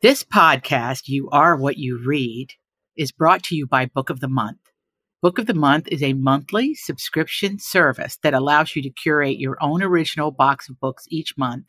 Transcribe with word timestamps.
This 0.00 0.22
podcast, 0.22 1.08
You 1.08 1.28
Are 1.30 1.56
What 1.56 1.76
You 1.76 1.98
Read, 1.98 2.52
is 2.96 3.10
brought 3.10 3.42
to 3.42 3.56
you 3.56 3.66
by 3.66 3.86
Book 3.86 4.10
of 4.10 4.20
the 4.20 4.28
Month. 4.28 4.60
Book 5.22 5.40
of 5.40 5.46
the 5.46 5.54
Month 5.54 5.88
is 5.88 6.04
a 6.04 6.12
monthly 6.12 6.76
subscription 6.76 7.58
service 7.58 8.16
that 8.22 8.32
allows 8.32 8.76
you 8.76 8.82
to 8.82 8.90
curate 8.90 9.40
your 9.40 9.56
own 9.60 9.82
original 9.82 10.30
box 10.30 10.68
of 10.68 10.78
books 10.78 11.06
each 11.08 11.36
month 11.36 11.66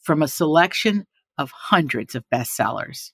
from 0.00 0.22
a 0.22 0.28
selection 0.28 1.08
of 1.36 1.50
hundreds 1.50 2.14
of 2.14 2.22
bestsellers. 2.32 3.10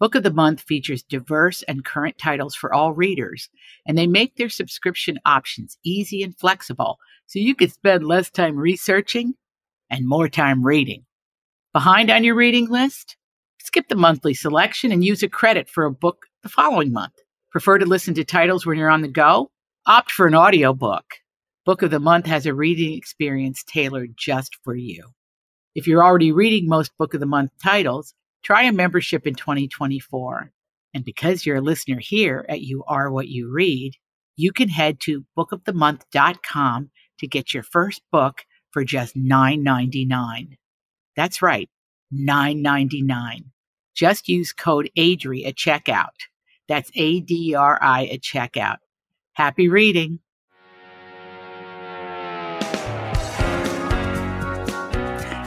Book 0.00 0.16
of 0.16 0.24
the 0.24 0.32
Month 0.32 0.62
features 0.62 1.04
diverse 1.04 1.62
and 1.68 1.84
current 1.84 2.18
titles 2.18 2.56
for 2.56 2.74
all 2.74 2.92
readers, 2.92 3.48
and 3.86 3.96
they 3.96 4.08
make 4.08 4.34
their 4.34 4.48
subscription 4.48 5.20
options 5.24 5.78
easy 5.84 6.24
and 6.24 6.36
flexible 6.36 6.98
so 7.28 7.38
you 7.38 7.54
can 7.54 7.70
spend 7.70 8.04
less 8.04 8.28
time 8.28 8.56
researching 8.56 9.34
and 9.88 10.08
more 10.08 10.28
time 10.28 10.64
reading. 10.64 11.04
Behind 11.72 12.10
on 12.10 12.24
your 12.24 12.34
reading 12.34 12.68
list? 12.68 13.16
Skip 13.62 13.88
the 13.88 13.94
monthly 13.94 14.34
selection 14.34 14.90
and 14.90 15.04
use 15.04 15.22
a 15.22 15.28
credit 15.28 15.68
for 15.68 15.84
a 15.84 15.92
book 15.92 16.26
the 16.42 16.48
following 16.48 16.92
month. 16.92 17.14
Prefer 17.50 17.78
to 17.78 17.86
listen 17.86 18.14
to 18.14 18.24
titles 18.24 18.64
when 18.64 18.78
you're 18.78 18.90
on 18.90 19.02
the 19.02 19.08
go? 19.08 19.50
Opt 19.86 20.10
for 20.10 20.26
an 20.26 20.34
audiobook. 20.34 21.04
Book 21.66 21.82
of 21.82 21.90
the 21.90 22.00
Month 22.00 22.26
has 22.26 22.46
a 22.46 22.54
reading 22.54 22.96
experience 22.96 23.62
tailored 23.62 24.14
just 24.16 24.56
for 24.64 24.74
you. 24.74 25.10
If 25.74 25.86
you're 25.86 26.02
already 26.02 26.32
reading 26.32 26.68
most 26.68 26.90
Book 26.98 27.12
of 27.12 27.20
the 27.20 27.26
Month 27.26 27.50
titles, 27.62 28.14
try 28.42 28.62
a 28.62 28.72
membership 28.72 29.26
in 29.26 29.34
2024. 29.34 30.50
And 30.94 31.04
because 31.04 31.44
you're 31.44 31.56
a 31.56 31.62
listener 31.62 31.98
here 32.00 32.46
at 32.48 32.62
You 32.62 32.82
Are 32.88 33.10
What 33.10 33.28
You 33.28 33.52
Read, 33.52 33.92
you 34.36 34.52
can 34.52 34.70
head 34.70 35.00
to 35.00 35.24
bookofthemonth.com 35.36 36.90
to 37.18 37.26
get 37.26 37.52
your 37.52 37.62
first 37.62 38.00
book 38.10 38.42
for 38.70 38.84
just 38.84 39.16
$9.99. 39.16 40.56
That's 41.14 41.42
right, 41.42 41.68
$9.99. 42.14 43.44
Just 43.94 44.28
use 44.28 44.52
code 44.52 44.90
ADRI 44.96 45.46
at 45.46 45.56
checkout. 45.56 46.08
That's 46.68 46.90
A 46.94 47.20
D 47.20 47.54
R 47.54 47.78
I 47.82 48.06
at 48.06 48.20
checkout. 48.20 48.76
Happy 49.32 49.68
reading. 49.68 50.20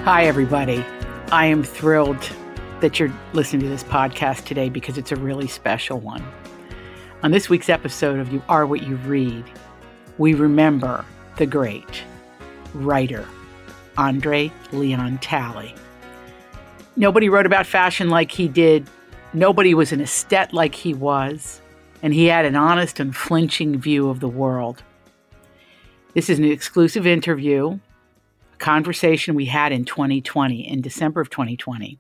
Hi, 0.05 0.25
everybody. 0.25 0.85
I 1.31 1.45
am 1.45 1.63
thrilled 1.63 2.29
that 2.81 2.99
you're 2.99 3.13
listening 3.31 3.61
to 3.61 3.69
this 3.69 3.85
podcast 3.85 4.43
today 4.45 4.67
because 4.67 4.97
it's 4.97 5.13
a 5.13 5.15
really 5.15 5.47
special 5.47 5.99
one. 5.99 6.21
On 7.23 7.31
this 7.31 7.49
week's 7.49 7.69
episode 7.69 8.19
of 8.19 8.33
You 8.33 8.43
Are 8.49 8.65
What 8.65 8.83
You 8.83 8.97
Read, 8.97 9.45
we 10.17 10.33
remember 10.33 11.05
the 11.37 11.45
great 11.45 12.03
writer, 12.73 13.25
Andre 13.97 14.51
Leon 14.73 15.19
Talley. 15.19 15.73
Nobody 16.95 17.27
wrote 17.27 17.47
about 17.47 17.65
fashion 17.65 18.09
like 18.09 18.31
he 18.31 18.47
did. 18.47 18.87
Nobody 19.33 19.73
was 19.73 19.91
an 19.91 19.99
aesthete 19.99 20.53
like 20.53 20.75
he 20.75 20.93
was. 20.93 21.61
And 22.03 22.13
he 22.13 22.25
had 22.25 22.45
an 22.45 22.55
honest, 22.55 22.99
unflinching 22.99 23.79
view 23.79 24.09
of 24.09 24.19
the 24.19 24.27
world. 24.27 24.83
This 26.13 26.29
is 26.29 26.37
an 26.37 26.45
exclusive 26.45 27.07
interview, 27.07 27.79
a 28.53 28.57
conversation 28.57 29.33
we 29.33 29.45
had 29.45 29.71
in 29.71 29.85
2020, 29.85 30.69
in 30.69 30.81
December 30.81 31.21
of 31.21 31.31
2020. 31.31 31.97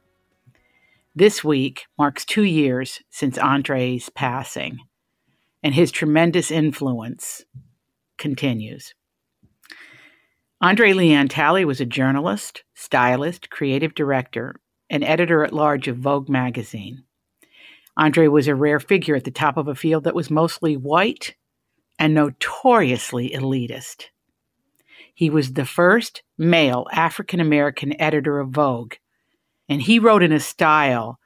This 1.15 1.43
week 1.43 1.85
marks 1.97 2.25
two 2.25 2.43
years 2.43 3.01
since 3.09 3.37
Andre's 3.37 4.09
passing, 4.09 4.79
and 5.63 5.73
his 5.73 5.91
tremendous 5.91 6.51
influence 6.51 7.45
continues. 8.17 8.93
Andre 10.61 10.93
Leon 10.93 11.27
Talley 11.29 11.65
was 11.65 11.81
a 11.81 11.85
journalist, 11.85 12.63
stylist, 12.73 13.49
creative 13.49 13.95
director, 13.95 14.55
and 14.93 15.03
editor 15.03 15.43
at 15.43 15.51
large 15.51 15.87
of 15.87 15.97
Vogue 15.97 16.29
magazine. 16.29 17.03
Andre 17.97 18.27
was 18.27 18.47
a 18.47 18.53
rare 18.53 18.79
figure 18.79 19.15
at 19.15 19.23
the 19.23 19.31
top 19.31 19.57
of 19.57 19.67
a 19.67 19.73
field 19.73 20.03
that 20.03 20.13
was 20.13 20.29
mostly 20.29 20.77
white 20.77 21.33
and 21.97 22.13
notoriously 22.13 23.31
elitist. 23.31 24.05
He 25.15 25.31
was 25.31 25.53
the 25.53 25.65
first 25.65 26.21
male 26.37 26.85
African 26.91 27.39
American 27.39 27.99
editor 27.99 28.39
of 28.39 28.49
Vogue, 28.49 28.93
and 29.67 29.81
he 29.81 29.97
wrote 29.97 30.21
in 30.21 30.31
a 30.31 30.39
style 30.39 31.17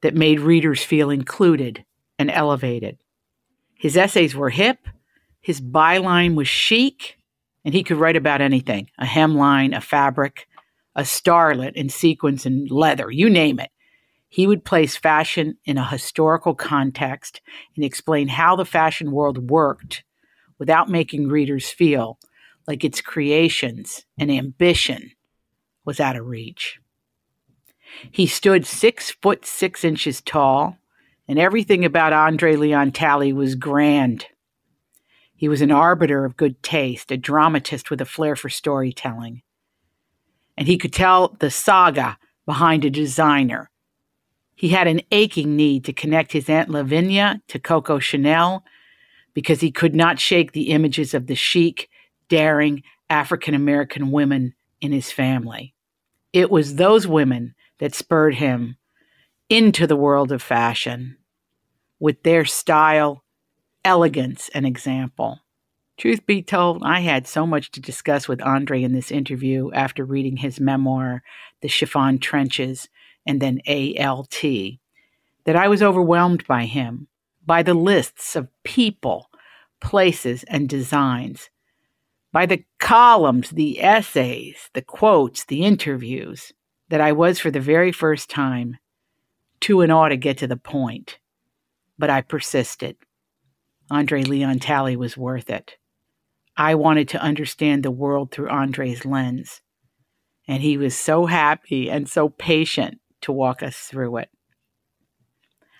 that 0.00 0.14
made 0.14 0.40
readers 0.40 0.82
feel 0.82 1.10
included 1.10 1.84
and 2.18 2.30
elevated. 2.30 2.96
His 3.74 3.94
essays 3.94 4.34
were 4.34 4.50
hip, 4.50 4.88
his 5.42 5.60
byline 5.60 6.34
was 6.34 6.48
chic, 6.48 7.18
and 7.62 7.74
he 7.74 7.82
could 7.82 7.98
write 7.98 8.16
about 8.16 8.40
anything 8.40 8.88
a 8.98 9.04
hemline, 9.04 9.76
a 9.76 9.82
fabric, 9.82 10.46
a 10.94 11.02
starlet 11.02 11.72
in 11.74 11.88
sequins 11.88 12.46
and 12.46 12.70
leather, 12.70 13.10
you 13.10 13.30
name 13.30 13.58
it. 13.58 13.70
He 14.28 14.46
would 14.46 14.64
place 14.64 14.96
fashion 14.96 15.58
in 15.64 15.76
a 15.76 15.88
historical 15.88 16.54
context 16.54 17.40
and 17.76 17.84
explain 17.84 18.28
how 18.28 18.56
the 18.56 18.64
fashion 18.64 19.12
world 19.12 19.50
worked 19.50 20.04
without 20.58 20.88
making 20.88 21.28
readers 21.28 21.68
feel 21.68 22.18
like 22.66 22.84
its 22.84 23.00
creations 23.00 24.06
and 24.18 24.30
ambition 24.30 25.10
was 25.84 26.00
out 26.00 26.16
of 26.16 26.26
reach. 26.26 26.78
He 28.10 28.26
stood 28.26 28.64
six 28.64 29.10
foot 29.10 29.44
six 29.44 29.84
inches 29.84 30.20
tall, 30.22 30.78
and 31.28 31.38
everything 31.38 31.84
about 31.84 32.12
Andre 32.12 32.56
Leon 32.56 32.92
Talley 32.92 33.32
was 33.32 33.54
grand. 33.54 34.26
He 35.34 35.48
was 35.48 35.60
an 35.60 35.72
arbiter 35.72 36.24
of 36.24 36.36
good 36.36 36.62
taste, 36.62 37.10
a 37.10 37.16
dramatist 37.16 37.90
with 37.90 38.00
a 38.00 38.06
flair 38.06 38.36
for 38.36 38.48
storytelling 38.48 39.42
and 40.56 40.66
he 40.66 40.78
could 40.78 40.92
tell 40.92 41.36
the 41.40 41.50
saga 41.50 42.18
behind 42.46 42.84
a 42.84 42.90
designer. 42.90 43.70
He 44.54 44.68
had 44.68 44.86
an 44.86 45.00
aching 45.10 45.56
need 45.56 45.84
to 45.86 45.92
connect 45.92 46.32
his 46.32 46.48
Aunt 46.48 46.68
Lavinia 46.68 47.40
to 47.48 47.58
Coco 47.58 47.98
Chanel 47.98 48.64
because 49.34 49.60
he 49.60 49.70
could 49.70 49.94
not 49.94 50.20
shake 50.20 50.52
the 50.52 50.70
images 50.70 51.14
of 51.14 51.26
the 51.26 51.34
chic, 51.34 51.88
daring 52.28 52.82
African 53.10 53.54
American 53.54 54.10
women 54.10 54.54
in 54.80 54.92
his 54.92 55.10
family. 55.10 55.74
It 56.32 56.50
was 56.50 56.76
those 56.76 57.06
women 57.06 57.54
that 57.78 57.94
spurred 57.94 58.36
him 58.36 58.76
into 59.48 59.86
the 59.86 59.96
world 59.96 60.32
of 60.32 60.42
fashion 60.42 61.18
with 62.00 62.22
their 62.22 62.44
style, 62.44 63.22
elegance, 63.84 64.48
and 64.54 64.66
example. 64.66 65.41
Truth 65.98 66.26
be 66.26 66.42
told, 66.42 66.82
I 66.84 67.00
had 67.00 67.26
so 67.26 67.46
much 67.46 67.70
to 67.72 67.80
discuss 67.80 68.26
with 68.26 68.42
Andre 68.42 68.82
in 68.82 68.92
this 68.92 69.10
interview 69.10 69.70
after 69.72 70.04
reading 70.04 70.38
his 70.38 70.58
memoir, 70.58 71.22
The 71.60 71.68
Chiffon 71.68 72.18
Trenches, 72.18 72.88
and 73.26 73.40
then 73.40 73.60
ALT, 73.68 74.42
that 75.44 75.56
I 75.56 75.68
was 75.68 75.82
overwhelmed 75.82 76.46
by 76.46 76.64
him, 76.64 77.08
by 77.44 77.62
the 77.62 77.74
lists 77.74 78.34
of 78.34 78.48
people, 78.64 79.30
places, 79.80 80.44
and 80.44 80.68
designs, 80.68 81.50
by 82.32 82.46
the 82.46 82.64
columns, 82.80 83.50
the 83.50 83.82
essays, 83.82 84.70
the 84.72 84.82
quotes, 84.82 85.44
the 85.44 85.64
interviews, 85.64 86.52
that 86.88 87.00
I 87.00 87.12
was 87.12 87.38
for 87.38 87.50
the 87.50 87.60
very 87.60 87.92
first 87.92 88.28
time 88.28 88.78
too 89.62 89.80
in 89.80 89.90
awe 89.90 90.08
to 90.08 90.16
get 90.16 90.36
to 90.38 90.46
the 90.46 90.56
point. 90.56 91.18
But 91.98 92.10
I 92.10 92.20
persisted. 92.20 92.96
Andre 93.90 94.22
Leon 94.22 94.58
Talley 94.58 94.96
was 94.96 95.16
worth 95.16 95.48
it. 95.48 95.76
I 96.56 96.74
wanted 96.74 97.08
to 97.10 97.22
understand 97.22 97.82
the 97.82 97.90
world 97.90 98.30
through 98.30 98.50
Andre's 98.50 99.04
lens. 99.04 99.60
And 100.46 100.62
he 100.62 100.76
was 100.76 100.96
so 100.96 101.26
happy 101.26 101.90
and 101.90 102.08
so 102.08 102.28
patient 102.28 102.98
to 103.22 103.32
walk 103.32 103.62
us 103.62 103.76
through 103.76 104.18
it. 104.18 104.28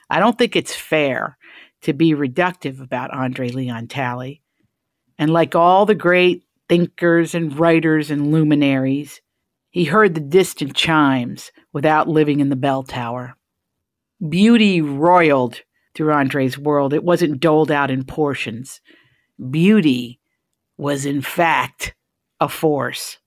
I 0.09 0.21
don't 0.21 0.39
think 0.39 0.57
it's 0.57 0.75
fair 0.75 1.37
to 1.83 1.93
be 1.93 2.13
reductive 2.13 2.81
about 2.81 3.13
Andre 3.13 3.49
Leon 3.49 3.89
Talley. 3.89 4.43
And 5.19 5.31
like 5.31 5.55
all 5.55 5.85
the 5.85 5.95
great 5.95 6.45
thinkers 6.69 7.35
and 7.35 7.59
writers 7.59 8.11
and 8.11 8.33
luminaries, 8.33 9.21
he 9.71 9.85
heard 9.85 10.15
the 10.15 10.21
distant 10.21 10.75
chimes 10.75 11.51
without 11.73 12.09
living 12.09 12.41
in 12.41 12.51
the 12.51 12.57
bell 12.57 12.83
tower. 12.83 13.37
Beauty 14.27 14.81
roiled 14.81 15.61
through 15.95 16.13
Andre's 16.13 16.57
world. 16.57 16.93
It 16.95 17.05
wasn't 17.05 17.41
doled 17.41 17.71
out 17.71 17.91
in 17.91 18.05
portions. 18.05 18.81
Beauty 19.51 20.21
was 20.83 21.07
in 21.07 21.23
fact 21.23 21.95
a 22.41 22.49
force. 22.49 23.19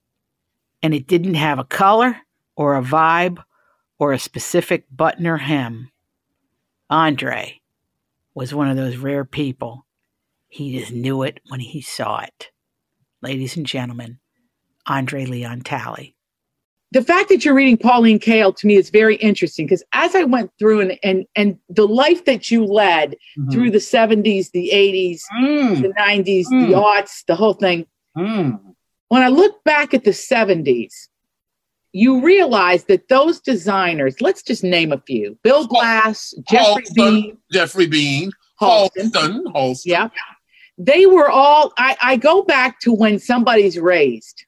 And 0.82 0.92
it 0.92 1.06
didn't 1.06 1.34
have 1.34 1.58
a 1.58 1.64
color 1.64 2.18
or 2.54 2.76
a 2.76 2.82
vibe 2.82 3.42
or 3.98 4.12
a 4.12 4.18
specific 4.18 4.84
button 4.90 5.26
or 5.26 5.38
hem. 5.38 5.90
Andre 6.90 7.60
was 8.34 8.54
one 8.54 8.68
of 8.68 8.76
those 8.76 8.98
rare 8.98 9.24
people. 9.24 9.86
He 10.48 10.78
just 10.78 10.92
knew 10.92 11.22
it 11.22 11.40
when 11.48 11.60
he 11.60 11.80
saw 11.80 12.20
it. 12.20 12.50
Ladies 13.22 13.56
and 13.56 13.64
gentlemen, 13.64 14.18
Andre 14.86 15.24
Leon 15.24 15.62
Talley. 15.62 16.15
The 16.92 17.02
fact 17.02 17.28
that 17.30 17.44
you're 17.44 17.54
reading 17.54 17.76
Pauline 17.76 18.20
Kael 18.20 18.56
to 18.56 18.66
me 18.66 18.76
is 18.76 18.90
very 18.90 19.16
interesting 19.16 19.66
because 19.66 19.82
as 19.92 20.14
I 20.14 20.24
went 20.24 20.50
through 20.58 20.80
and 20.82 20.98
and 21.02 21.26
and 21.34 21.58
the 21.68 21.86
life 21.86 22.24
that 22.26 22.50
you 22.50 22.64
led 22.64 23.16
mm-hmm. 23.38 23.50
through 23.50 23.72
the 23.72 23.78
70s, 23.78 24.50
the 24.52 24.70
80s, 24.72 25.20
mm. 25.36 25.82
the 25.82 25.88
90s, 25.88 26.46
mm. 26.46 26.68
the 26.68 26.74
aughts, 26.74 27.24
the 27.26 27.34
whole 27.34 27.54
thing. 27.54 27.86
Mm. 28.16 28.60
When 29.08 29.22
I 29.22 29.28
look 29.28 29.62
back 29.64 29.94
at 29.94 30.04
the 30.04 30.10
70s, 30.10 31.08
you 31.92 32.20
realize 32.20 32.84
that 32.84 33.08
those 33.08 33.40
designers, 33.40 34.20
let's 34.20 34.42
just 34.42 34.62
name 34.62 34.92
a 34.92 35.00
few 35.06 35.38
Bill 35.42 35.66
Blass, 35.66 36.34
Geoffrey 36.48 36.84
Beene, 36.94 37.38
Geoffrey 37.52 37.86
Beene, 37.86 38.30
Halston. 38.60 39.10
Halston, 39.10 39.44
Halston. 39.52 39.82
yeah, 39.84 40.08
they 40.78 41.06
were 41.06 41.28
all, 41.28 41.72
I, 41.78 41.96
I 42.02 42.16
go 42.16 42.42
back 42.42 42.80
to 42.80 42.92
when 42.92 43.18
somebody's 43.18 43.78
raised. 43.78 44.44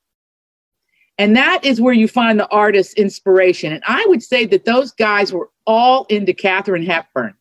And 1.18 1.36
that 1.36 1.64
is 1.64 1.80
where 1.80 1.94
you 1.94 2.06
find 2.06 2.38
the 2.38 2.48
artist's 2.48 2.94
inspiration. 2.94 3.72
And 3.72 3.82
I 3.86 4.04
would 4.06 4.22
say 4.22 4.46
that 4.46 4.64
those 4.64 4.92
guys 4.92 5.32
were 5.32 5.50
all 5.66 6.06
into 6.08 6.32
Katharine 6.32 6.86
Hepburn. 6.86 7.34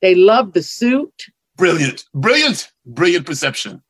They 0.00 0.14
loved 0.14 0.54
the 0.54 0.62
suit. 0.62 1.26
Brilliant, 1.56 2.06
brilliant, 2.14 2.72
brilliant 2.86 3.26
perception. 3.26 3.82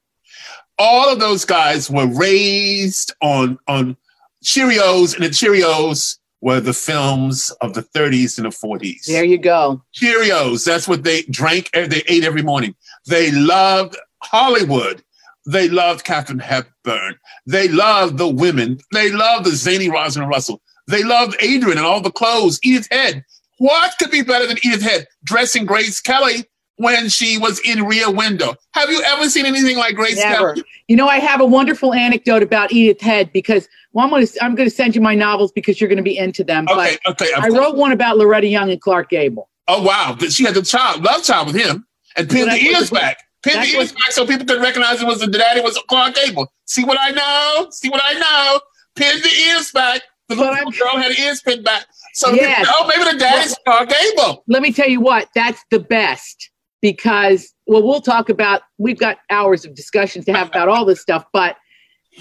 All 0.79 1.13
of 1.13 1.21
those 1.21 1.45
guys 1.45 1.91
were 1.91 2.07
raised 2.07 3.15
on 3.21 3.59
on 3.67 3.97
Cheerios, 4.45 5.15
and 5.15 5.25
the 5.25 5.29
Cheerios 5.29 6.19
were 6.41 6.61
the 6.61 6.73
films 6.73 7.51
of 7.61 7.75
the 7.75 7.83
30s 7.83 8.39
and 8.39 8.47
the 8.47 8.51
40s. 8.51 9.07
There 9.07 9.25
you 9.25 9.39
go. 9.39 9.83
Cheerios, 9.95 10.65
that's 10.65 10.87
what 10.87 11.03
they 11.03 11.23
drank, 11.23 11.71
they 11.73 12.03
ate 12.07 12.25
every 12.25 12.43
morning. 12.43 12.77
They 13.07 13.33
loved 13.33 13.97
Hollywood. 14.23 15.03
They 15.49 15.71
loved 15.71 16.05
Katharine 16.05 16.41
Hepburn. 16.41 17.17
They 17.47 17.69
loved 17.69 18.19
the 18.19 18.29
women. 18.29 18.81
They 18.93 19.11
loved 19.11 19.47
the 19.47 19.53
zany 19.53 19.89
Rosalind 19.89 20.29
Russell. 20.29 20.61
They 20.89 21.03
loved 21.03 21.37
Adrian 21.41 21.79
and 21.79 21.87
all 21.87 22.03
the 22.03 22.11
clothes. 22.11 22.61
Edith 22.63 22.87
Head. 22.91 23.25
What 23.57 23.95
could 23.99 24.11
be 24.11 24.21
better 24.21 24.47
than 24.47 24.59
Edith 24.59 24.83
Head 24.83 25.07
dressing 25.25 25.65
Grace 25.65 26.03
Kelly 26.03 26.45
when 26.77 27.09
she 27.09 27.39
was 27.39 27.61
in 27.61 27.85
Rear 27.85 28.11
Window? 28.11 28.57
Have 28.73 28.91
you 28.91 29.03
ever 29.03 29.31
seen 29.31 29.47
anything 29.47 29.79
like 29.79 29.95
Grace 29.95 30.17
Never. 30.17 30.53
Kelly? 30.53 30.65
You 30.87 30.97
know, 30.97 31.09
I 31.09 31.19
have 31.19 31.41
a 31.41 31.47
wonderful 31.47 31.95
anecdote 31.95 32.43
about 32.43 32.71
Edith 32.71 33.01
Head 33.01 33.33
because 33.33 33.71
well, 33.95 34.05
I'm 34.05 34.11
going 34.11 34.27
to 34.27 34.45
I'm 34.45 34.55
going 34.55 34.69
to 34.69 34.75
send 34.75 34.95
you 34.95 35.01
my 35.01 35.15
novels 35.15 35.51
because 35.51 35.81
you're 35.81 35.89
going 35.89 35.97
to 35.97 36.03
be 36.03 36.19
into 36.19 36.45
them. 36.45 36.67
Okay, 36.69 36.99
okay. 37.07 37.31
But 37.35 37.39
of 37.39 37.45
I 37.45 37.49
wrote 37.49 37.75
one 37.75 37.93
about 37.93 38.19
Loretta 38.19 38.49
Young 38.49 38.71
and 38.71 38.81
Clark 38.83 39.09
Gable. 39.09 39.49
Oh 39.67 39.83
wow, 39.83 40.15
she 40.29 40.45
had 40.45 40.55
the 40.55 40.63
child, 40.63 41.03
love 41.03 41.23
child 41.23 41.47
with 41.47 41.57
him, 41.57 41.87
and 42.17 42.29
pinned 42.29 42.53
the 42.53 42.57
ears 42.57 42.91
back. 42.91 43.19
The 43.43 43.57
ears 43.59 43.75
was- 43.77 43.93
back 43.93 44.11
so 44.13 44.27
people 44.27 44.47
could 44.47 44.61
recognize 44.61 45.01
it 45.01 45.07
was 45.07 45.21
the 45.21 45.27
daddy 45.29 45.61
was 45.61 45.79
Clark 45.89 46.15
Gable. 46.17 46.53
See 46.67 46.85
what 46.85 46.99
I 47.01 47.11
know? 47.11 47.69
See 47.71 47.89
what 47.89 48.01
I 48.05 48.15
know? 48.15 48.61
Pinned 48.97 49.23
the 49.23 49.29
ears 49.49 49.71
back. 49.73 50.03
The 50.29 50.35
little 50.35 50.53
I'm- 50.55 50.71
girl 50.71 50.97
had 50.99 51.19
ears 51.19 51.41
pinned 51.41 51.65
back. 51.65 51.87
So 52.15 52.33
Yes. 52.33 52.59
people, 52.67 52.75
oh, 52.79 52.87
maybe 52.89 53.11
the 53.13 53.19
daddy's 53.19 53.57
Clark 53.65 53.91
Gable. 53.91 54.45
Let 54.49 54.61
me 54.63 54.73
tell 54.73 54.89
you 54.89 55.01
what, 55.01 55.29
that's 55.35 55.63
the 55.71 55.79
best 55.79 56.51
because 56.83 57.53
well, 57.67 57.83
we'll 57.83 58.01
talk 58.01 58.29
about 58.29 58.63
we've 58.79 58.99
got 58.99 59.19
hours 59.31 59.65
of 59.65 59.75
discussions 59.75 60.25
to 60.27 60.33
have 60.33 60.49
about 60.49 60.69
all 60.69 60.85
this 60.85 61.01
stuff, 61.01 61.25
but 61.33 61.57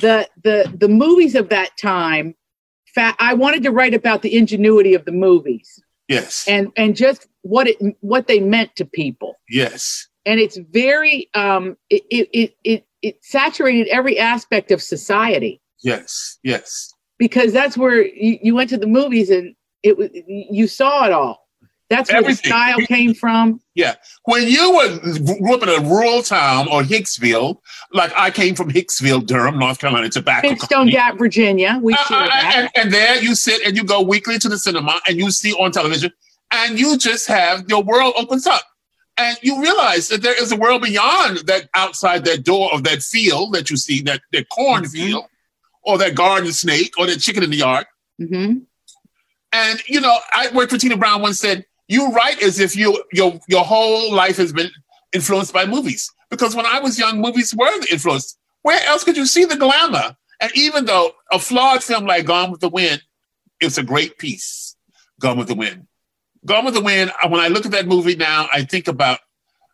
the 0.02 0.28
the 0.44 0.72
the 0.78 0.88
movies 0.88 1.36
of 1.36 1.50
that 1.50 1.72
time, 1.78 2.36
fa- 2.94 3.16
I 3.20 3.34
wanted 3.34 3.64
to 3.64 3.72
write 3.72 3.94
about 3.94 4.22
the 4.22 4.38
ingenuity 4.38 4.94
of 4.94 5.06
the 5.06 5.12
movies 5.12 5.82
Yes. 6.08 6.46
and 6.48 6.72
and 6.78 6.96
just 6.96 7.28
what 7.42 7.68
it 7.68 7.78
what 8.02 8.28
they 8.28 8.40
meant 8.40 8.76
to 8.78 8.86
people. 8.86 9.36
yes. 9.50 10.08
And 10.28 10.40
it's 10.40 10.58
very 10.72 11.30
um 11.34 11.76
it 11.90 12.04
it 12.12 12.54
it 12.64 12.86
it, 13.02 13.16
saturated 13.24 13.88
every 13.88 14.20
aspect 14.20 14.72
of 14.72 14.82
society 14.82 15.62
Yes. 15.84 16.38
Yes. 16.44 16.94
because 17.20 17.54
that's 17.54 17.78
where 17.78 18.06
you, 18.06 18.38
you 18.42 18.54
went 18.56 18.70
to 18.72 18.78
the 18.78 18.88
movies 18.88 19.30
and 19.30 19.56
it 19.84 19.98
was 19.98 20.10
you 20.28 20.68
saw 20.68 21.06
it 21.06 21.12
all 21.12 21.48
that's 21.90 22.10
where 22.12 22.18
Everything. 22.18 22.50
the 22.52 22.56
style 22.58 22.80
came 22.86 23.14
from 23.14 23.62
Yeah. 23.74 23.96
When 24.26 24.46
you 24.50 24.76
were 24.76 25.00
grew 25.38 25.54
up 25.56 25.64
in 25.64 25.70
a 25.70 25.80
rural 25.88 26.22
town 26.22 26.68
or 26.68 26.82
Hicksville, 26.84 27.60
like 27.94 28.12
I 28.18 28.30
came 28.30 28.56
from 28.56 28.70
Hicksville, 28.70 29.26
Durham, 29.26 29.58
North 29.58 29.80
Carolina, 29.80 30.10
tobacco. 30.10 30.54
Company. 30.56 30.92
Gap, 30.92 31.18
Virginia. 31.18 31.80
We 31.82 31.94
Uh, 31.94 31.98
share 32.10 32.18
uh, 32.18 32.30
and, 32.56 32.70
and 32.76 32.92
there 32.92 33.16
you 33.24 33.36
sit 33.36 33.66
and 33.66 33.78
you 33.78 33.86
go 33.86 34.02
weekly 34.02 34.38
to 34.38 34.50
the 34.50 34.58
cinema 34.58 35.00
and 35.08 35.18
you 35.18 35.32
see 35.32 35.54
on 35.54 35.72
television 35.72 36.12
and 36.52 36.78
you 36.78 36.98
just 36.98 37.26
have 37.28 37.64
your 37.70 37.84
world 37.84 38.16
opens 38.18 38.46
up 38.48 38.64
and 39.18 39.38
you 39.42 39.62
realize 39.62 40.08
that 40.10 40.22
there 40.22 40.40
is 40.40 40.52
a 40.52 40.56
world 40.56 40.82
beyond 40.82 41.40
that 41.48 41.70
outside 41.74 42.26
that 42.26 42.44
door 42.44 42.70
of 42.74 42.84
that 42.84 43.02
field 43.02 43.54
that 43.54 43.70
you 43.70 43.78
see 43.78 44.02
that 44.04 44.22
that 44.34 44.50
cornfield 44.50 45.26
or 45.84 45.98
that 45.98 46.16
garden 46.16 46.52
snake 46.52 46.94
or 46.98 47.08
that 47.08 47.20
chicken 47.20 47.44
in 47.44 47.50
the 47.50 47.58
yard. 47.58 47.86
Hmm 48.18 48.58
and 49.54 49.82
you 49.88 50.02
know 50.02 50.18
i 50.32 50.50
worked 50.54 50.72
for 50.72 50.78
tina 50.78 50.98
brown 50.98 51.22
once 51.22 51.40
said 51.40 51.66
you 51.88 52.12
write 52.12 52.42
as 52.44 52.60
if 52.60 52.76
you 52.76 53.02
your 53.14 53.40
your 53.48 53.64
whole 53.64 54.14
life 54.14 54.38
has 54.38 54.52
been 54.52 54.70
influenced 55.14 55.54
by 55.54 55.66
movies. 55.66 56.12
Because 56.30 56.56
when 56.56 56.66
i 56.66 56.80
was 56.80 57.00
young 57.00 57.22
movies 57.22 57.56
were 57.56 57.80
the 57.80 57.88
influence. 57.92 58.38
Where 58.64 58.84
else 58.86 59.06
could 59.06 59.16
you 59.16 59.26
see 59.26 59.46
the 59.46 59.56
glamour? 59.56 60.18
And 60.42 60.52
even 60.54 60.84
though 60.84 61.14
a 61.32 61.40
flawed 61.40 61.82
film 61.82 62.06
like 62.06 62.26
gone 62.26 62.52
with 62.52 62.60
the 62.60 62.70
wind 62.70 63.02
it's 63.60 63.78
a 63.78 63.84
great 63.84 64.18
piece 64.18 64.76
gone 65.20 65.38
with 65.38 65.48
the 65.48 65.56
wind 65.56 65.88
gone 66.46 66.66
with 66.66 66.74
the 66.74 66.82
wind 66.82 67.12
uh, 67.24 67.28
when 67.28 67.40
i 67.42 67.48
look 67.48 67.66
at 67.66 67.72
that 67.72 67.88
movie 67.88 68.16
now 68.16 68.48
i 68.54 68.64
think 68.64 68.88
about 68.88 69.20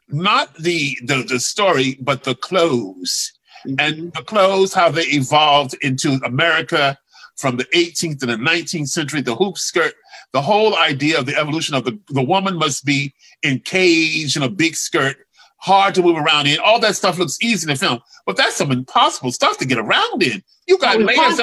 not 0.09 0.53
the 0.55 0.97
the, 1.03 1.23
the 1.23 1.39
story 1.39 1.97
but 2.01 2.23
the 2.23 2.35
clothes. 2.35 3.31
And 3.79 4.11
the 4.11 4.23
clothes, 4.23 4.73
how 4.73 4.89
they 4.89 5.03
evolved 5.03 5.73
into 5.81 6.19
America 6.25 6.97
from 7.37 7.55
the 7.55 7.63
18th 7.73 8.19
to 8.19 8.25
the 8.25 8.35
19th 8.35 8.89
century, 8.89 9.21
the 9.21 9.35
hoop 9.35 9.57
skirt, 9.57 9.93
the 10.33 10.41
whole 10.41 10.75
idea 10.75 11.17
of 11.17 11.25
the 11.25 11.37
evolution 11.37 11.73
of 11.73 11.85
the, 11.85 11.97
the 12.09 12.21
woman 12.21 12.57
must 12.57 12.83
be 12.83 13.13
encaged 13.41 14.35
in 14.35 14.43
a 14.43 14.49
big 14.49 14.75
skirt, 14.75 15.15
hard 15.59 15.95
to 15.95 16.01
move 16.01 16.17
around 16.17 16.47
in. 16.47 16.59
All 16.59 16.77
that 16.81 16.97
stuff 16.97 17.17
looks 17.17 17.37
easy 17.41 17.63
in 17.63 17.73
the 17.73 17.79
film, 17.79 18.01
but 18.25 18.35
that's 18.35 18.57
some 18.57 18.69
impossible 18.69 19.31
stuff 19.31 19.57
to 19.59 19.65
get 19.65 19.77
around 19.77 20.21
in. 20.21 20.43
You 20.67 20.77
got 20.77 20.97
Oh, 20.97 20.99
layers 20.99 21.39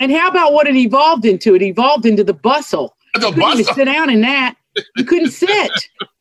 and 0.00 0.12
how 0.12 0.28
about 0.28 0.52
what 0.52 0.68
it 0.68 0.76
evolved 0.76 1.24
into? 1.24 1.56
It 1.56 1.62
evolved 1.62 2.06
into 2.06 2.22
the 2.22 2.34
bustle. 2.34 2.94
The 3.14 3.30
you 3.30 3.36
bustle. 3.36 3.74
sit 3.74 3.86
down 3.86 4.10
in 4.10 4.20
that 4.20 4.54
you 4.96 5.04
couldn't 5.04 5.30
sit 5.30 5.70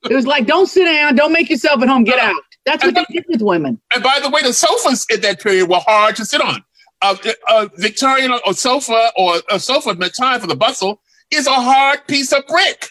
it 0.10 0.14
was 0.14 0.26
like 0.28 0.46
don't 0.46 0.68
sit 0.68 0.86
down 0.86 1.16
don't 1.16 1.34
make 1.34 1.50
yourself 1.50 1.82
at 1.82 1.88
home 1.88 2.04
get 2.04 2.20
out 2.20 2.42
that's 2.66 2.84
what 2.86 2.96
they 2.96 3.06
did 3.10 3.26
with 3.28 3.42
women 3.42 3.80
And 3.94 4.04
by 4.04 4.20
the 4.22 4.30
way, 4.30 4.42
the 4.42 4.54
sofas 4.54 5.06
in 5.10 5.22
that 5.22 5.42
period 5.42 5.70
were 5.70 5.82
hard 5.86 6.16
to 6.16 6.26
sit 6.26 6.40
on. 6.42 6.64
A, 7.02 7.18
a 7.50 7.70
Victorian 7.76 8.32
or 8.32 8.54
sofa 8.54 9.10
or 9.18 9.42
a 9.52 9.60
sofa 9.60 9.90
at 9.90 10.00
that 10.00 10.16
time 10.16 10.40
for 10.40 10.48
the 10.48 10.56
bustle 10.56 11.02
is 11.32 11.46
a 11.48 11.52
hard 11.52 12.08
piece 12.08 12.32
of 12.32 12.48
brick. 12.48 12.88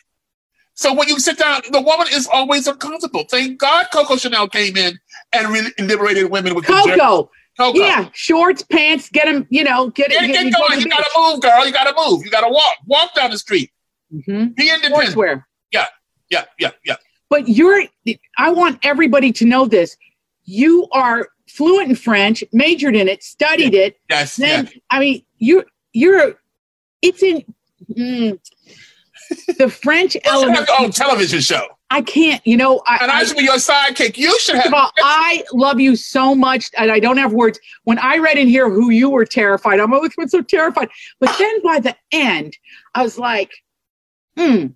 So 0.74 0.92
when 0.92 1.08
you 1.08 1.18
sit 1.18 1.38
down, 1.38 1.62
the 1.70 1.80
woman 1.80 2.08
is 2.12 2.26
always 2.30 2.66
uncomfortable. 2.66 3.24
Thank 3.30 3.58
God 3.58 3.86
Coco 3.92 4.16
Chanel 4.16 4.48
came 4.48 4.76
in 4.76 4.98
and 5.32 5.48
really 5.48 5.70
liberated 5.78 6.30
women 6.30 6.54
with 6.54 6.66
the 6.66 6.72
coco 6.74 7.30
Coco. 7.58 7.78
yeah 7.78 8.08
shorts 8.12 8.62
pants 8.62 9.08
get 9.10 9.26
them 9.26 9.46
you 9.50 9.62
know 9.62 9.90
get 9.90 10.10
it 10.10 10.20
Get, 10.20 10.32
get, 10.32 10.52
get 10.52 10.54
going. 10.60 10.80
You 10.80 10.88
gotta 10.88 11.10
move, 11.16 11.40
girl. 11.40 11.64
You 11.66 11.72
gotta 11.72 11.94
move. 11.96 12.24
You 12.24 12.30
gotta 12.30 12.50
walk. 12.50 12.76
Walk 12.86 13.14
down 13.14 13.30
the 13.30 13.38
street. 13.38 13.70
mm-hmm. 14.12 14.48
Be 14.48 14.70
independent. 14.70 15.14
sportswear 15.14 15.44
Yeah, 15.72 15.86
yeah, 16.30 16.44
yeah. 16.58 16.70
Yeah. 16.84 16.96
But 17.28 17.48
you're 17.48 17.84
i 18.38 18.50
want 18.50 18.78
everybody 18.82 19.32
to 19.32 19.46
know 19.46 19.66
this 19.66 19.96
you 20.44 20.86
are 20.92 21.28
fluent 21.48 21.88
in 21.88 21.96
french 21.96 22.44
majored 22.52 22.94
in 22.94 23.08
it 23.08 23.22
studied 23.22 23.74
it 23.74 23.96
Yes, 24.10 24.36
then 24.36 24.66
yeah. 24.66 24.80
i 24.90 25.00
mean 25.00 25.24
you're 25.38 25.64
you're 25.92 26.38
it's 27.00 27.22
in 27.22 27.42
mm, 27.90 28.38
the 29.58 29.68
french 29.70 30.16
element 30.24 30.58
have 30.58 30.68
your 30.68 30.80
own 30.82 30.90
television 30.90 31.40
show. 31.40 31.66
i 31.90 32.02
can't 32.02 32.46
you 32.46 32.56
know 32.56 32.82
i, 32.86 32.98
And 33.00 33.10
I 33.10 33.24
should 33.24 33.38
be 33.38 33.44
your 33.44 33.54
sidekick. 33.56 34.18
You 34.18 34.38
should 34.38 34.56
First 34.56 34.64
have 34.64 34.74
of 34.74 34.74
all, 34.74 34.90
I 34.98 35.42
love 35.52 35.80
you 35.80 35.96
so 35.96 36.34
much, 36.34 36.70
and 36.78 36.90
I 36.92 37.00
don't 37.00 37.16
have 37.16 37.32
words. 37.32 37.58
When 37.84 37.98
I 37.98 38.18
read 38.18 38.36
in 38.36 38.48
here 38.48 38.68
who 38.70 38.90
you 38.90 39.08
were 39.10 39.24
terrified, 39.24 39.80
I'm 39.80 39.92
always 39.94 40.14
been 40.16 40.28
so 40.28 40.42
terrified. 40.42 40.88
But 41.18 41.34
then 41.38 41.62
by 41.62 41.80
the 41.80 41.96
end, 42.12 42.56
I 42.94 43.02
was 43.02 43.18
like, 43.18 43.52
hmm, 44.36 44.66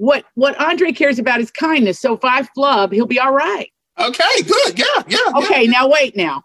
what 0.00 0.24
what 0.34 0.58
Andre 0.58 0.92
cares 0.92 1.18
about 1.18 1.40
is 1.40 1.50
kindness. 1.50 2.00
So 2.00 2.14
if 2.14 2.24
I 2.24 2.42
flub, 2.42 2.90
he'll 2.90 3.04
be 3.04 3.20
all 3.20 3.34
right. 3.34 3.70
Okay, 3.98 4.42
good. 4.46 4.78
Yeah, 4.78 4.86
yeah. 5.08 5.18
yeah. 5.26 5.38
Okay, 5.38 5.66
now 5.66 5.88
wait 5.88 6.16
now. 6.16 6.42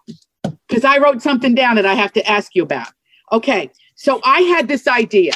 Because 0.68 0.84
I 0.84 0.98
wrote 0.98 1.22
something 1.22 1.54
down 1.54 1.76
that 1.76 1.86
I 1.86 1.94
have 1.94 2.12
to 2.12 2.30
ask 2.30 2.54
you 2.54 2.62
about. 2.62 2.88
Okay, 3.32 3.70
so 3.94 4.20
I 4.24 4.42
had 4.42 4.68
this 4.68 4.86
idea 4.86 5.32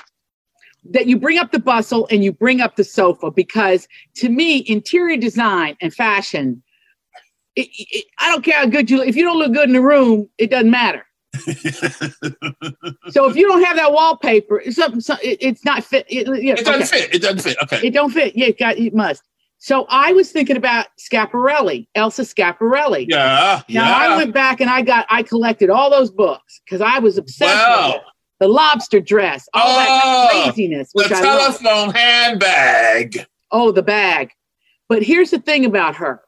that 0.91 1.07
you 1.07 1.19
bring 1.19 1.39
up 1.39 1.51
the 1.51 1.59
bustle 1.59 2.07
and 2.11 2.23
you 2.23 2.31
bring 2.31 2.61
up 2.61 2.77
the 2.77 2.85
sofa 2.85 3.31
because 3.31 3.89
to 4.17 4.29
me, 4.29 4.65
interior 4.67 5.17
design 5.17 5.77
and 5.81 5.95
fashion, 5.95 6.63
it, 7.57 7.69
it, 7.73 8.05
I 8.19 8.31
don't 8.31 8.45
care 8.45 8.59
how 8.59 8.67
good 8.67 8.91
you 8.91 8.99
look. 8.99 9.09
If 9.09 9.17
you 9.17 9.25
don't 9.25 9.39
look 9.39 9.55
good 9.55 9.69
in 9.69 9.75
the 9.75 9.81
room, 9.81 10.29
it 10.37 10.51
doesn't 10.51 10.71
matter. 10.71 11.07
So 13.11 13.29
if 13.29 13.37
you 13.37 13.47
don't 13.49 13.63
have 13.65 13.77
that 13.77 13.93
wallpaper, 13.93 14.61
it's, 14.61 14.79
it, 14.79 15.39
it's 15.41 15.65
not 15.65 15.83
fit. 15.85 16.07
It, 16.09 16.27
yeah, 16.43 16.55
It 16.55 16.65
doesn't 16.65 16.83
okay. 16.95 17.03
fit. 17.07 17.15
It 17.15 17.23
doesn't 17.23 17.41
fit. 17.41 17.57
Okay. 17.65 17.87
It 17.89 17.91
don't 17.93 18.11
fit. 18.11 18.37
Yeah, 18.37 18.47
it, 18.47 18.59
got, 18.59 18.79
it 18.79 18.95
must. 18.95 19.23
So 19.59 19.85
I 19.89 20.13
was 20.13 20.31
thinking 20.33 20.57
about 20.57 20.87
Schiaparelli, 20.99 21.89
Elsa 21.95 22.23
Schiaparelli. 22.23 23.07
yeah, 23.09 23.63
Now 23.69 23.89
yeah. 23.89 23.97
I 23.97 24.17
went 24.17 24.33
back 24.33 24.61
and 24.61 24.71
I 24.71 24.83
got 24.83 25.07
I 25.11 25.23
collected 25.23 25.69
all 25.71 25.91
those 25.91 26.11
books 26.11 26.61
because 26.65 26.81
I 26.81 26.99
was 26.99 27.19
obsessed 27.19 27.69
with 27.87 27.97
it. 27.97 28.03
The 28.39 28.49
lobster 28.49 29.01
dress, 29.01 29.47
all 29.53 29.77
that 29.77 29.89
Oh, 30.03 30.43
craziness, 30.45 30.93
The 30.95 31.03
love. 31.03 31.21
telephone 31.21 31.91
handbag. 31.95 33.27
Oh, 33.51 33.71
the 33.73 33.83
bag. 33.83 34.31
But 34.89 35.03
here's 35.03 35.31
the 35.31 35.41
thing 35.41 35.65
about 35.67 35.97
her. 35.97 36.23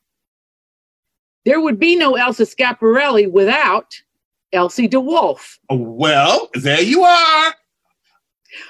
There 1.46 1.60
would 1.60 1.78
be 1.78 1.96
no 1.96 2.16
Elsa 2.16 2.42
Schiaparelli 2.44 3.30
without 3.30 3.94
Elsie 4.52 4.88
de 4.88 5.00
Wolfe. 5.00 5.58
Well, 5.70 6.50
there 6.54 6.82
you 6.82 7.02
are. 7.04 7.54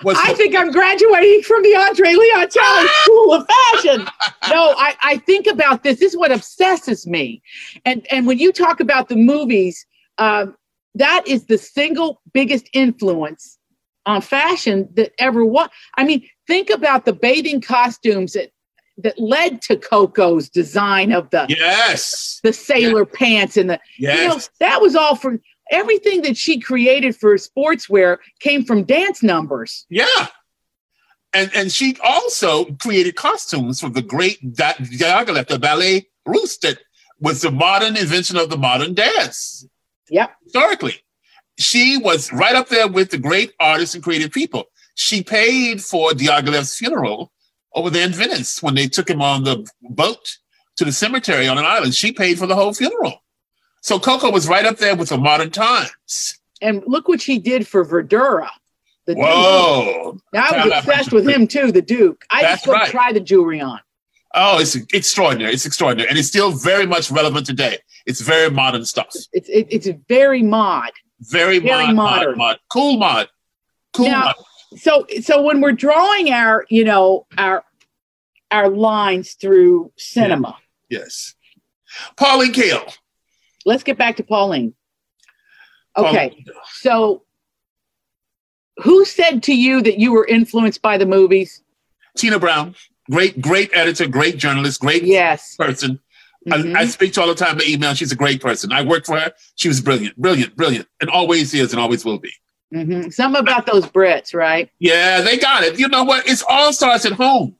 Was 0.05 0.17
I 0.21 0.33
think 0.35 0.55
I'm 0.55 0.71
graduating 0.71 1.43
from 1.43 1.63
the 1.63 1.75
Andre 1.75 2.13
Leon 2.13 2.49
Talley 2.49 2.89
School 3.03 3.33
of 3.35 3.47
Fashion. 3.73 4.07
No, 4.49 4.75
I, 4.79 4.95
I 5.03 5.17
think 5.19 5.49
about 5.49 5.83
this. 5.83 5.99
This 5.99 6.13
is 6.13 6.19
what 6.19 6.31
obsesses 6.31 7.07
me. 7.07 7.43
And 7.85 8.07
and 8.11 8.27
when 8.27 8.39
you 8.39 8.53
talk 8.53 8.79
about 8.79 9.09
the 9.09 9.17
movies, 9.17 9.85
um, 10.19 10.57
that 10.95 11.27
is 11.27 11.47
the 11.47 11.59
single 11.59 12.21
biggest 12.33 12.69
influence 12.73 13.59
on 14.07 14.21
fashion 14.21 14.89
that 14.95 15.13
ever 15.19 15.45
was. 15.45 15.69
I 15.97 16.05
mean, 16.05 16.29
think 16.47 16.71
about 16.71 17.05
the 17.05 17.13
bathing 17.13 17.61
costumes 17.61 18.35
that 18.35 18.51
that 18.99 19.19
led 19.19 19.63
to 19.63 19.77
Coco's 19.77 20.49
design 20.49 21.13
of 21.13 21.31
the 21.31 21.47
yes, 21.49 22.41
the 22.43 22.53
sailor 22.53 23.07
pants 23.07 23.57
and 23.57 23.71
the 23.71 23.81
yes. 23.99 24.19
you 24.19 24.29
know 24.29 24.41
that 24.61 24.81
was 24.81 24.95
all 24.95 25.17
from 25.17 25.41
everything 25.71 26.23
that 26.23 26.37
she 26.37 26.59
created 26.61 27.17
for 27.17 27.35
sportswear 27.37 28.19
came 28.41 28.65
from 28.65 28.85
dance 28.85 29.23
numbers. 29.23 29.87
Yeah. 29.89 30.27
And 31.35 31.51
and 31.55 31.73
she 31.73 31.97
also 32.05 32.67
created 32.83 33.17
costumes 33.17 33.81
for 33.81 33.89
the 33.89 34.03
great 34.03 34.39
Diaghilev, 34.55 35.47
the 35.47 35.59
ballet 35.59 36.09
russe 36.27 36.59
that 36.59 36.79
was 37.21 37.41
the 37.41 37.51
modern 37.51 37.97
invention 37.97 38.37
of 38.37 38.51
the 38.51 38.57
modern 38.59 38.95
dance 38.95 39.67
Yep. 40.11 40.31
historically. 40.45 40.97
She 41.59 41.97
was 41.99 42.33
right 42.33 42.55
up 42.55 42.69
there 42.69 42.89
with 42.89 43.11
the 43.11 43.19
great 43.19 43.53
artists 43.61 43.95
and 43.95 44.05
creative 44.05 44.31
people. 44.33 44.65
She 44.95 45.23
paid 45.23 45.83
for 45.83 46.11
Diaghilev's 46.11 46.77
funeral 46.77 47.33
over 47.75 47.89
there 47.89 48.05
in 48.07 48.13
Venice 48.13 48.63
when 48.63 48.75
they 48.75 48.89
took 48.89 49.09
him 49.09 49.23
on 49.23 49.45
the 49.45 49.67
boat 49.81 50.39
to 50.77 50.85
the 50.85 50.93
cemetery 50.93 51.49
on 51.49 51.57
an 51.59 51.65
island. 51.65 51.95
She 51.95 52.13
paid 52.13 52.39
for 52.39 52.47
the 52.47 52.55
whole 52.55 52.75
funeral. 52.75 53.23
So 53.83 53.99
Coco 53.99 54.31
was 54.31 54.49
right 54.49 54.65
up 54.65 54.79
there 54.79 54.97
with 54.97 55.11
the 55.11 55.19
modern 55.19 55.51
times. 55.51 56.39
And 56.61 56.83
look 56.87 57.09
what 57.09 57.21
she 57.21 57.39
did 57.39 57.67
for 57.67 57.85
Verdura. 57.85 58.49
The 59.07 59.15
Duke. 59.17 59.25
Whoa. 59.25 60.19
I 60.35 60.65
was 60.67 60.73
obsessed 60.79 61.13
with 61.13 61.29
him 61.29 61.47
too, 61.49 61.73
the 61.73 61.83
Duke. 61.83 62.25
I 62.31 62.43
That's 62.43 62.61
just 62.63 62.69
want 62.69 62.79
right. 62.81 62.87
to 62.87 62.91
try 62.93 63.13
the 63.13 63.21
jewelry 63.21 63.61
on. 63.61 63.81
Oh, 64.35 64.61
it's 64.61 64.77
extraordinary. 64.95 65.53
It's 65.53 65.67
extraordinary. 65.67 66.09
And 66.09 66.17
it's 66.19 66.29
still 66.29 66.53
very 66.53 66.87
much 66.87 67.11
relevant 67.11 67.45
today. 67.45 67.79
It's 68.07 68.21
very 68.21 68.51
modern 68.51 68.85
stuff. 68.85 69.09
It's 69.33 69.49
it, 69.49 69.67
it's 69.71 69.89
very 70.09 70.43
mod. 70.43 70.91
Very, 71.21 71.59
Very 71.59 71.87
mod, 71.87 71.95
mod, 71.95 72.17
modern. 72.21 72.39
mod. 72.39 72.59
Cool 72.69 72.97
mod. 72.97 73.29
Cool 73.93 74.07
Now- 74.09 74.25
mod. 74.25 74.35
So 74.79 75.07
so 75.21 75.43
when 75.43 75.61
we're 75.61 75.73
drawing 75.73 76.31
our 76.31 76.65
you 76.71 76.85
know 76.85 77.27
our 77.37 77.63
our 78.51 78.71
lines 78.71 79.33
through 79.35 79.93
cinema, 79.99 80.57
Yes. 80.89 81.35
Pauline 82.17 82.53
Kael. 82.55 82.97
Let's 83.65 83.83
get 83.83 83.99
back 83.99 84.17
to 84.17 84.23
Pauline. 84.23 84.75
Okay, 85.97 86.31
Pauline- 86.31 86.45
so 86.75 87.23
who 88.83 89.05
said 89.05 89.43
to 89.45 89.55
you 89.55 89.83
that 89.83 89.99
you 89.99 90.13
were 90.13 90.27
influenced 90.27 90.83
by 90.83 90.97
the 90.99 91.07
movies? 91.07 91.63
Tina 92.17 92.39
Brown. 92.39 92.75
Great, 93.11 93.41
great 93.41 93.71
editor, 93.75 94.07
great 94.07 94.37
journalist, 94.39 94.81
great 94.81 95.03
Yes. 95.05 95.57
person. 95.57 95.99
Mhm. 96.49 96.75
I, 96.77 96.81
I 96.81 96.87
speak 96.87 97.13
to 97.15 97.21
her 97.21 97.27
all 97.29 97.35
the 97.35 97.45
time 97.45 97.57
by 97.59 97.65
email. 97.67 97.95
She's 97.95 98.13
a 98.13 98.17
great 98.17 98.41
person. 98.41 98.73
I 98.73 98.83
worked 98.83 99.07
for 99.07 99.19
her. 99.19 99.33
She 99.57 99.69
was 99.69 99.81
brilliant, 99.81 100.17
brilliant, 100.17 100.57
brilliant, 100.57 100.89
and 101.01 101.11
always 101.11 101.53
is 101.55 101.73
and 101.73 101.81
always 101.81 102.05
will 102.05 102.19
be. 102.19 102.33
Mhm. 102.75 103.13
Some 103.13 103.37
about 103.37 103.67
those 103.67 103.85
Brits, 103.87 104.35
right? 104.35 104.71
Yeah, 104.79 105.21
they 105.21 105.37
got 105.37 105.63
it. 105.63 105.79
You 105.79 105.89
know 105.89 106.05
what? 106.05 106.27
It 106.27 106.43
all 106.49 106.73
starts 106.73 107.05
at 107.05 107.13
home. 107.13 107.57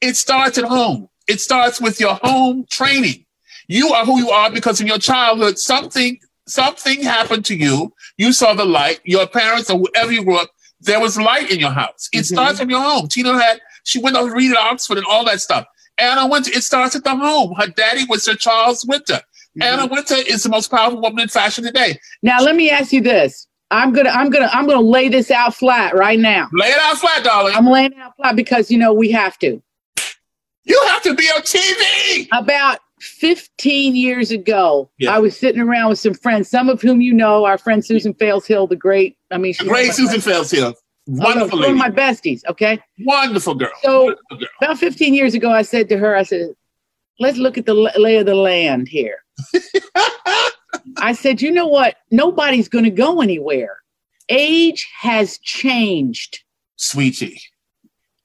It 0.00 0.16
starts 0.16 0.58
at 0.58 0.64
home. 0.64 1.08
It 1.28 1.40
starts 1.40 1.80
with 1.80 2.00
your 2.00 2.14
home 2.22 2.66
training. 2.70 3.23
You 3.68 3.92
are 3.92 4.04
who 4.04 4.18
you 4.18 4.30
are 4.30 4.50
because 4.50 4.80
in 4.80 4.86
your 4.86 4.98
childhood, 4.98 5.58
something 5.58 6.18
something 6.46 7.02
happened 7.02 7.44
to 7.46 7.56
you. 7.56 7.92
You 8.18 8.32
saw 8.32 8.52
the 8.54 8.64
light. 8.66 9.00
Your 9.04 9.26
parents 9.26 9.70
or 9.70 9.78
whoever 9.78 10.12
you 10.12 10.22
grew 10.24 10.36
up, 10.36 10.50
there 10.80 11.00
was 11.00 11.18
light 11.18 11.50
in 11.50 11.58
your 11.58 11.70
house. 11.70 12.08
It 12.12 12.18
Mhm. 12.20 12.24
starts 12.34 12.58
from 12.60 12.68
your 12.68 12.82
home. 12.82 13.08
Tina 13.08 13.40
had 13.40 13.60
she 13.84 13.98
went 13.98 14.16
to 14.16 14.24
read 14.24 14.50
at 14.52 14.58
Oxford 14.58 14.98
and 14.98 15.06
all 15.06 15.24
that 15.24 15.40
stuff. 15.40 15.64
Anna 15.96 16.26
Wintour, 16.26 16.52
it 16.54 16.62
starts 16.64 16.94
at 16.96 17.04
the 17.04 17.14
home. 17.16 17.54
Her 17.58 17.68
daddy 17.68 18.04
was 18.08 18.24
Sir 18.24 18.34
Charles 18.34 18.84
Wintour. 18.84 19.20
Anna 19.60 19.86
Wintour 19.86 20.18
is 20.26 20.42
the 20.42 20.48
most 20.48 20.70
powerful 20.70 21.00
woman 21.00 21.20
in 21.20 21.28
fashion 21.28 21.64
today. 21.64 21.98
Now 22.22 22.40
let 22.40 22.56
me 22.56 22.68
ask 22.70 22.92
you 22.92 23.00
this. 23.00 23.46
I'm 23.70 23.92
gonna 23.92 24.10
I'm 24.10 24.28
gonna 24.28 24.50
I'm 24.52 24.66
gonna 24.66 24.80
lay 24.80 25.08
this 25.08 25.30
out 25.30 25.54
flat 25.54 25.94
right 25.94 26.18
now. 26.18 26.48
Lay 26.52 26.68
it 26.68 26.78
out 26.80 26.98
flat, 26.98 27.24
darling. 27.24 27.54
I'm 27.56 27.66
laying 27.66 27.92
it 27.92 27.98
out 27.98 28.12
flat 28.16 28.36
because 28.36 28.70
you 28.70 28.76
know 28.78 28.92
we 28.92 29.10
have 29.12 29.38
to. 29.38 29.62
you 30.64 30.80
have 30.88 31.02
to 31.02 31.14
be 31.14 31.24
on 31.28 31.42
TV. 31.42 32.28
About 32.32 32.78
15 33.04 33.94
years 33.96 34.30
ago, 34.30 34.90
Yeah. 34.98 35.14
I 35.14 35.18
was 35.18 35.36
sitting 35.36 35.60
around 35.60 35.90
with 35.90 35.98
some 35.98 36.14
friends, 36.14 36.48
some 36.48 36.68
of 36.68 36.80
whom 36.80 37.00
you 37.00 37.12
know, 37.12 37.44
our 37.44 37.58
friend 37.58 37.84
Susan 37.84 38.14
Fales 38.14 38.46
Hill, 38.46 38.66
the 38.66 38.76
great, 38.76 39.16
I 39.30 39.38
mean, 39.38 39.52
she's 39.52 39.68
Great 39.68 39.92
Susan 39.92 40.20
here. 40.20 40.62
my, 40.62 40.72
oh, 40.72 40.74
Wonderful 41.06 41.58
one 41.60 41.70
of 41.70 41.76
my 41.76 41.90
besties. 41.90 42.40
Okay. 42.48 42.80
Wonderful 43.00 43.54
girl. 43.54 43.70
So 43.82 44.04
Wonderful 44.04 44.36
girl. 44.38 44.48
about 44.62 44.78
15 44.78 45.14
years 45.14 45.34
ago, 45.34 45.50
I 45.50 45.62
said 45.62 45.88
to 45.90 45.98
her, 45.98 46.16
I 46.16 46.22
said, 46.22 46.54
let's 47.20 47.36
look 47.38 47.58
at 47.58 47.66
the 47.66 47.74
lay 47.74 48.16
of 48.16 48.26
the 48.26 48.34
land 48.34 48.88
here. 48.88 49.18
I 50.98 51.12
said, 51.12 51.40
you 51.42 51.50
know 51.50 51.66
what? 51.66 51.96
Nobody's 52.10 52.68
going 52.68 52.84
to 52.84 52.90
go 52.90 53.20
anywhere. 53.20 53.78
Age 54.28 54.88
has 55.00 55.38
changed. 55.38 56.40
Sweetie. 56.76 57.40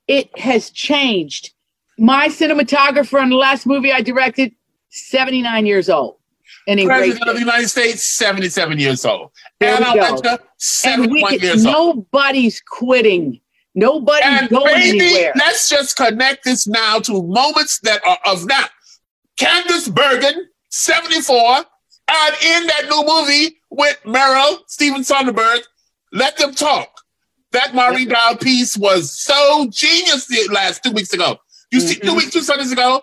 It 0.07 0.35
has 0.39 0.69
changed. 0.71 1.51
My 1.97 2.29
cinematographer 2.29 3.21
on 3.21 3.29
the 3.29 3.35
last 3.35 3.65
movie 3.65 3.91
I 3.91 4.01
directed, 4.01 4.53
79 4.89 5.65
years 5.65 5.89
old. 5.89 6.15
And 6.67 6.79
President 6.85 7.27
of 7.27 7.35
the 7.35 7.39
United 7.41 7.67
States, 7.67 8.03
77 8.03 8.77
years 8.79 9.03
old. 9.05 9.31
There 9.59 9.75
we 9.79 9.85
Anna 9.85 9.95
go. 9.95 10.13
Wintour, 10.13 10.31
and 10.85 11.11
we 11.11 11.21
71 11.21 11.31
can, 11.31 11.39
years 11.39 11.65
old. 11.65 11.97
nobody's 12.13 12.61
quitting. 12.61 13.39
Nobody's 13.75 14.25
And 14.25 14.49
going 14.49 14.75
baby, 14.75 14.99
anywhere. 14.99 15.33
let's 15.35 15.69
just 15.69 15.95
connect 15.95 16.43
this 16.43 16.67
now 16.67 16.99
to 16.99 17.23
moments 17.23 17.79
that 17.81 18.01
are 18.05 18.19
of 18.25 18.45
now. 18.45 18.65
Candice 19.39 19.93
Bergen, 19.93 20.47
74, 20.69 21.39
and 22.11 22.35
in 22.43 22.67
that 22.67 22.87
new 22.89 23.03
movie 23.05 23.57
with 23.69 23.97
Meryl, 24.05 24.59
Steven 24.67 25.01
Soderbergh, 25.01 25.61
Let 26.11 26.37
Them 26.37 26.53
Talk. 26.53 26.89
That 27.51 27.73
Maureen 27.73 28.09
Dowd 28.09 28.41
piece 28.41 28.77
was 28.77 29.11
so 29.11 29.67
genius 29.71 30.29
last 30.51 30.83
two 30.83 30.91
weeks 30.91 31.13
ago. 31.13 31.37
You 31.71 31.79
see, 31.79 31.95
two 31.95 32.15
weeks, 32.15 32.31
two 32.31 32.41
Sundays 32.41 32.71
ago, 32.71 33.01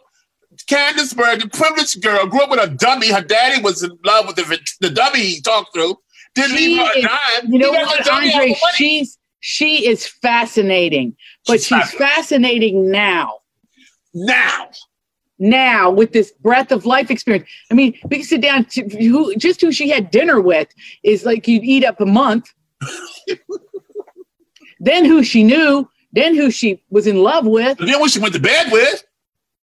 Candice 0.67 1.17
Bergen, 1.17 1.49
privileged 1.51 2.03
girl, 2.03 2.27
grew 2.27 2.43
up 2.43 2.51
with 2.51 2.61
a 2.61 2.75
dummy. 2.75 3.13
Her 3.13 3.23
daddy 3.23 3.63
was 3.63 3.83
in 3.83 3.97
love 4.05 4.27
with 4.27 4.37
the, 4.37 4.59
the 4.81 4.91
dummy 4.91 5.21
he 5.21 5.41
talked 5.41 5.73
through. 5.73 5.97
Didn't 6.35 6.57
She 6.57 6.69
leave 6.69 6.79
her 6.79 6.91
a 6.97 7.03
dime. 7.03 7.53
You 7.53 7.59
know 7.59 7.71
what, 7.71 7.99
the 7.99 8.05
dummy 8.05 8.33
all 8.33 8.41
Andre? 8.41 8.57
She's 8.75 9.19
she 9.41 9.87
is 9.87 10.07
fascinating, 10.07 11.15
but 11.47 11.63
She's 11.63 11.67
she's, 11.67 11.93
fascinating 11.93 12.91
now. 12.91 13.39
now. 14.13 14.71
Now 15.39 15.91
with 15.91 16.13
this 16.13 16.33
breadth 16.33 16.73
of 16.73 16.85
life 16.85 17.11
experience. 17.11 17.49
I 17.71 17.75
mean, 17.75 17.97
we 18.11 18.17
can 18.17 18.25
sit 18.25 18.41
down 18.41 18.65
to 18.67 18.89
who 18.89 19.37
just 19.37 19.61
who 19.61 19.71
she 19.71 19.89
had 19.89 20.11
dinner 20.11 20.41
with 20.41 20.69
is 21.05 21.25
like 21.25 21.47
you'd 21.47 21.63
eat 21.63 21.85
up 21.85 22.01
a 22.01 22.07
month. 22.07 22.53
then 24.81 25.05
who 25.05 25.23
she 25.23 25.45
knew, 25.45 25.89
then 26.13 26.35
who 26.35 26.51
she 26.51 26.83
was 26.91 27.07
in 27.07 27.23
love 27.23 27.47
with. 27.47 27.79
And 27.79 27.89
then 27.89 28.01
when 28.01 28.09
she 28.09 28.19
went 28.19 28.35
to 28.35 28.41
bed 28.41 28.73
with, 28.73 29.05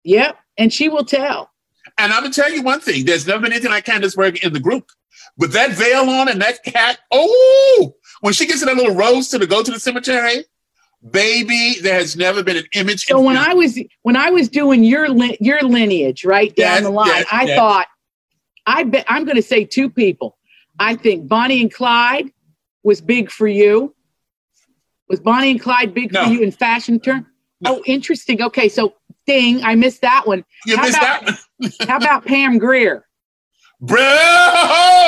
Yep, 0.03 0.38
and 0.59 0.71
she 0.71 0.89
will 0.89 1.05
tell. 1.05 1.49
And 1.97 2.13
I'm 2.13 2.21
gonna 2.21 2.33
tell 2.33 2.51
you 2.51 2.61
one 2.61 2.79
thing: 2.81 3.05
there's 3.05 3.25
never 3.25 3.41
been 3.41 3.51
anything 3.53 3.71
like 3.71 3.85
Candice 3.85 4.15
Bergen 4.15 4.41
in 4.43 4.53
the 4.53 4.59
group. 4.59 4.91
With 5.37 5.53
that 5.53 5.71
veil 5.71 6.09
on 6.09 6.27
and 6.27 6.41
that 6.41 6.59
hat, 6.67 6.99
oh, 7.11 7.95
when 8.21 8.33
she 8.33 8.45
gets 8.45 8.61
in 8.61 8.67
that 8.67 8.75
little 8.75 8.95
rose 8.95 9.29
to 9.29 9.39
the 9.39 9.47
go 9.47 9.63
to 9.63 9.71
the 9.71 9.79
cemetery, 9.79 10.43
baby, 11.11 11.75
there 11.81 11.95
has 11.95 12.15
never 12.15 12.43
been 12.43 12.57
an 12.57 12.65
image. 12.73 13.05
So 13.05 13.19
when 13.21 13.35
film. 13.35 13.49
I 13.49 13.53
was 13.53 13.79
when 14.03 14.15
I 14.15 14.29
was 14.29 14.49
doing 14.49 14.83
your 14.83 15.09
li- 15.09 15.37
your 15.39 15.61
lineage 15.61 16.25
right 16.25 16.55
down 16.55 16.83
the 16.83 16.89
line, 16.89 17.25
I 17.31 17.55
thought 17.55 17.87
I 18.65 18.83
bet 18.83 19.05
I'm 19.07 19.23
going 19.25 19.37
to 19.37 19.41
say 19.41 19.65
two 19.65 19.89
people. 19.89 20.37
I 20.77 20.95
think 20.95 21.27
Bonnie 21.27 21.61
and 21.61 21.73
Clyde 21.73 22.31
was 22.83 23.01
big 23.01 23.31
for 23.31 23.47
you. 23.47 23.95
Was 25.09 25.19
Bonnie 25.19 25.51
and 25.51 25.61
Clyde 25.61 25.93
big 25.93 26.13
No. 26.13 26.25
for 26.25 26.31
you 26.31 26.41
in 26.41 26.51
fashion 26.51 26.99
term? 26.99 27.25
No. 27.61 27.77
Oh, 27.77 27.83
interesting. 27.85 28.41
Okay, 28.41 28.69
so 28.69 28.93
ding, 29.27 29.63
I 29.63 29.75
missed 29.75 30.01
that 30.01 30.25
one. 30.27 30.43
you 30.65 30.75
how 30.77 30.83
missed 30.83 30.97
about- 30.97 31.25
that 31.25 31.37
one, 31.57 31.71
How 31.87 31.97
about 31.97 32.25
Pam 32.25 32.57
Grier? 32.57 33.05
bro. 33.81 33.97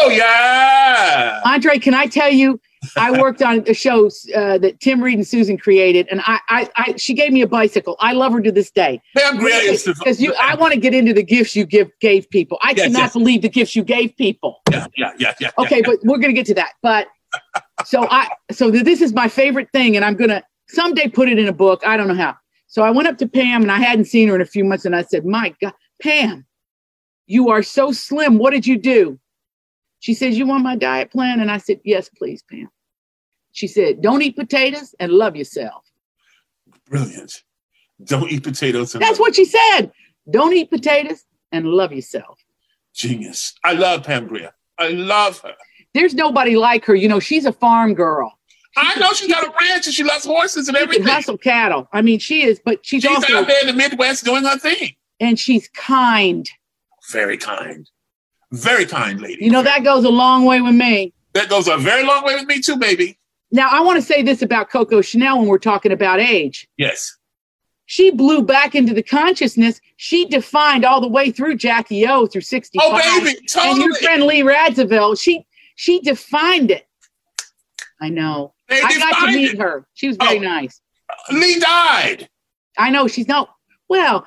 Yeah, 0.10 1.42
Andre, 1.46 1.78
can 1.80 1.94
I 1.94 2.06
tell 2.08 2.30
you? 2.32 2.60
I 2.98 3.12
worked 3.22 3.42
on 3.42 3.64
a 3.68 3.74
show 3.74 4.08
uh, 4.36 4.58
that 4.58 4.80
Tim 4.80 5.02
Reid 5.04 5.18
and 5.18 5.28
Susan 5.28 5.58
created, 5.58 6.08
and 6.10 6.22
I, 6.26 6.40
I, 6.50 6.70
I, 6.78 6.96
she 6.98 7.14
gave 7.14 7.32
me 7.32 7.42
a 7.42 7.48
bicycle. 7.48 7.96
I 8.00 8.14
love 8.14 8.34
her 8.34 8.42
to 8.42 8.52
this 8.52 8.72
day. 8.72 9.02
Pam 9.16 9.38
the 9.38 9.96
because 10.00 10.22
you 10.22 10.34
I 10.40 10.56
want 10.56 10.74
to 10.74 10.80
get 10.80 10.94
into 10.94 11.14
the 11.14 11.24
gifts 11.24 11.56
you 11.56 11.66
give 11.66 11.90
gave 12.00 12.30
people. 12.30 12.58
I 12.62 12.72
Yes, 12.72 12.88
cannot 12.88 13.00
yes. 13.00 13.14
believe 13.14 13.42
the 13.42 13.50
gifts 13.50 13.76
you 13.76 13.84
gave 13.84 14.16
people. 14.18 14.62
yeah, 14.72 14.88
yeah, 14.98 15.12
yeah, 15.20 15.34
yeah. 15.40 15.50
Okay, 15.58 15.82
but 15.82 16.00
we're 16.04 16.18
gonna 16.18 16.34
get 16.34 16.46
to 16.48 16.56
that. 16.56 16.72
But 16.82 17.08
so 17.86 18.08
I 18.10 18.30
so 18.52 18.72
this 18.72 19.02
is 19.02 19.14
my 19.14 19.28
favorite 19.28 19.70
thing, 19.74 19.96
and 19.96 20.04
I'm 20.06 20.16
gonna 20.16 20.44
someday 20.70 21.08
put 21.08 21.30
it 21.30 21.38
in 21.38 21.48
a 21.48 21.54
book. 21.54 21.86
I 21.86 21.98
don't 21.98 22.08
know 22.08 22.16
how. 22.16 22.36
So 22.72 22.84
I 22.84 22.90
went 22.90 23.10
up 23.10 23.18
to 23.18 23.28
Pam 23.28 23.62
and 23.62 23.72
I 23.72 23.80
hadn't 23.80 24.06
seen 24.06 24.30
her 24.30 24.36
in 24.36 24.42
a 24.42 24.46
few 24.46 24.64
months, 24.64 24.86
and 24.86 24.96
I 24.96 25.04
said, 25.04 25.26
My 25.26 25.54
God, 25.62 25.74
Pam, 26.02 26.46
you 27.28 27.50
are 27.50 27.62
so 27.62 27.92
slim. 27.92 28.38
What 28.38 28.52
did 28.52 28.66
you 28.66 28.78
do? 28.78 29.20
She 30.00 30.14
says, 30.14 30.38
You 30.38 30.46
want 30.48 30.64
my 30.64 30.78
diet 30.78 31.12
plan? 31.12 31.42
And 31.42 31.52
I 31.52 31.58
said, 31.58 31.82
Yes, 31.84 32.10
please, 32.10 32.44
Pam. 32.50 32.70
She 33.52 33.68
said, 33.68 34.02
"Don't 34.02 34.22
eat 34.22 34.36
potatoes 34.36 34.96
and 35.00 35.12
love 35.12 35.36
yourself." 35.36 35.84
Brilliant. 36.88 37.44
Don't 38.04 38.32
eat 38.32 38.44
potatoes. 38.44 38.94
That's 38.94 39.20
what 39.20 39.36
she 39.36 39.46
said. 39.46 39.92
Don't 40.30 40.54
eat 40.54 40.70
potatoes 40.70 41.26
and 41.52 41.68
love 41.68 41.92
yourself. 41.92 42.40
Genius. 42.94 43.54
I 43.64 43.74
love 43.74 44.04
Pam 44.04 44.28
Grier. 44.28 44.52
I 44.78 44.90
love 44.90 45.40
her. 45.42 45.56
There's 45.94 46.16
nobody 46.16 46.56
like 46.56 46.86
her. 46.86 46.96
You 46.96 47.10
know, 47.10 47.20
she's 47.20 47.46
a 47.46 47.52
farm 47.52 47.94
girl. 47.94 48.40
I 48.78 48.98
know 49.00 49.12
she's 49.14 49.28
got 49.32 49.46
a 49.46 49.52
ranch 49.60 49.86
and 49.88 49.94
she 49.94 50.04
loves 50.04 50.26
horses 50.26 50.68
and 50.68 50.78
She 50.78 50.84
everything. 50.84 51.06
can 51.06 51.14
hustle 51.16 51.38
cattle. 51.38 51.90
I 51.92 52.02
mean, 52.02 52.20
she 52.20 52.44
is, 52.44 52.62
but 52.64 52.86
she's, 52.86 53.04
She's 53.04 53.12
also 53.14 53.38
out 53.38 53.48
there 53.48 53.62
in 53.62 53.68
the 53.68 53.74
Midwest 53.74 54.24
doing 54.24 54.44
her 54.46 54.58
thing. 54.58 54.96
and 55.20 55.38
she's 55.40 55.68
kind. 55.70 56.50
Very 57.12 57.38
kind. 57.38 57.90
Very 58.52 58.86
kind 58.86 59.20
lady. 59.22 59.44
You 59.44 59.52
know, 59.52 59.64
that 59.64 59.84
goes 59.84 60.04
a 60.06 60.10
long 60.10 60.46
way 60.46 60.62
with 60.62 60.76
me. 60.76 61.14
that 61.34 61.50
goes 61.50 61.68
a 61.68 61.78
very 61.78 62.04
long 62.06 62.24
way 62.24 62.36
with 62.36 62.46
me 62.46 62.62
too, 62.62 62.78
baby. 62.78 63.18
Now, 63.52 63.68
I 63.70 63.82
want 63.82 63.98
to 63.98 64.02
say 64.02 64.22
this 64.24 64.42
about 64.42 64.70
Coco 64.70 65.02
Chanel 65.02 65.40
when 65.40 65.48
we're 65.48 65.58
talking 65.60 65.92
about 65.92 66.20
age. 66.22 66.68
Yes. 66.78 67.18
She 67.86 68.10
blew 68.12 68.42
back 68.44 68.76
into 68.76 68.94
the 68.94 69.04
consciousness. 69.04 69.82
She 69.98 70.26
defined 70.26 70.86
all 70.86 71.02
the 71.02 71.10
way 71.10 71.32
through 71.32 71.56
Jackie 71.58 72.08
O 72.08 72.26
through 72.28 72.42
65. 72.42 72.82
Oh, 72.86 73.20
baby, 73.20 73.38
totally. 73.48 73.72
And 73.72 73.84
your 73.84 73.96
friend 73.96 74.24
Lee 74.24 74.42
Radziwill, 74.44 75.20
she 75.22 75.46
she 75.76 76.00
defined 76.00 76.72
it. 76.72 76.88
I 78.00 78.08
know. 78.10 78.54
They 78.72 78.82
I 78.82 78.98
got 78.98 79.26
to 79.26 79.32
meet 79.34 79.54
it. 79.54 79.60
her. 79.60 79.86
She 79.94 80.08
was 80.08 80.18
very 80.18 80.40
Oh. 80.40 80.42
nice. 80.42 80.82
Lee 81.32 81.60
died. 81.60 82.30
I 82.78 82.90
know 82.90 83.08
she's 83.08 83.28
not. 83.28 83.50
Well, 83.90 84.26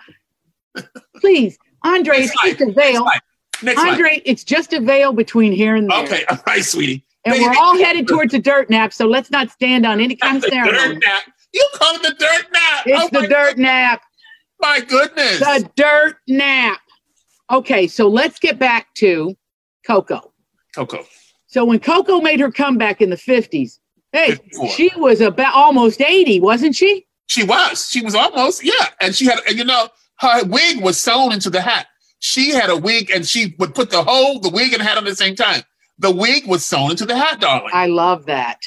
please, 1.17 1.59
Andre, 1.83 2.19
it's 2.19 2.35
just 2.43 2.61
a 2.61 2.73
veil. 2.73 3.07
Next 3.63 3.81
slide. 3.81 4.23
It's 4.27 4.45
just 4.45 4.73
a 4.75 4.81
veil 4.81 5.13
between 5.13 5.53
here 5.53 5.77
and 5.77 5.91
there. 5.91 6.05
Okay, 6.05 6.25
all 6.31 6.39
right, 6.47 6.63
sweetie. 6.65 7.03
And 7.25 7.41
we're 7.41 7.55
all 7.59 7.79
headed 7.79 8.07
towards 8.07 8.35
a 8.35 8.39
dirt 8.39 8.69
nap, 8.69 8.93
so 8.93 9.07
let's 9.07 9.31
not 9.31 9.51
stand 9.51 9.87
on 9.87 9.99
any 10.01 10.15
kind 10.17 10.37
of 10.37 10.45
ceremony. 10.45 10.77
dirt 10.77 11.03
nap. 11.07 11.23
You 11.55 11.69
call 11.75 11.95
it 11.95 12.03
the 12.03 12.15
dirt 12.19 12.53
nap. 12.53 12.83
It's 12.87 13.03
oh 13.17 13.21
the 13.21 13.27
dirt 13.29 13.57
nap. 13.57 14.03
My 14.61 14.81
goodness. 14.81 15.39
The 15.39 15.71
dirt 15.77 16.17
nap. 16.29 16.81
Okay, 17.51 17.87
so 17.87 18.09
let's 18.09 18.39
get 18.39 18.59
back 18.59 18.93
to 18.97 19.35
Coco. 19.87 20.33
Coco. 20.75 21.07
So 21.47 21.65
when 21.65 21.79
Coco 21.79 22.21
made 22.21 22.41
her 22.41 22.51
comeback 22.51 23.01
in 23.01 23.09
the 23.09 23.17
50s, 23.17 23.79
hey, 24.15 24.31
54. 24.31 24.69
she 24.71 24.91
was 24.97 25.21
about 25.21 25.55
almost 25.55 26.01
80, 26.01 26.41
wasn't 26.41 26.75
she? 26.75 27.07
She 27.27 27.45
was. 27.45 27.89
She 27.91 28.03
was 28.03 28.15
almost, 28.15 28.65
yeah. 28.65 28.89
And 29.01 29.15
she 29.15 29.27
had, 29.27 29.41
and 29.47 29.59
you 29.59 29.65
know, 29.65 29.89
her 30.21 30.45
wig 30.45 30.83
was 30.83 30.99
sewn 31.01 31.33
into 31.33 31.51
the 31.51 31.61
hat. 31.61 31.87
She 32.21 32.51
had 32.51 32.71
a 32.71 32.77
wig 32.77 33.11
and 33.11 33.27
she 33.27 33.55
would 33.59 33.75
put 33.75 33.91
the 33.91 34.03
whole, 34.03 34.41
the 34.41 34.49
wig 34.49 34.73
and 34.73 34.81
hat 34.83 34.97
on 34.97 35.07
at 35.07 35.11
the 35.11 35.17
same 35.17 35.35
time. 35.37 35.63
The 35.99 36.11
wig 36.11 36.47
was 36.47 36.65
sewn 36.65 36.91
into 36.93 37.05
the 37.07 37.17
hat, 37.17 37.41
darling. 37.41 37.71
I 37.73 37.87
love 37.87 38.27
that. 38.27 38.61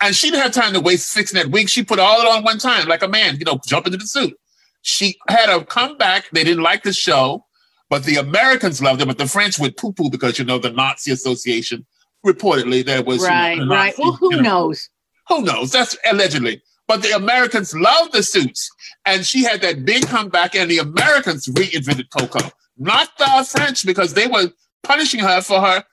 and 0.00 0.14
she 0.14 0.30
didn't 0.30 0.42
have 0.42 0.52
time 0.52 0.72
to 0.74 0.80
waste 0.80 1.12
fixing 1.12 1.38
that 1.38 1.50
wig. 1.50 1.68
She 1.68 1.82
put 1.84 1.98
all 1.98 2.20
it 2.20 2.26
on 2.26 2.44
one 2.44 2.58
time, 2.58 2.86
like 2.88 3.02
a 3.02 3.08
man, 3.08 3.36
you 3.38 3.44
know, 3.44 3.58
jump 3.66 3.86
into 3.86 3.98
the 3.98 4.06
suit. 4.06 4.38
She 4.82 5.16
had 5.28 5.48
a 5.48 5.64
comeback. 5.64 6.30
They 6.30 6.44
didn't 6.44 6.62
like 6.62 6.82
the 6.84 6.92
show, 6.92 7.44
but 7.90 8.04
the 8.04 8.16
Americans 8.16 8.80
loved 8.80 9.00
it, 9.02 9.06
but 9.08 9.18
the 9.18 9.26
French 9.26 9.58
would 9.58 9.76
poo 9.76 9.92
poo 9.92 10.10
because, 10.10 10.38
you 10.38 10.44
know, 10.44 10.58
the 10.58 10.70
Nazi 10.70 11.10
Association 11.10 11.84
reportedly 12.26 12.84
there 12.84 13.02
was. 13.02 13.22
you 13.22 13.28
know, 13.28 13.30
Right, 13.30 13.58
right. 13.68 13.94
Well, 13.98 14.12
who 14.12 14.42
knows? 14.42 14.88
Who 15.28 15.42
knows? 15.42 15.72
That's 15.72 15.96
allegedly. 16.10 16.62
But 16.86 17.02
the 17.02 17.12
Americans 17.12 17.74
loved 17.74 18.12
the 18.12 18.22
suits. 18.22 18.70
And 19.04 19.26
she 19.26 19.44
had 19.44 19.60
that 19.60 19.84
big 19.84 20.06
comeback, 20.06 20.54
and 20.54 20.70
the 20.70 20.78
Americans 20.78 21.46
reinvented 21.48 22.10
Coco, 22.10 22.50
not 22.78 23.10
the 23.18 23.46
French, 23.50 23.84
because 23.84 24.14
they 24.14 24.26
were 24.26 24.50
punishing 24.82 25.20
her 25.20 25.40
for 25.42 25.60
her 25.60 25.84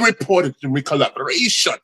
reported 0.00 0.54
collaboration. 0.84 1.74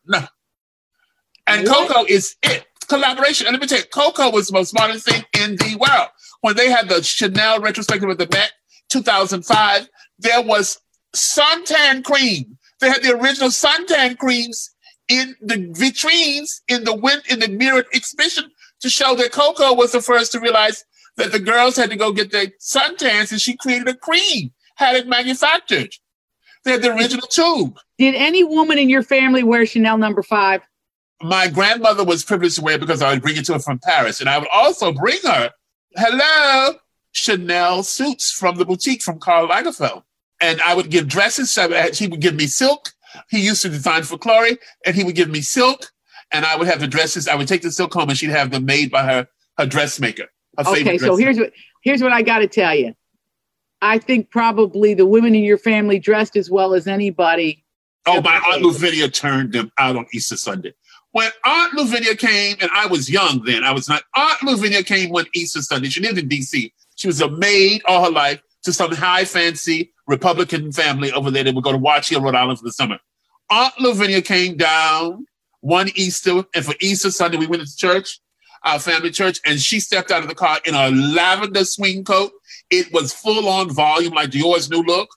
And 1.47 1.69
What? 1.69 1.89
Coco 1.89 2.05
is 2.09 2.37
it. 2.43 2.67
Collaboration. 2.89 3.47
And 3.47 3.55
let 3.55 3.63
me 3.63 3.67
tell 3.67 3.79
you, 3.79 3.85
Coco 3.87 4.31
was 4.31 4.49
the 4.49 4.53
most 4.55 4.75
modern 4.75 4.99
thing 4.99 5.25
in 5.41 5.57
the 5.57 5.77
world. 5.77 6.09
When 6.43 6.57
they 6.57 6.71
had 6.71 6.89
the 6.89 7.03
Chanel 7.03 7.61
retrospective 7.61 8.09
at 8.11 8.19
the 8.19 8.29
Met 8.31 8.53
2005, 8.91 9.89
there 10.19 10.43
was 10.43 10.79
suntan 11.17 12.05
cream. 12.05 12.59
They 12.85 12.90
had 12.90 13.03
the 13.03 13.16
original 13.18 13.49
suntan 13.49 14.18
creams 14.18 14.75
in 15.09 15.35
the 15.40 15.55
vitrines 15.55 16.61
in 16.68 16.85
the 16.85 16.94
win- 16.94 17.23
in 17.31 17.40
the 17.40 17.49
mirrored 17.49 17.87
exhibition 17.94 18.51
to 18.83 18.90
show 18.90 19.14
that 19.14 19.33
Coco 19.33 19.73
was 19.73 19.92
the 19.92 20.03
first 20.03 20.33
to 20.33 20.40
realize 20.40 20.85
that 21.16 21.33
the 21.33 21.38
girls 21.38 21.77
had 21.77 21.88
to 21.88 21.97
go 21.97 22.12
get 22.12 22.31
their 22.31 22.49
suntans, 22.61 23.33
and 23.33 23.40
she 23.40 23.57
created 23.57 23.88
a 23.88 23.94
cream, 23.94 24.53
had 24.75 24.97
it 24.97 25.09
manufactured. 25.09 25.94
They 26.64 26.73
had 26.73 26.83
the 26.83 26.94
original 26.94 27.27
tube. 27.27 27.79
Did 27.97 28.16
any 28.16 28.44
woman 28.44 28.79
in 28.79 28.90
your 28.90 29.03
family 29.03 29.42
wear 29.42 29.64
Chanel 29.64 29.97
number 29.97 30.23
five? 30.23 30.61
my 31.23 31.49
grandmother 31.49 32.05
was 32.05 32.23
privileged 32.23 32.57
to 32.57 32.62
wear 32.62 32.75
it 32.75 32.81
because 32.81 33.01
I 33.01 33.14
would 33.14 33.23
bring 33.23 33.38
it 33.38 33.47
to 33.47 33.55
her 33.55 33.59
from 33.59 33.79
Paris. 33.79 34.20
And 34.20 34.29
I 34.29 34.37
would 34.37 34.49
also 34.53 34.92
bring 34.92 35.20
her, 35.25 35.53
hello, 35.97 36.75
Chanel 37.12 37.83
suits 37.83 38.31
from 38.31 38.57
the 38.57 38.66
boutique 38.66 39.01
from 39.01 39.18
Karl 39.20 39.49
Lagerfeld. 39.49 40.03
And 40.44 40.61
I 40.62 40.74
would 40.74 40.90
give 40.90 41.09
dresses. 41.09 41.57
I- 41.57 41.64
uh, 41.66 41.92
He 41.92 42.07
would 42.07 42.20
give 42.20 42.35
me 42.35 42.46
silk. 42.46 42.92
He 43.30 43.40
used 43.40 43.62
to 43.62 43.68
design 43.68 44.02
for 44.02 44.18
Chloe, 44.18 44.59
and 44.85 44.94
he 44.94 45.04
would 45.04 45.14
give 45.14 45.30
me 45.30 45.40
silk. 45.40 45.90
And 46.33 46.44
I 46.44 46.57
would 46.57 46.66
have 46.66 46.80
the 46.80 46.88
dresses. 46.88 47.28
I 47.28 47.35
would 47.37 47.48
take 47.48 47.62
the 47.62 47.70
silk 47.70 47.94
home, 47.94 48.09
and 48.11 48.18
she'd 48.18 48.30
have 48.30 48.50
them 48.50 48.64
made 48.64 48.90
by 48.90 49.04
her 49.04 49.28
her 49.59 49.66
dressmaker. 49.66 50.26
Her 50.59 50.64
Okay, 50.66 50.98
so 50.98 51.16
dressmaker. 51.16 51.16
here's 51.22 51.38
what 51.38 51.52
here's 51.83 52.02
what 52.02 52.12
I 52.12 52.22
got 52.22 52.38
to 52.40 52.48
tell 52.48 52.74
you. 52.74 52.94
I 53.80 53.98
think 53.98 54.30
probably 54.30 54.94
the 54.94 55.07
women 55.07 55.35
in 55.35 55.44
your 55.44 55.59
family 55.59 55.98
dressed 55.98 56.37
as 56.37 56.50
well 56.50 56.74
as 56.74 56.87
anybody. 56.87 57.64
Oh, 58.07 58.20
my 58.20 58.37
Aunt 58.52 58.62
Lavinia 58.62 59.09
turned 59.09 59.52
them 59.52 59.70
out 59.78 59.96
on 59.96 60.07
Easter 60.12 60.37
Sunday. 60.37 60.74
When 61.12 61.30
Aunt 61.44 61.72
Lavinia 61.74 62.16
came, 62.16 62.57
and 62.61 62.70
I 62.72 62.87
was 62.87 63.09
young 63.09 63.42
then, 63.44 63.62
I 63.64 63.70
was 63.72 63.88
not. 63.88 64.02
Aunt 64.16 64.42
Lavinia 64.42 64.83
came 64.83 65.11
one 65.11 65.26
Easter 65.35 65.62
Sunday. 65.62 65.88
She 65.88 66.00
lived 66.00 66.18
in 66.18 66.28
D.C. 66.28 66.72
She 66.96 67.07
was 67.07 67.20
a 67.20 67.30
maid 67.30 67.83
all 67.87 68.04
her 68.04 68.11
life 68.11 68.40
to 68.64 68.72
some 68.72 68.92
high 68.92 69.24
fancy 69.24 69.92
Republican 70.07 70.73
family 70.73 71.12
over 71.12 71.31
there 71.31 71.45
that 71.45 71.55
would 71.55 71.64
go 71.64 71.73
to 71.73 71.79
Watch 71.79 72.11
Hill, 72.11 72.21
Rhode 72.21 72.35
Island 72.35 72.59
for 72.59 72.64
the 72.64 72.73
summer. 72.73 72.99
Aunt 73.51 73.75
Lavinia 73.81 74.23
came 74.23 74.57
down 74.57 75.27
one 75.61 75.88
Easter, 75.95 76.45
and 76.55 76.64
for 76.64 76.75
Easter 76.81 77.11
Sunday, 77.11 77.38
we 77.38 77.47
went 77.47 77.67
to 77.67 77.77
church, 77.77 78.21
our 78.64 78.79
family 78.79 79.11
church, 79.11 79.40
and 79.47 79.61
she 79.61 79.81
stepped 79.81 80.11
out 80.11 80.23
of 80.23 80.29
the 80.29 80.35
car 80.35 80.59
in 80.64 80.75
a 80.75 80.90
lavender 80.90 81.64
swing 81.64 82.05
coat. 82.05 82.33
It 82.71 82.93
was 82.93 83.12
full 83.12 83.49
on 83.49 83.71
volume, 83.71 84.14
like 84.14 84.31
Dior's 84.31 84.71
new 84.71 84.83
look 84.83 85.09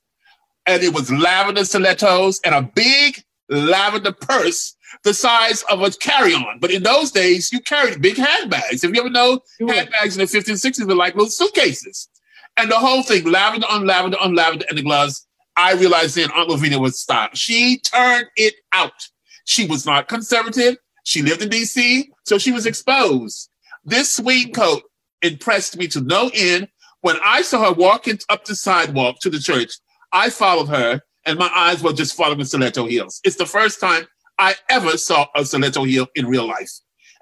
and 0.68 0.84
it 0.84 0.94
was 0.94 1.12
lavender 1.12 1.66
stilettos 1.66 2.40
and 2.44 2.54
a 2.54 2.62
big 2.62 3.24
lavender 3.50 4.12
purse 4.12 4.76
the 5.04 5.14
size 5.14 5.64
of 5.70 5.82
a 5.82 5.90
carry-on. 5.92 6.60
But 6.60 6.72
in 6.72 6.84
those 6.84 7.12
days, 7.12 7.52
you 7.52 7.60
carried 7.62 8.02
big 8.02 8.18
handbags. 8.18 8.84
If 8.84 8.94
you 8.94 9.00
ever 9.00 9.10
know, 9.10 9.40
handbags 9.60 10.18
in 10.18 10.26
the 10.26 10.26
50s 10.26 10.48
and 10.50 10.76
60s 10.76 10.88
were 10.88 10.96
like 10.96 11.16
little 11.16 11.30
suitcases. 11.30 12.10
And 12.58 12.72
the 12.72 12.80
whole 12.80 13.04
thing, 13.04 13.26
lavender 13.26 13.68
on 13.70 13.86
lavender 13.86 14.18
on 14.20 14.36
lavender, 14.36 14.66
and 14.70 14.78
the 14.78 14.84
gloves. 14.84 15.26
I 15.56 15.74
realized 15.74 16.16
then 16.16 16.30
Aunt 16.36 16.50
Lavinia 16.50 16.80
was 16.80 17.00
style. 17.00 17.30
She 17.34 17.80
turned 17.80 18.28
it 18.36 18.56
out. 18.74 19.08
She 19.46 19.66
was 19.66 19.86
not 19.86 20.08
conservative. 20.08 20.78
She 21.04 21.22
lived 21.22 21.42
in 21.42 21.50
DC, 21.50 22.10
so 22.26 22.38
she 22.38 22.52
was 22.52 22.66
exposed. 22.66 23.50
This 23.84 24.16
swing 24.16 24.52
coat 24.54 24.84
impressed 25.22 25.78
me 25.78 25.88
to 25.90 26.02
no 26.02 26.30
end. 26.34 26.68
When 27.02 27.16
I 27.24 27.42
saw 27.42 27.66
her 27.66 27.74
walking 27.74 28.20
up 28.30 28.46
the 28.46 28.56
sidewalk 28.56 29.20
to 29.22 29.30
the 29.30 29.40
church, 29.40 29.72
I 30.12 30.30
followed 30.30 30.68
her, 30.68 31.02
and 31.26 31.40
my 31.40 31.50
eyes 31.56 31.82
were 31.82 31.94
just 31.94 32.16
following 32.16 32.44
stiletto 32.44 32.86
heels. 32.86 33.20
It's 33.24 33.38
the 33.38 33.46
first 33.46 33.80
time 33.80 34.06
I 34.38 34.56
ever 34.70 34.98
saw 34.98 35.28
a 35.36 35.46
stiletto 35.46 35.84
heel 35.86 36.08
in 36.16 36.28
real 36.28 36.48
life. 36.48 36.72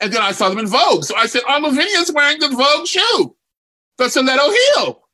And 0.01 0.11
then 0.11 0.21
I 0.21 0.31
saw 0.31 0.49
them 0.49 0.59
in 0.59 0.67
Vogue. 0.67 1.03
So 1.03 1.15
I 1.15 1.27
said, 1.27 1.43
Oh, 1.47 1.59
Lavinia's 1.61 2.11
wearing 2.11 2.39
the 2.39 2.49
Vogue 2.49 2.87
shoe, 2.87 3.35
the 3.97 4.09
stiletto 4.09 4.51
heel. 4.51 5.04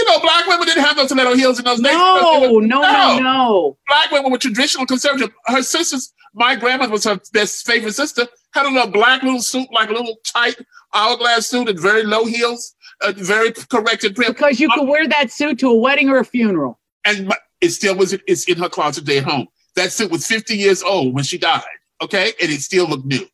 You 0.00 0.06
know, 0.06 0.20
black 0.20 0.46
women 0.46 0.66
didn't 0.66 0.82
have 0.84 0.96
no 0.96 1.06
stiletto 1.06 1.34
heels 1.34 1.58
in 1.58 1.64
those 1.66 1.80
days. 1.80 1.92
No, 1.92 2.58
no, 2.58 2.58
no, 2.58 3.18
no. 3.18 3.78
Black 3.86 4.10
women 4.10 4.32
were 4.32 4.38
traditional 4.38 4.86
conservative. 4.86 5.30
Her 5.46 5.62
sisters, 5.62 6.12
my 6.34 6.56
grandmother 6.56 6.92
was 6.92 7.04
her 7.04 7.20
best 7.32 7.66
favorite 7.66 7.92
sister, 7.94 8.26
had 8.52 8.64
a 8.66 8.70
little 8.70 8.90
black 8.90 9.22
little 9.22 9.42
suit, 9.42 9.68
like 9.72 9.90
a 9.90 9.92
little 9.92 10.16
tight 10.24 10.56
hourglass 10.94 11.48
suit 11.48 11.68
and 11.68 11.78
very 11.78 12.02
low 12.04 12.24
heels, 12.24 12.74
a 13.02 13.12
very 13.12 13.52
corrected 13.52 14.16
print. 14.16 14.34
Because 14.36 14.58
you 14.58 14.70
could 14.70 14.88
wear 14.88 15.06
that 15.08 15.30
suit 15.30 15.58
to 15.58 15.68
a 15.68 15.74
wedding 15.76 16.08
or 16.08 16.18
a 16.18 16.24
funeral. 16.24 16.80
and 17.04 17.28
my, 17.28 17.36
it 17.60 17.70
still 17.70 17.94
was 17.96 18.14
it's 18.26 18.48
in 18.48 18.56
her 18.56 18.68
closet 18.70 19.02
today 19.04 19.18
at 19.18 19.24
home. 19.24 19.48
That 19.76 19.92
suit 19.92 20.10
was 20.10 20.26
50 20.26 20.56
years 20.56 20.82
old 20.82 21.14
when 21.14 21.24
she 21.24 21.36
died. 21.36 21.62
Okay, 22.02 22.32
and 22.40 22.50
it 22.50 22.60
still 22.62 22.86
looked 22.86 23.04
new. 23.04 23.26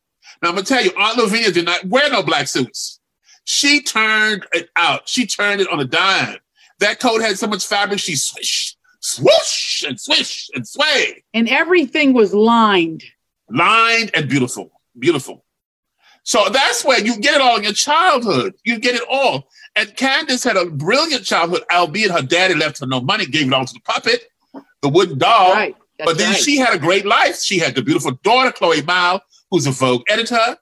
Now 0.43 0.49
I'm 0.49 0.55
gonna 0.57 0.67
tell 0.67 0.83
you, 0.85 0.91
Aunt 0.99 1.17
Lavinia 1.17 1.53
did 1.53 1.65
not 1.65 1.85
wear 1.87 2.11
no 2.11 2.23
black 2.23 2.49
suits. 2.49 2.99
She 3.45 3.81
turned 3.81 4.45
it 4.53 4.69
out. 4.75 5.09
She 5.09 5.27
turned 5.27 5.61
it 5.61 5.69
on 5.69 5.79
a 5.79 5.85
dime. 5.85 6.39
That 6.81 7.01
coat 7.01 7.21
had 7.21 7.39
so 7.39 7.47
much 7.47 7.67
fabric. 7.67 7.99
She 8.01 8.17
swish, 8.17 8.77
swoosh, 9.01 9.85
and 9.85 9.99
swish 10.01 10.49
and 10.55 10.67
sway, 10.67 11.25
And 11.35 11.49
everything 11.49 12.13
was 12.13 12.35
lined. 12.35 13.03
lined 13.49 14.11
and 14.15 14.29
beautiful, 14.29 14.71
beautiful. 14.99 15.45
So 16.23 16.49
that's 16.51 16.85
where 16.85 17.01
you 17.01 17.19
get 17.21 17.37
it 17.37 17.41
all 17.41 17.57
in 17.57 17.63
your 17.63 17.73
childhood. 17.73 18.55
You 18.65 18.81
get 18.81 18.97
it 18.97 19.05
all. 19.09 19.49
And 19.77 19.89
Candice 19.91 20.43
had 20.43 20.57
a 20.57 20.67
brilliant 20.67 21.25
childhood, 21.25 21.63
albeit 21.73 22.11
her 22.11 22.23
daddy 22.23 22.55
left 22.55 22.81
her 22.81 22.87
no 22.87 23.01
money, 23.01 23.27
gave 23.27 23.47
it 23.47 23.53
all 23.53 23.65
to 23.65 23.73
the 23.73 23.81
puppet, 23.81 24.25
the 24.83 24.89
wooden 24.89 25.19
doll. 25.19 25.53
right. 25.53 25.77
But 26.05 26.19
then 26.19 26.33
right. 26.33 26.43
she 26.43 26.57
had 26.57 26.75
a 26.75 26.79
great 26.79 27.07
life. 27.07 27.41
She 27.41 27.59
had 27.59 27.75
the 27.75 27.83
beautiful 27.83 28.13
daughter, 28.23 28.51
Chloe 28.53 28.83
Malle, 28.83 29.23
who's 29.51 29.67
a 29.67 29.71
Vogue 29.71 30.03
editor. 30.09 30.57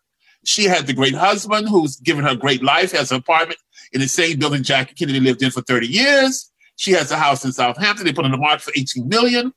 She 0.45 0.65
had 0.65 0.87
the 0.87 0.93
great 0.93 1.15
husband 1.15 1.69
who's 1.69 1.97
given 1.97 2.25
her 2.25 2.35
great 2.37 2.63
life, 2.63 2.93
has 2.93 3.11
an 3.11 3.17
apartment 3.17 3.59
in 3.95 4.01
the 4.01 4.09
same 4.09 4.39
building 4.39 4.63
Jackie 4.63 4.95
Kennedy 4.95 5.21
lived 5.21 5.43
in 5.43 5.51
for 5.51 5.63
30 5.63 5.87
years. 5.87 6.51
She 6.77 6.91
has 6.91 7.11
a 7.13 7.17
house 7.17 7.45
in 7.45 7.53
Southampton. 7.53 8.05
They 8.05 8.13
put 8.13 8.25
on 8.25 8.33
the 8.33 8.37
market 8.37 8.63
for 8.63 8.73
18 8.77 9.09
million. 9.09 9.53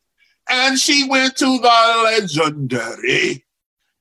And 0.49 0.79
she 0.79 1.05
went 1.09 1.35
to 1.37 1.45
the 1.45 2.01
legendary 2.05 3.43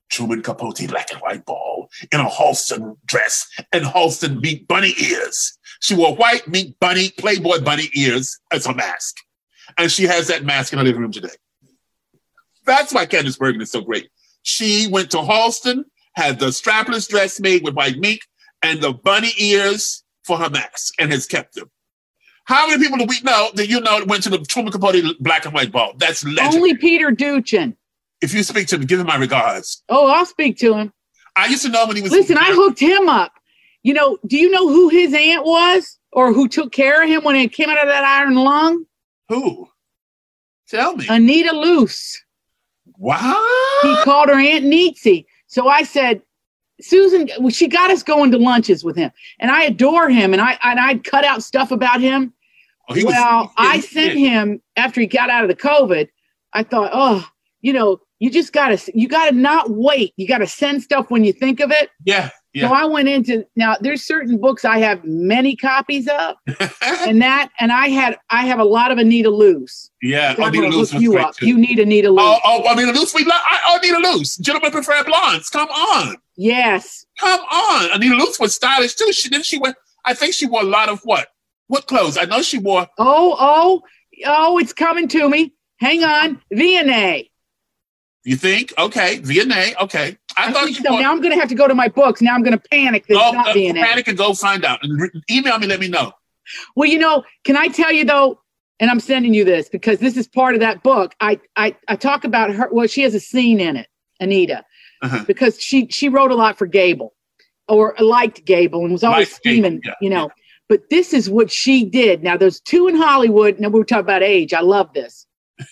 Truman 0.09 0.43
Capote 0.43 0.87
black 0.87 1.11
and 1.11 1.19
white 1.21 1.45
ball 1.45 1.89
in 2.11 2.19
a 2.19 2.25
Halston 2.25 2.95
dress 3.05 3.49
and 3.73 3.83
Halston 3.83 4.41
meat 4.41 4.67
bunny 4.67 4.93
ears. 5.01 5.57
She 5.81 5.95
wore 5.95 6.15
white 6.15 6.47
meat 6.47 6.79
bunny, 6.79 7.09
Playboy 7.17 7.61
bunny 7.61 7.89
ears 7.95 8.39
as 8.51 8.65
a 8.65 8.73
mask. 8.73 9.15
And 9.77 9.91
she 9.91 10.03
has 10.03 10.27
that 10.27 10.45
mask 10.45 10.71
in 10.71 10.79
her 10.79 10.85
living 10.85 11.01
room 11.01 11.11
today. 11.11 11.35
That's 12.65 12.93
why 12.93 13.05
Candice 13.05 13.37
Bergen 13.37 13.61
is 13.61 13.71
so 13.71 13.81
great. 13.81 14.09
She 14.43 14.87
went 14.89 15.11
to 15.11 15.17
Halston, 15.17 15.83
had 16.13 16.39
the 16.39 16.47
strapless 16.47 17.09
dress 17.09 17.39
made 17.39 17.63
with 17.63 17.73
white 17.73 17.97
mink 17.97 18.21
and 18.61 18.81
the 18.81 18.93
bunny 18.93 19.31
ears 19.37 20.03
for 20.27 20.37
her 20.37 20.49
mask 20.49 20.93
and 20.99 21.11
has 21.11 21.25
kept 21.25 21.55
them. 21.55 21.71
How 22.45 22.67
many 22.67 22.81
people 22.81 22.97
do 22.97 23.05
we 23.05 23.19
know 23.21 23.49
that 23.55 23.67
you 23.67 23.81
know 23.81 24.03
went 24.05 24.23
to 24.23 24.29
the 24.29 24.37
Truman 24.39 24.71
Capote 24.71 25.03
black 25.19 25.45
and 25.45 25.53
white 25.53 25.71
ball? 25.71 25.93
That's 25.97 26.23
legendary. 26.23 26.55
Only 26.55 26.77
Peter 26.77 27.11
Duchin. 27.11 27.75
If 28.21 28.33
you 28.33 28.43
speak 28.43 28.67
to 28.67 28.75
him, 28.75 28.85
give 28.85 28.99
him 28.99 29.07
my 29.07 29.17
regards. 29.17 29.83
Oh, 29.89 30.07
I'll 30.07 30.25
speak 30.25 30.57
to 30.59 30.73
him. 30.73 30.93
I 31.35 31.47
used 31.47 31.63
to 31.65 31.69
know 31.69 31.85
when 31.85 31.95
he 31.95 32.01
was. 32.01 32.11
Listen, 32.11 32.37
I 32.37 32.51
hooked 32.51 32.79
him 32.79 33.09
up. 33.09 33.33
You 33.83 33.93
know, 33.93 34.17
do 34.25 34.37
you 34.37 34.49
know 34.49 34.67
who 34.67 34.89
his 34.89 35.13
aunt 35.13 35.45
was 35.45 35.99
or 36.11 36.33
who 36.33 36.47
took 36.47 36.71
care 36.71 37.03
of 37.03 37.09
him 37.09 37.23
when 37.23 37.35
he 37.35 37.47
came 37.47 37.69
out 37.69 37.81
of 37.81 37.87
that 37.87 38.03
iron 38.03 38.35
lung? 38.35 38.85
Who? 39.29 39.67
Tell 40.69 40.95
me. 40.95 41.05
Anita 41.09 41.55
Loos. 41.55 42.23
Wow. 42.97 43.45
He 43.83 43.95
called 44.03 44.29
her 44.29 44.39
Aunt 44.39 44.65
Neetsy. 44.65 45.25
So 45.47 45.67
I 45.67 45.83
said, 45.83 46.21
Susan, 46.81 47.27
she 47.49 47.67
got 47.67 47.89
us 47.91 48.03
going 48.03 48.31
to 48.31 48.37
lunches 48.37 48.83
with 48.83 48.95
him, 48.95 49.11
and 49.39 49.49
I 49.51 49.63
adore 49.63 50.09
him, 50.09 50.33
and 50.33 50.41
I 50.41 50.57
and 50.63 50.79
I'd 50.79 51.03
cut 51.03 51.23
out 51.25 51.41
stuff 51.43 51.71
about 51.71 52.01
him. 52.01 52.33
Oh, 52.89 52.93
he 52.93 53.03
was- 53.03 53.13
well, 53.13 53.43
he- 53.57 53.67
I 53.67 53.79
sent 53.79 54.17
him 54.17 54.61
after 54.75 55.01
he 55.01 55.07
got 55.07 55.29
out 55.29 55.43
of 55.43 55.49
the 55.49 55.55
COVID. 55.55 56.07
I 56.53 56.63
thought, 56.63 56.91
oh, 56.93 57.27
you 57.61 57.73
know, 57.73 57.99
you 58.19 58.29
just 58.29 58.53
gotta, 58.53 58.79
you 58.95 59.07
gotta 59.07 59.35
not 59.35 59.69
wait. 59.69 60.13
You 60.17 60.27
gotta 60.27 60.47
send 60.47 60.81
stuff 60.83 61.09
when 61.11 61.23
you 61.23 61.33
think 61.33 61.59
of 61.59 61.71
it. 61.71 61.89
Yeah, 62.05 62.29
So 62.61 62.73
I 62.73 62.85
went 62.85 63.07
into 63.07 63.45
now. 63.55 63.75
There's 63.79 64.03
certain 64.03 64.37
books 64.37 64.65
I 64.65 64.79
have 64.79 65.03
many 65.03 65.55
copies 65.55 66.07
of, 66.07 66.35
and 66.81 67.21
that, 67.21 67.49
and 67.59 67.71
I 67.71 67.89
had, 67.89 68.17
I 68.29 68.45
have 68.45 68.59
a 68.59 68.63
lot 68.63 68.91
of 68.91 68.97
Anita 68.97 69.29
Loos. 69.29 69.91
yeah. 70.01 70.33
I'm 70.37 70.43
Anita 70.49 70.67
Loos 70.67 70.93
you 70.93 71.11
great 71.11 71.25
up. 71.25 71.35
too. 71.35 71.47
You 71.47 71.57
need 71.57 71.79
Anita 71.79 72.09
Loos. 72.09 72.19
Oh, 72.21 72.39
oh, 72.43 72.71
Anita 72.71 72.91
Loos. 72.97 73.13
We 73.13 73.23
love. 73.25 73.41
I, 73.45 73.59
oh, 73.67 73.77
Anita 73.77 73.97
Loos. 73.97 74.37
Gentlemen 74.37 74.71
prefer 74.71 75.03
blondes. 75.03 75.49
Come 75.49 75.69
on, 75.69 76.17
yes, 76.35 77.05
come 77.19 77.39
on. 77.41 77.91
Anita 77.91 78.15
Loos 78.15 78.39
was 78.39 78.55
stylish 78.55 78.95
too. 78.95 79.11
She 79.11 79.29
then 79.29 79.43
she 79.43 79.59
went. 79.59 79.75
I 80.05 80.13
think 80.13 80.33
she 80.33 80.45
wore 80.45 80.61
a 80.61 80.65
lot 80.65 80.89
of 80.89 81.01
what? 81.03 81.27
What 81.67 81.87
clothes? 81.87 82.17
I 82.17 82.23
know 82.25 82.41
she 82.41 82.57
wore. 82.57 82.87
Oh, 82.97 83.35
oh, 83.37 83.81
oh, 84.25 84.57
it's 84.57 84.73
coming 84.73 85.07
to 85.09 85.29
me. 85.29 85.53
Hang 85.79 86.03
on. 86.03 86.41
VNA. 86.53 87.29
You 88.23 88.35
think? 88.35 88.73
Okay, 88.77 89.19
VNA. 89.19 89.75
Okay, 89.83 90.17
I, 90.37 90.47
I 90.49 90.51
thought 90.51 90.69
so. 90.69 90.97
Now 90.99 91.11
I'm 91.11 91.19
going 91.21 91.33
to 91.33 91.39
have 91.39 91.49
to 91.49 91.55
go 91.55 91.67
to 91.67 91.75
my 91.75 91.87
books. 91.87 92.21
Now 92.21 92.33
I'm 92.35 92.43
going 92.43 92.57
to 92.57 92.69
panic 92.69 93.05
Oh, 93.09 93.31
not 93.33 93.47
uh, 93.49 93.53
VNA. 93.53 93.83
panic 93.83 94.07
and 94.07 94.17
go 94.17 94.33
find 94.33 94.63
out. 94.63 94.79
Email 95.31 95.57
me. 95.59 95.67
Let 95.67 95.79
me 95.79 95.87
know. 95.87 96.11
Well, 96.75 96.87
you 96.89 96.97
know, 96.99 97.23
can 97.43 97.57
I 97.57 97.67
tell 97.67 97.91
you 97.91 98.05
though? 98.05 98.39
And 98.79 98.91
I'm 98.91 98.99
sending 98.99 99.33
you 99.33 99.43
this 99.43 99.69
because 99.69 99.97
this 99.99 100.15
is 100.15 100.27
part 100.27 100.53
of 100.53 100.61
that 100.61 100.83
book. 100.83 101.15
I 101.19 101.39
I, 101.55 101.75
I 101.87 101.95
talk 101.95 102.23
about 102.23 102.51
her. 102.53 102.69
Well, 102.71 102.87
she 102.87 103.01
has 103.01 103.15
a 103.15 103.19
scene 103.19 103.59
in 103.59 103.75
it, 103.75 103.87
Anita, 104.19 104.63
Uh-huh. 105.01 105.23
because 105.25 105.59
she 105.59 105.87
she 105.89 106.09
wrote 106.09 106.29
a 106.31 106.35
lot 106.35 106.57
for 106.59 106.67
Gable, 106.67 107.15
or 107.67 107.95
liked 107.99 108.45
Gable, 108.45 108.83
and 108.83 108.91
was 108.91 109.03
always 109.03 109.33
scheming. 109.33 109.81
yeah, 109.83 109.93
you 109.99 110.11
know, 110.11 110.29
but 110.69 110.81
this 110.91 111.11
is 111.11 111.27
what 111.27 111.49
she 111.51 111.85
did. 111.85 112.21
Now, 112.21 112.37
there's 112.37 112.59
two 112.59 112.87
in 112.87 112.95
Hollywood. 112.95 113.59
Now 113.59 113.69
we 113.69 113.79
were 113.79 113.83
talking 113.85 114.01
about 114.05 114.21
age. 114.21 114.53
I 114.53 114.61
love 114.61 114.93
this. 114.93 115.25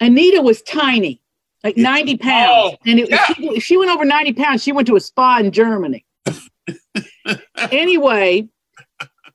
Anita 0.00 0.42
was 0.42 0.60
tiny, 0.62 1.20
like 1.64 1.76
Yeah. 1.76 1.82
90 1.90 2.16
pounds, 2.18 2.50
Oh, 2.52 2.76
and 2.86 2.98
it, 3.00 3.10
yeah. 3.10 3.24
she, 3.26 3.48
if 3.56 3.62
she 3.64 3.76
went 3.76 3.90
over 3.90 4.04
90 4.04 4.32
pounds. 4.34 4.62
She 4.62 4.72
went 4.72 4.86
to 4.88 4.96
a 4.96 5.00
spa 5.00 5.38
in 5.38 5.50
Germany. 5.52 6.04
anyway, 7.70 8.48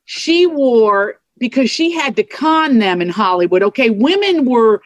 she 0.06 0.46
wore 0.48 1.20
because 1.40 1.70
she 1.70 1.92
had 1.92 2.16
to 2.16 2.24
con 2.24 2.80
them 2.80 3.02
in 3.02 3.10
Hollywood. 3.10 3.64
Okay, 3.64 3.90
women 3.90 4.46
were 4.46 4.82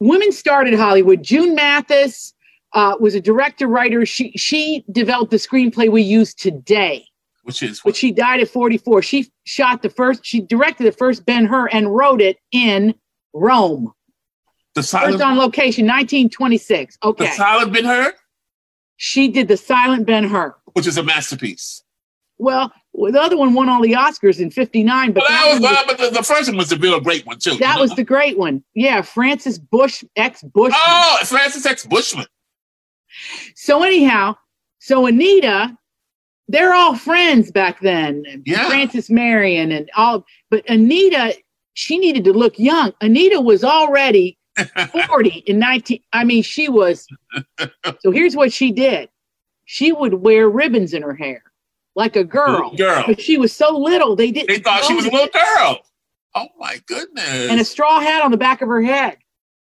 women 0.00 0.32
started 0.32 0.74
Hollywood. 0.74 1.22
June 1.22 1.54
Mathis 1.54 2.34
uh, 2.72 2.94
was 3.00 3.14
a 3.14 3.20
director 3.20 3.66
writer. 3.66 4.04
She 4.06 4.32
she 4.32 4.84
developed 4.92 5.30
the 5.30 5.36
screenplay 5.38 5.90
we 5.90 6.02
use 6.02 6.34
today, 6.34 7.04
Which 7.44 7.62
is 7.62 7.80
but 7.84 7.96
she 7.96 8.12
died 8.12 8.40
at 8.40 8.48
44. 8.48 9.02
She 9.02 9.30
shot 9.44 9.82
the 9.82 9.90
first. 9.90 10.24
She 10.24 10.40
directed 10.40 10.84
the 10.84 10.92
first 10.92 11.24
Ben 11.26 11.46
Hur 11.46 11.68
and 11.68 11.94
wrote 11.94 12.20
it 12.20 12.38
in 12.52 12.94
Rome. 13.32 13.92
The 14.76 14.82
First 14.82 14.90
silent. 14.90 15.22
on 15.22 15.38
location, 15.38 15.86
1926. 15.86 16.98
Okay. 17.02 17.24
The 17.24 17.30
silent 17.32 17.72
Ben 17.72 17.84
Hur, 17.86 18.12
she 18.96 19.26
did 19.28 19.48
the 19.48 19.56
silent 19.56 20.06
Ben 20.06 20.24
Hur. 20.24 20.54
which 20.74 20.86
is 20.86 20.98
a 20.98 21.02
masterpiece. 21.02 21.82
Well, 22.38 22.70
the 22.92 23.18
other 23.18 23.38
one 23.38 23.54
won 23.54 23.70
all 23.70 23.80
the 23.80 23.92
Oscars 23.92 24.38
in 24.38 24.50
'59, 24.50 25.12
but 25.12 25.20
But 25.20 25.28
that 25.28 25.44
that 25.44 25.52
was, 25.54 25.60
was- 25.62 25.70
uh, 25.78 25.82
but 25.86 25.98
the, 25.98 26.10
the 26.18 26.22
first 26.22 26.50
one 26.50 26.58
was 26.58 26.68
the 26.68 26.76
real 26.76 27.00
great 27.00 27.24
one 27.26 27.38
too. 27.38 27.56
That 27.56 27.76
know? 27.76 27.80
was 27.80 27.94
the 27.94 28.04
great 28.04 28.36
one. 28.36 28.62
Yeah, 28.74 29.00
Francis 29.00 29.56
Bush, 29.58 30.04
ex 30.14 30.42
Bush. 30.42 30.74
Oh, 30.76 31.18
Francis 31.24 31.64
X. 31.64 31.86
Bushman. 31.86 32.26
So 33.54 33.82
anyhow, 33.82 34.36
so 34.78 35.06
Anita, 35.06 35.74
they're 36.48 36.74
all 36.74 36.94
friends 36.96 37.50
back 37.50 37.80
then. 37.80 38.42
Yeah. 38.44 38.68
Francis 38.68 39.08
Marion 39.08 39.72
and 39.72 39.90
all, 39.96 40.26
but 40.50 40.68
Anita, 40.68 41.34
she 41.72 41.96
needed 41.96 42.24
to 42.24 42.34
look 42.34 42.58
young. 42.58 42.92
Anita 43.00 43.40
was 43.40 43.64
already 43.64 44.35
40 45.06 45.28
in 45.46 45.58
19. 45.58 46.00
I 46.12 46.24
mean, 46.24 46.42
she 46.42 46.68
was. 46.68 47.06
So 48.00 48.10
here's 48.10 48.36
what 48.36 48.52
she 48.52 48.72
did. 48.72 49.08
She 49.64 49.92
would 49.92 50.14
wear 50.14 50.48
ribbons 50.48 50.92
in 50.94 51.02
her 51.02 51.14
hair 51.14 51.42
like 51.96 52.14
a 52.14 52.22
girl. 52.24 52.74
Girl. 52.76 53.04
But 53.06 53.20
she 53.20 53.38
was 53.38 53.52
so 53.52 53.76
little, 53.76 54.14
they 54.14 54.30
didn't. 54.30 54.48
They 54.48 54.58
thought 54.58 54.84
she 54.84 54.94
was 54.94 55.06
a 55.06 55.10
little 55.10 55.28
girl. 55.28 55.80
Oh 56.34 56.48
my 56.58 56.80
goodness. 56.86 57.50
And 57.50 57.58
a 57.58 57.64
straw 57.64 57.98
hat 58.00 58.22
on 58.22 58.30
the 58.30 58.36
back 58.36 58.60
of 58.62 58.68
her 58.68 58.82
head. 58.82 59.16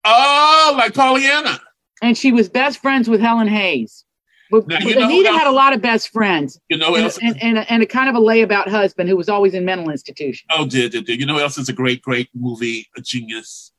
oh, 0.04 0.74
like 0.76 0.94
Pollyanna. 0.94 1.58
and 2.02 2.16
she 2.16 2.30
was 2.30 2.48
best 2.48 2.80
friends 2.80 3.08
with 3.08 3.20
Helen 3.20 3.48
Hayes. 3.48 4.04
But, 4.50 4.66
Now, 4.66 4.78
but 4.82 4.96
Anita 4.96 5.30
had 5.30 5.46
a 5.46 5.50
lot 5.52 5.74
of 5.74 5.82
best 5.82 6.08
friends 6.08 6.58
You 6.70 6.78
know 6.78 6.94
and, 6.94 7.04
else? 7.04 7.18
and, 7.20 7.42
and, 7.42 7.58
a, 7.58 7.70
and 7.70 7.82
a 7.82 7.86
kind 7.86 8.08
of 8.08 8.14
a 8.14 8.18
layabout 8.18 8.68
husband 8.68 9.08
who 9.08 9.16
was 9.16 9.28
always 9.28 9.52
in 9.52 9.64
mental 9.66 9.90
institution. 9.90 10.46
Oh, 10.50 10.64
did, 10.66 10.92
dear, 10.92 11.02
dear. 11.02 11.16
You 11.16 11.26
know 11.26 11.36
else 11.36 11.58
is 11.58 11.68
a 11.68 11.72
great, 11.74 12.00
great 12.00 12.30
movie, 12.34 12.86
a 12.96 13.02
genius? 13.02 13.72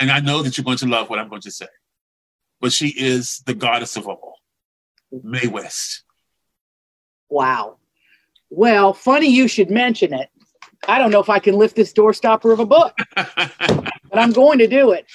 And 0.00 0.10
I 0.10 0.20
know 0.20 0.42
that 0.42 0.56
you're 0.56 0.64
going 0.64 0.78
to 0.78 0.86
love 0.86 1.10
what 1.10 1.18
I'm 1.18 1.28
going 1.28 1.42
to 1.42 1.50
say. 1.50 1.66
But 2.60 2.72
she 2.72 2.88
is 2.88 3.42
the 3.46 3.54
goddess 3.54 3.96
of 3.96 4.06
all, 4.06 4.36
Mae 5.10 5.48
West. 5.48 6.04
Wow. 7.28 7.78
Well, 8.50 8.92
funny 8.92 9.28
you 9.28 9.48
should 9.48 9.70
mention 9.70 10.12
it. 10.12 10.28
I 10.86 10.98
don't 10.98 11.10
know 11.10 11.20
if 11.20 11.30
I 11.30 11.38
can 11.38 11.56
lift 11.56 11.76
this 11.76 11.92
doorstopper 11.92 12.52
of 12.52 12.60
a 12.60 12.66
book, 12.66 12.96
but 13.16 14.18
I'm 14.18 14.32
going 14.32 14.58
to 14.58 14.66
do 14.66 14.92
it. 14.92 15.06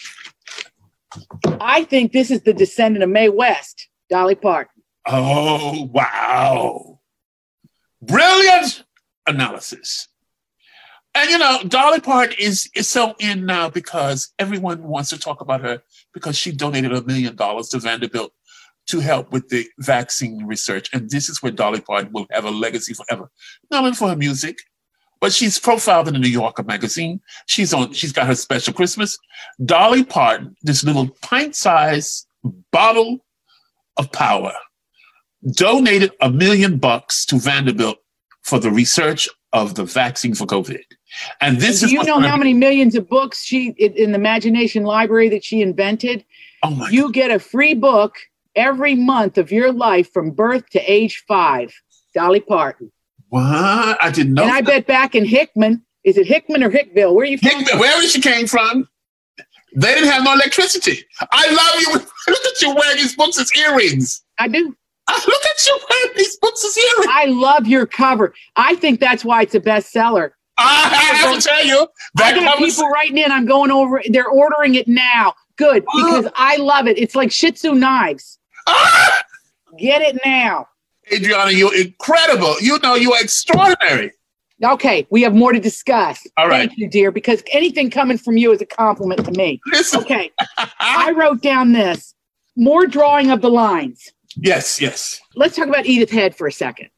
I 1.62 1.84
think 1.84 2.12
this 2.12 2.32
is 2.32 2.42
the 2.42 2.54
descendant 2.54 3.04
of 3.04 3.10
Mae 3.10 3.30
West, 3.30 3.90
Dolly 4.10 4.36
Parton. 4.36 4.84
oh, 5.06 5.90
wow. 5.92 7.00
Brilliant 8.02 8.84
analysis. 9.26 10.08
And 11.18 11.32
you 11.32 11.40
know, 11.40 11.64
Dolly 11.68 12.00
Parton 12.00 12.36
is, 12.40 12.70
is 12.76 12.88
so 12.88 13.16
in 13.18 13.48
now 13.48 13.72
because 13.72 14.32
everyone 14.38 14.84
wants 14.84 15.10
to 15.10 15.18
talk 15.18 15.42
about 15.42 15.62
her 15.62 15.82
because 16.14 16.38
she 16.38 16.52
donated 16.52 16.94
a 16.94 17.04
million 17.06 17.36
dollars 17.36 17.70
to 17.70 17.80
Vanderbilt 17.80 18.32
to 18.90 19.00
help 19.00 19.32
with 19.32 19.50
the 19.50 19.68
vaccine 19.80 20.46
research. 20.46 20.92
And 20.94 21.10
this 21.10 21.28
is 21.28 21.42
where 21.42 21.52
Dolly 21.52 21.82
Parton 21.82 22.12
will 22.14 22.28
have 22.30 22.46
a 22.46 22.52
legacy 22.52 22.94
forever. 22.94 23.32
Not 23.72 23.84
only 23.84 23.96
for 23.96 24.10
her 24.10 24.16
music, 24.16 24.60
but 25.20 25.34
she's 25.34 25.58
profiled 25.58 26.08
in 26.08 26.14
the 26.14 26.20
New 26.20 26.28
Yorker 26.28 26.62
magazine. 26.62 27.20
She's 27.48 27.74
on, 27.74 27.94
she's 27.94 28.12
got 28.12 28.28
her 28.28 28.36
special 28.36 28.76
Christmas. 28.76 29.18
Dolly 29.66 30.04
Parton, 30.04 30.56
this 30.62 30.84
little 30.84 31.10
pint-sized 31.24 32.28
bottle 32.72 33.26
of 33.98 34.12
power, 34.12 34.54
donated 35.52 36.12
a 36.22 36.30
million 36.30 36.78
bucks 36.78 37.26
to 37.26 37.40
Vanderbilt 37.40 37.98
for 38.44 38.60
the 38.60 38.70
research 38.70 39.28
of 39.52 39.74
the 39.74 39.84
vaccine 39.84 40.36
for 40.36 40.46
COVID. 40.46 40.84
And 41.42 41.60
this 41.60 41.80
Do 41.80 41.86
is 41.88 41.92
you 41.92 42.04
know 42.04 42.20
how 42.20 42.38
many 42.38 42.54
millions 42.54 42.96
of 42.96 43.08
books 43.10 43.44
she 43.44 43.70
in 43.78 44.12
the 44.12 44.18
Imagination 44.18 44.84
Library 44.84 45.30
that 45.30 45.44
she 45.44 45.62
invented? 45.62 46.24
Oh 46.64 46.72
my 46.72 46.90
You 46.90 47.12
get 47.12 47.32
a 47.32 47.40
free 47.40 47.74
book 47.74 48.16
every 48.56 48.96
month 48.96 49.38
of 49.38 49.52
your 49.52 49.72
life 49.72 50.12
from 50.12 50.32
birth 50.32 50.70
to 50.72 50.80
age 50.92 51.24
five. 51.28 51.74
Dolly 52.14 52.40
Parton. 52.40 52.92
what? 53.30 53.44
I 54.04 54.10
didn't 54.12 54.34
know. 54.34 54.44
And 54.44 54.52
I 54.52 54.62
bet 54.62 54.88
back 54.88 55.14
in 55.14 55.24
Hickman, 55.26 55.84
is 56.04 56.18
it 56.18 56.26
Hickman 56.26 56.64
or 56.64 56.72
Hickville? 56.72 57.14
Where 57.14 57.24
are 57.24 57.28
you 57.28 57.38
from? 57.38 57.50
Hickman, 57.50 57.80
wherever 57.80 58.02
she 58.08 58.22
came 58.22 58.48
from, 58.48 58.88
They 59.76 59.94
didn't 59.94 60.10
have 60.10 60.24
no 60.24 60.34
electricity. 60.34 61.04
I 61.32 61.52
love 61.52 61.82
you. 61.82 61.94
Look 62.34 62.46
at 62.46 62.62
you 62.62 62.74
wearing 62.74 62.98
these 62.98 63.16
books 63.16 63.40
as 63.40 63.52
earrings. 63.56 64.24
I 64.40 64.48
do. 64.48 64.76
Ah, 65.10 65.24
Look 65.28 65.46
at 65.46 65.66
you 65.68 65.80
wearing 65.90 66.14
these 66.18 66.38
books 66.38 66.66
as 66.66 66.78
earrings. 66.78 67.08
I 67.12 67.26
love 67.26 67.68
your 67.68 67.86
cover. 67.86 68.34
I 68.56 68.76
think 68.76 69.00
that's 69.00 69.24
why 69.24 69.44
it's 69.44 69.54
a 69.56 69.60
bestseller. 69.60 70.32
I 70.58 70.90
have 71.22 71.36
to 71.36 71.48
tell 71.48 71.66
you 71.66 71.88
I 72.18 72.32
that 72.34 72.36
got 72.36 72.56
covers- 72.58 72.76
people 72.76 72.90
writing 72.90 73.18
in. 73.18 73.32
I'm 73.32 73.46
going 73.46 73.72
over. 73.72 74.02
They're 74.10 74.28
ordering 74.30 74.76
it 74.76 74.88
now. 74.88 75.34
Good 75.58 75.84
because 75.94 76.28
I 76.36 76.58
love 76.58 76.88
it. 76.88 76.98
It's 77.00 77.16
like 77.16 77.32
Shih 77.32 77.52
Tzu 77.52 77.74
knives. 77.76 78.40
Ah! 78.70 79.18
Get 79.80 80.02
it 80.02 80.20
now. 80.26 80.68
Adriana, 81.14 81.52
you're 81.52 81.74
incredible. 81.76 82.56
You 82.60 82.80
know 82.84 82.96
you're 82.96 83.18
extraordinary. 83.22 84.12
Okay, 84.64 85.06
we 85.10 85.22
have 85.22 85.34
more 85.36 85.54
to 85.54 85.60
discuss. 85.60 86.26
All 86.36 86.48
right. 86.50 86.68
Thank 86.68 86.78
you, 86.80 86.90
dear, 86.90 87.12
because 87.12 87.44
anything 87.54 87.90
coming 87.90 88.18
from 88.18 88.36
you 88.38 88.52
is 88.52 88.62
a 88.62 88.66
compliment 88.66 89.24
to 89.26 89.32
me. 89.32 89.62
Listen. 89.68 90.02
Okay, 90.02 90.32
I 90.80 91.12
wrote 91.16 91.42
down 91.42 91.72
this 91.74 92.14
more 92.58 92.88
drawing 92.88 93.30
of 93.32 93.42
the 93.42 93.50
lines. 93.50 94.12
yes, 94.36 94.82
yes. 94.82 95.22
Let's 95.36 95.56
talk 95.56 95.68
about 95.68 95.86
Edith 95.86 96.10
Head 96.12 96.36
for 96.36 96.48
a 96.48 96.52
second. 96.52 96.90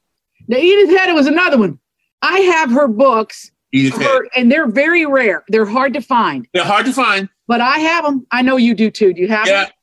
Now, 0.48 0.58
Edith 0.58 0.90
Head 0.98 1.14
was 1.14 1.28
another 1.28 1.58
one. 1.60 1.80
I 2.22 2.40
have 2.40 2.72
her 2.72 2.88
books, 2.88 3.52
her, 3.74 4.28
and 4.36 4.52
they're 4.52 4.68
very 4.68 5.06
rare. 5.06 5.44
They're 5.48 5.66
hard 5.66 5.94
to 5.94 6.02
find, 6.02 6.48
They're 6.54 6.64
hard 6.66 6.86
to 6.86 6.94
find. 6.94 7.30
but 7.48 7.62
I 7.62 7.80
have 7.80 8.04
them. 8.06 8.26
I 8.32 8.42
know 8.42 8.58
you 8.58 8.74
do 8.74 8.90
too. 8.92 9.14
Do 9.14 9.22
you 9.22 9.28
have 9.30 9.48
Yeah. 9.48 9.66
them? 9.66 9.74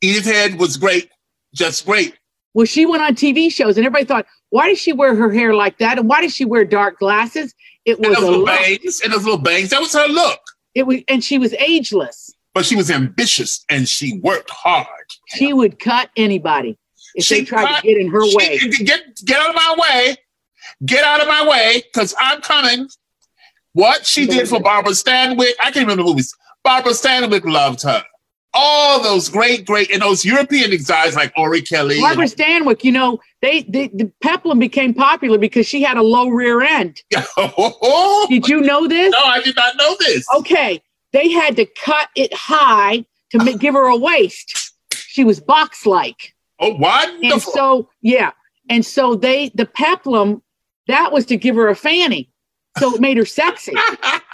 Edith 0.00 0.24
Head 0.24 0.58
was 0.58 0.76
great. 0.76 1.10
Just 1.54 1.84
great. 1.86 2.14
Well, 2.54 2.66
she 2.66 2.86
went 2.86 3.02
on 3.02 3.14
TV 3.14 3.50
shows, 3.50 3.76
and 3.76 3.86
everybody 3.86 4.04
thought, 4.04 4.26
why 4.50 4.68
does 4.68 4.78
she 4.78 4.92
wear 4.92 5.14
her 5.14 5.30
hair 5.32 5.54
like 5.54 5.78
that? 5.78 5.98
And 5.98 6.08
why 6.08 6.20
does 6.20 6.34
she 6.34 6.44
wear 6.44 6.64
dark 6.64 6.98
glasses? 6.98 7.54
It 7.84 7.98
And 7.98 8.08
was 8.08 8.18
little 8.18 8.38
look. 8.40 8.46
bangs. 8.46 9.00
And 9.00 9.12
those 9.12 9.24
little 9.24 9.38
bangs. 9.40 9.70
That 9.70 9.80
was 9.80 9.92
her 9.94 10.06
look. 10.06 10.40
It 10.74 10.84
was, 10.86 10.98
and 11.08 11.22
she 11.24 11.38
was 11.38 11.52
ageless. 11.54 12.30
But 12.54 12.66
she 12.66 12.76
was 12.76 12.90
ambitious 12.90 13.64
and 13.70 13.88
she 13.88 14.18
worked 14.22 14.50
hard. 14.50 14.86
She 15.28 15.52
would 15.54 15.78
cut 15.78 16.10
anybody 16.16 16.78
if 17.14 17.24
She 17.24 17.36
they 17.40 17.44
tried 17.46 17.66
cut- 17.66 17.80
to 17.82 17.86
get 17.88 17.96
in 17.96 18.10
her 18.10 18.26
She- 18.28 18.36
way. 18.36 18.58
Get, 18.84 19.02
get 19.24 19.40
out 19.40 19.48
of 19.50 19.54
my 19.54 19.74
way. 19.78 20.16
Get 20.84 21.04
out 21.04 21.20
of 21.20 21.28
my 21.28 21.46
way 21.46 21.82
because 21.92 22.14
I'm 22.18 22.40
coming. 22.40 22.88
What 23.74 24.04
she 24.06 24.26
did 24.26 24.48
for 24.48 24.60
Barbara 24.60 24.92
Stanwyck, 24.92 25.52
I 25.60 25.70
can't 25.70 25.76
remember 25.86 26.02
the 26.02 26.08
movies. 26.08 26.34
Barbara 26.62 26.92
Stanwyck 26.92 27.44
loved 27.44 27.82
her. 27.82 28.02
All 28.54 29.02
those 29.02 29.30
great, 29.30 29.64
great, 29.64 29.90
and 29.90 30.02
those 30.02 30.26
European 30.26 30.70
guys 30.86 31.16
like 31.16 31.32
Orry-Kelly. 31.38 31.94
and- 31.94 32.02
Barbara 32.02 32.26
Stanwyck, 32.26 32.84
you 32.84 32.92
know, 32.92 33.18
they, 33.40 33.62
they 33.62 33.88
the 33.88 34.12
peplum 34.20 34.58
became 34.58 34.92
popular 34.92 35.38
because 35.38 35.66
she 35.66 35.82
had 35.82 35.96
a 35.96 36.02
low 36.02 36.28
rear 36.28 36.60
end. 36.60 37.00
Oh. 37.38 38.26
Did 38.28 38.48
you 38.48 38.60
know 38.60 38.86
this? 38.86 39.10
No, 39.12 39.18
I 39.24 39.40
did 39.42 39.56
not 39.56 39.76
know 39.76 39.96
this. 40.00 40.26
Okay, 40.36 40.82
they 41.12 41.30
had 41.30 41.56
to 41.56 41.64
cut 41.64 42.08
it 42.14 42.34
high 42.34 43.04
to 43.30 43.38
ma- 43.38 43.56
give 43.56 43.72
her 43.74 43.86
a 43.86 43.96
waist. 43.96 44.74
She 44.92 45.24
was 45.24 45.40
box 45.40 45.86
like. 45.86 46.34
Oh, 46.60 46.76
And 47.22 47.40
so, 47.40 47.88
yeah. 48.02 48.32
And 48.68 48.84
so 48.84 49.14
they, 49.14 49.50
the 49.54 49.66
peplum, 49.66 50.42
that 50.88 51.12
was 51.12 51.26
to 51.26 51.36
give 51.36 51.56
her 51.56 51.68
a 51.68 51.76
fanny. 51.76 52.30
So 52.78 52.94
it 52.94 53.00
made 53.00 53.16
her 53.18 53.26
sexy. 53.26 53.72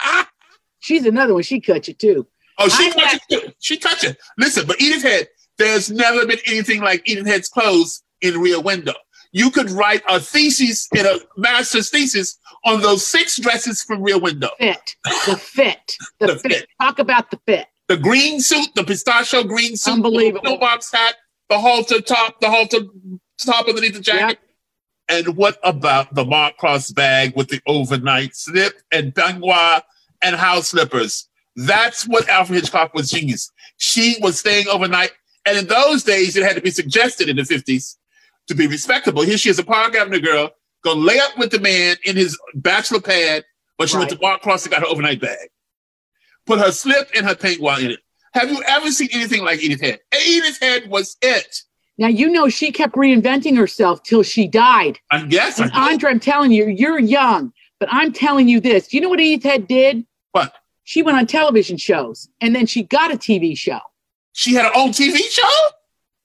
She's 0.79 1.05
another 1.05 1.33
one. 1.33 1.43
She 1.43 1.59
cut 1.59 1.87
you 1.87 1.93
too. 1.93 2.27
oh, 2.57 2.69
she 2.69 2.91
cut 2.91 3.19
you 3.29 3.39
too. 3.41 3.47
She 3.59 3.77
touched 3.77 4.03
it. 4.05 4.17
Listen, 4.37 4.65
but 4.65 4.79
Edith 4.81 5.03
Head, 5.03 5.27
there's 5.57 5.91
never 5.91 6.25
been 6.25 6.39
anything 6.45 6.81
like 6.81 7.07
Edith 7.09 7.27
Head's 7.27 7.49
clothes 7.49 8.01
in 8.21 8.39
Rear 8.39 8.61
Window. 8.61 8.93
You 9.31 9.51
could 9.51 9.69
write 9.69 10.01
a 10.07 10.19
thesis 10.19 10.87
in 10.95 11.05
a 11.05 11.17
master's 11.37 11.89
thesis 11.89 12.37
on 12.65 12.81
those 12.81 13.05
six 13.05 13.37
dresses 13.37 13.83
from 13.83 14.01
Rear 14.01 14.17
Window. 14.19 14.49
Fit. 14.57 14.95
The 15.27 15.35
fit. 15.37 15.95
The, 16.19 16.27
The 16.27 16.35
fit. 16.39 16.51
fit. 16.53 16.67
Talk 16.81 16.99
about 16.99 17.29
the 17.29 17.39
fit. 17.45 17.67
The 17.89 17.97
green 17.97 18.39
suit, 18.39 18.69
the 18.75 18.83
pistachio 18.83 19.43
green 19.43 19.75
suit, 19.75 19.93
Unbelievable. 19.93 20.41
the 20.43 20.49
pillbox 20.49 20.91
hat, 20.91 21.15
the 21.49 21.59
halter 21.59 22.01
top, 22.01 22.39
the 22.39 22.49
halter 22.49 22.79
top 23.45 23.67
underneath 23.67 23.95
the 23.95 23.99
jacket. 23.99 24.39
And 25.09 25.35
what 25.35 25.57
about 25.63 26.13
the 26.13 26.23
Mark 26.23 26.57
Cross 26.57 26.91
bag 26.91 27.35
with 27.35 27.49
the 27.49 27.59
overnight 27.65 28.35
slip 28.35 28.79
and 28.91 29.13
peignoir 29.13 29.81
and 30.21 30.35
house 30.35 30.69
slippers? 30.69 31.27
That's 31.55 32.07
what 32.07 32.29
Alfred 32.29 32.61
Hitchcock 32.61 32.93
was 32.93 33.09
genius. 33.09 33.51
She 33.77 34.17
was 34.21 34.39
staying 34.39 34.67
overnight. 34.67 35.11
And 35.45 35.57
in 35.57 35.67
those 35.67 36.03
days, 36.03 36.37
it 36.37 36.43
had 36.43 36.55
to 36.55 36.61
be 36.61 36.69
suggested 36.69 37.27
in 37.27 37.37
the 37.37 37.41
50s 37.41 37.95
to 38.47 38.55
be 38.55 38.67
respectable. 38.67 39.23
Here 39.23 39.37
she 39.37 39.49
is, 39.49 39.57
a 39.57 39.63
Park 39.63 39.95
Avenue 39.95 40.19
girl, 40.19 40.51
go 40.83 40.93
lay 40.93 41.19
up 41.19 41.37
with 41.37 41.51
the 41.51 41.59
man 41.59 41.97
in 42.05 42.15
his 42.15 42.37
bachelor 42.53 43.01
pad, 43.01 43.43
but 43.77 43.89
she 43.89 43.97
went 43.97 44.09
to 44.11 44.15
Right. 44.15 44.21
Mark 44.21 44.41
Cross 44.41 44.65
and 44.65 44.71
got 44.71 44.81
her 44.81 44.87
overnight 44.87 45.21
bag. 45.21 45.49
Put 46.45 46.59
her 46.59 46.71
slip 46.71 47.09
and 47.15 47.25
her 47.25 47.35
peignoir 47.35 47.79
in 47.83 47.91
it. 47.91 47.99
Have 48.33 48.51
you 48.51 48.61
ever 48.67 48.91
seen 48.91 49.09
anything 49.11 49.43
like 49.43 49.61
Edith 49.61 49.81
Head? 49.81 49.99
Edith 50.27 50.59
Head 50.59 50.89
was 50.89 51.17
it. 51.21 51.63
Now, 51.99 52.07
you 52.07 52.29
know, 52.29 52.47
she 52.47 52.71
kept 52.71 52.95
reinventing 52.95 53.57
herself 53.57 54.03
till 54.03 54.23
she 54.23 54.47
died. 54.47 54.99
And 55.11 55.31
yes, 55.33 55.59
I 55.59 55.63
And. 55.65 55.73
Andre, 55.73 56.11
I'm 56.11 56.19
telling 56.21 56.53
you, 56.53 56.67
you're 56.67 56.97
young, 56.97 57.51
but 57.77 57.89
I'm 57.91 58.13
telling 58.13 58.47
you 58.47 58.61
this. 58.61 58.87
Do 58.87 58.95
you 58.95 59.01
know 59.01 59.09
what 59.09 59.19
Edith 59.19 59.43
Head 59.43 59.67
did? 59.67 60.05
What? 60.31 60.53
She 60.85 61.01
went 61.01 61.17
on 61.17 61.27
television 61.27 61.75
shows 61.75 62.29
and 62.39 62.55
then 62.55 62.65
she 62.67 62.83
got 62.83 63.11
a 63.11 63.17
TV 63.17 63.55
show. 63.55 63.79
She 64.31 64.53
had 64.53 64.63
her 64.63 64.71
own 64.75 64.91
TV 64.91 65.17
show. 65.17 65.43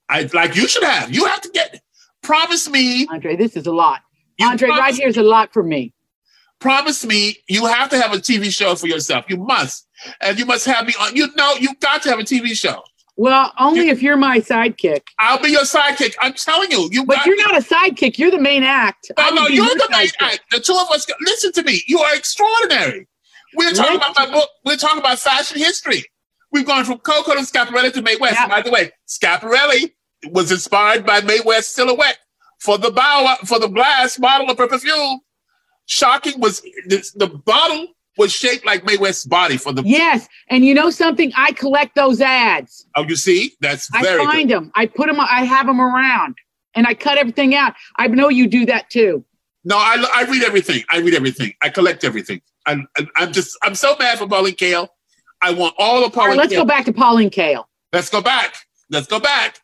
I 0.07 0.29
like 0.33 0.55
you 0.55 0.65
should 0.69 0.83
have. 0.83 1.13
You 1.13 1.25
have 1.25 1.41
to 1.41 1.49
get. 1.49 1.81
Promise 2.23 2.69
me. 2.69 3.05
Andre, 3.07 3.35
this 3.35 3.57
is 3.57 3.67
a 3.67 3.73
lot. 3.73 3.99
You 4.37 4.47
Andre, 4.47 4.69
right 4.69 4.95
here 4.95 5.09
is 5.09 5.17
a 5.17 5.23
lot 5.23 5.51
for 5.51 5.61
me. 5.61 5.93
promise 6.59 7.05
me. 7.05 7.37
You 7.49 7.65
have 7.65 7.89
to 7.89 7.99
have 8.01 8.13
a 8.13 8.17
TV 8.17 8.49
show 8.49 8.75
for 8.75 8.87
yourself. 8.87 9.25
You 9.27 9.37
must, 9.37 9.87
and 10.21 10.39
you 10.39 10.45
must 10.45 10.65
have 10.65 10.87
me 10.87 10.93
on. 11.01 11.15
You 11.15 11.27
know, 11.35 11.55
you 11.59 11.75
got 11.81 12.01
to 12.03 12.09
have 12.09 12.19
a 12.19 12.23
TV 12.23 12.53
show. 12.53 12.81
Well, 13.17 13.53
only 13.57 13.89
if 13.89 14.01
you're 14.01 14.17
my 14.17 14.39
sidekick. 14.39 15.01
I'll 15.19 15.41
be 15.41 15.49
your 15.49 15.61
sidekick. 15.63 16.15
I'm 16.19 16.33
telling 16.33 16.69
you. 16.71 16.89
You 16.91 17.05
But 17.05 17.17
got 17.17 17.25
you're 17.25 17.37
not 17.37 17.57
a 17.57 17.63
sidekick. 17.65 18.17
You're 18.17 18.31
the 18.31 18.41
main 18.41 18.63
act. 18.63 19.11
No, 19.17 19.29
no, 19.29 19.47
you're 19.47 19.65
the 19.65 19.87
main 19.89 20.07
sidekick. 20.07 20.21
act. 20.21 20.39
The 20.51 20.59
two 20.59 20.73
of 20.73 20.89
us. 20.91 21.07
Listen 21.21 21.51
to 21.53 21.63
me. 21.63 21.81
You 21.87 21.99
are 21.99 22.13
extraordinary. 22.15 23.07
We're 23.55 23.71
talking 23.71 23.95
about 23.95 24.15
my 24.17 24.29
book. 24.29 24.49
We're 24.65 24.75
talking 24.75 24.99
about 24.99 25.19
fashion 25.19 25.57
history. 25.57 26.03
We've 26.51 26.65
gone 26.65 26.83
from 26.85 26.97
Coco 26.99 27.33
to 27.33 27.39
Schiaparelli 27.39 27.93
to 27.93 28.01
Mae 28.01 28.17
West. 28.17 28.35
Yeah. 28.35 28.47
By 28.47 28.61
the 28.61 28.71
way, 28.71 28.91
Schiaparelli 29.07 29.91
was 30.29 30.51
inspired 30.51 31.05
by 31.05 31.21
Mae 31.21 31.39
West's 31.45 31.73
silhouette 31.73 32.17
for 32.59 32.77
the 32.77 32.91
bow 32.91 33.35
for 33.45 33.59
the 33.59 33.67
glass 33.67 34.17
bottle 34.17 34.49
of 34.49 34.57
perfume. 34.57 35.21
Shocking 35.85 36.39
was 36.39 36.61
the, 36.87 37.05
the 37.15 37.27
bottle 37.27 37.87
was 38.17 38.31
shaped 38.31 38.65
like 38.65 38.85
Mae 38.85 38.97
West's 38.97 39.25
body 39.25 39.57
for 39.57 39.73
the. 39.73 39.83
Yes. 39.83 40.27
And 40.49 40.65
you 40.65 40.73
know 40.73 40.89
something? 40.89 41.31
I 41.35 41.51
collect 41.51 41.95
those 41.95 42.21
ads. 42.21 42.87
Oh, 42.95 43.03
you 43.03 43.15
see, 43.15 43.53
that's 43.61 43.89
very. 44.01 44.21
I 44.21 44.25
find 44.25 44.49
good. 44.49 44.55
them. 44.55 44.71
I 44.75 44.85
put 44.85 45.07
them, 45.07 45.19
I 45.19 45.43
have 45.43 45.67
them 45.67 45.81
around 45.81 46.35
and 46.75 46.85
I 46.87 46.93
cut 46.93 47.17
everything 47.17 47.55
out. 47.55 47.73
I 47.97 48.07
know 48.07 48.29
you 48.29 48.47
do 48.47 48.65
that 48.67 48.89
too. 48.89 49.25
No, 49.63 49.77
I, 49.77 50.03
I 50.13 50.23
read 50.29 50.43
everything. 50.43 50.83
I 50.89 50.99
read 50.99 51.15
everything. 51.15 51.53
I 51.61 51.69
collect 51.69 52.03
everything. 52.03 52.41
I'm, 52.67 52.87
I'm 53.15 53.31
just 53.31 53.57
I'm 53.63 53.75
so 53.75 53.95
mad 53.97 54.19
for 54.19 54.27
Pauline 54.27 54.55
Kael. 54.55 54.89
I 55.41 55.51
want 55.51 55.75
all 55.77 55.97
of 55.99 56.03
All 56.03 56.09
Pauline. 56.11 56.29
right, 56.31 56.37
let's 56.37 56.53
Kael. 56.53 56.57
go 56.57 56.65
back 56.65 56.85
to 56.85 56.93
Pauline 56.93 57.29
Kael. 57.29 57.65
Let's 57.91 58.09
go 58.09 58.21
back. 58.21 58.55
Let's 58.89 59.07
go 59.07 59.19
back. 59.19 59.59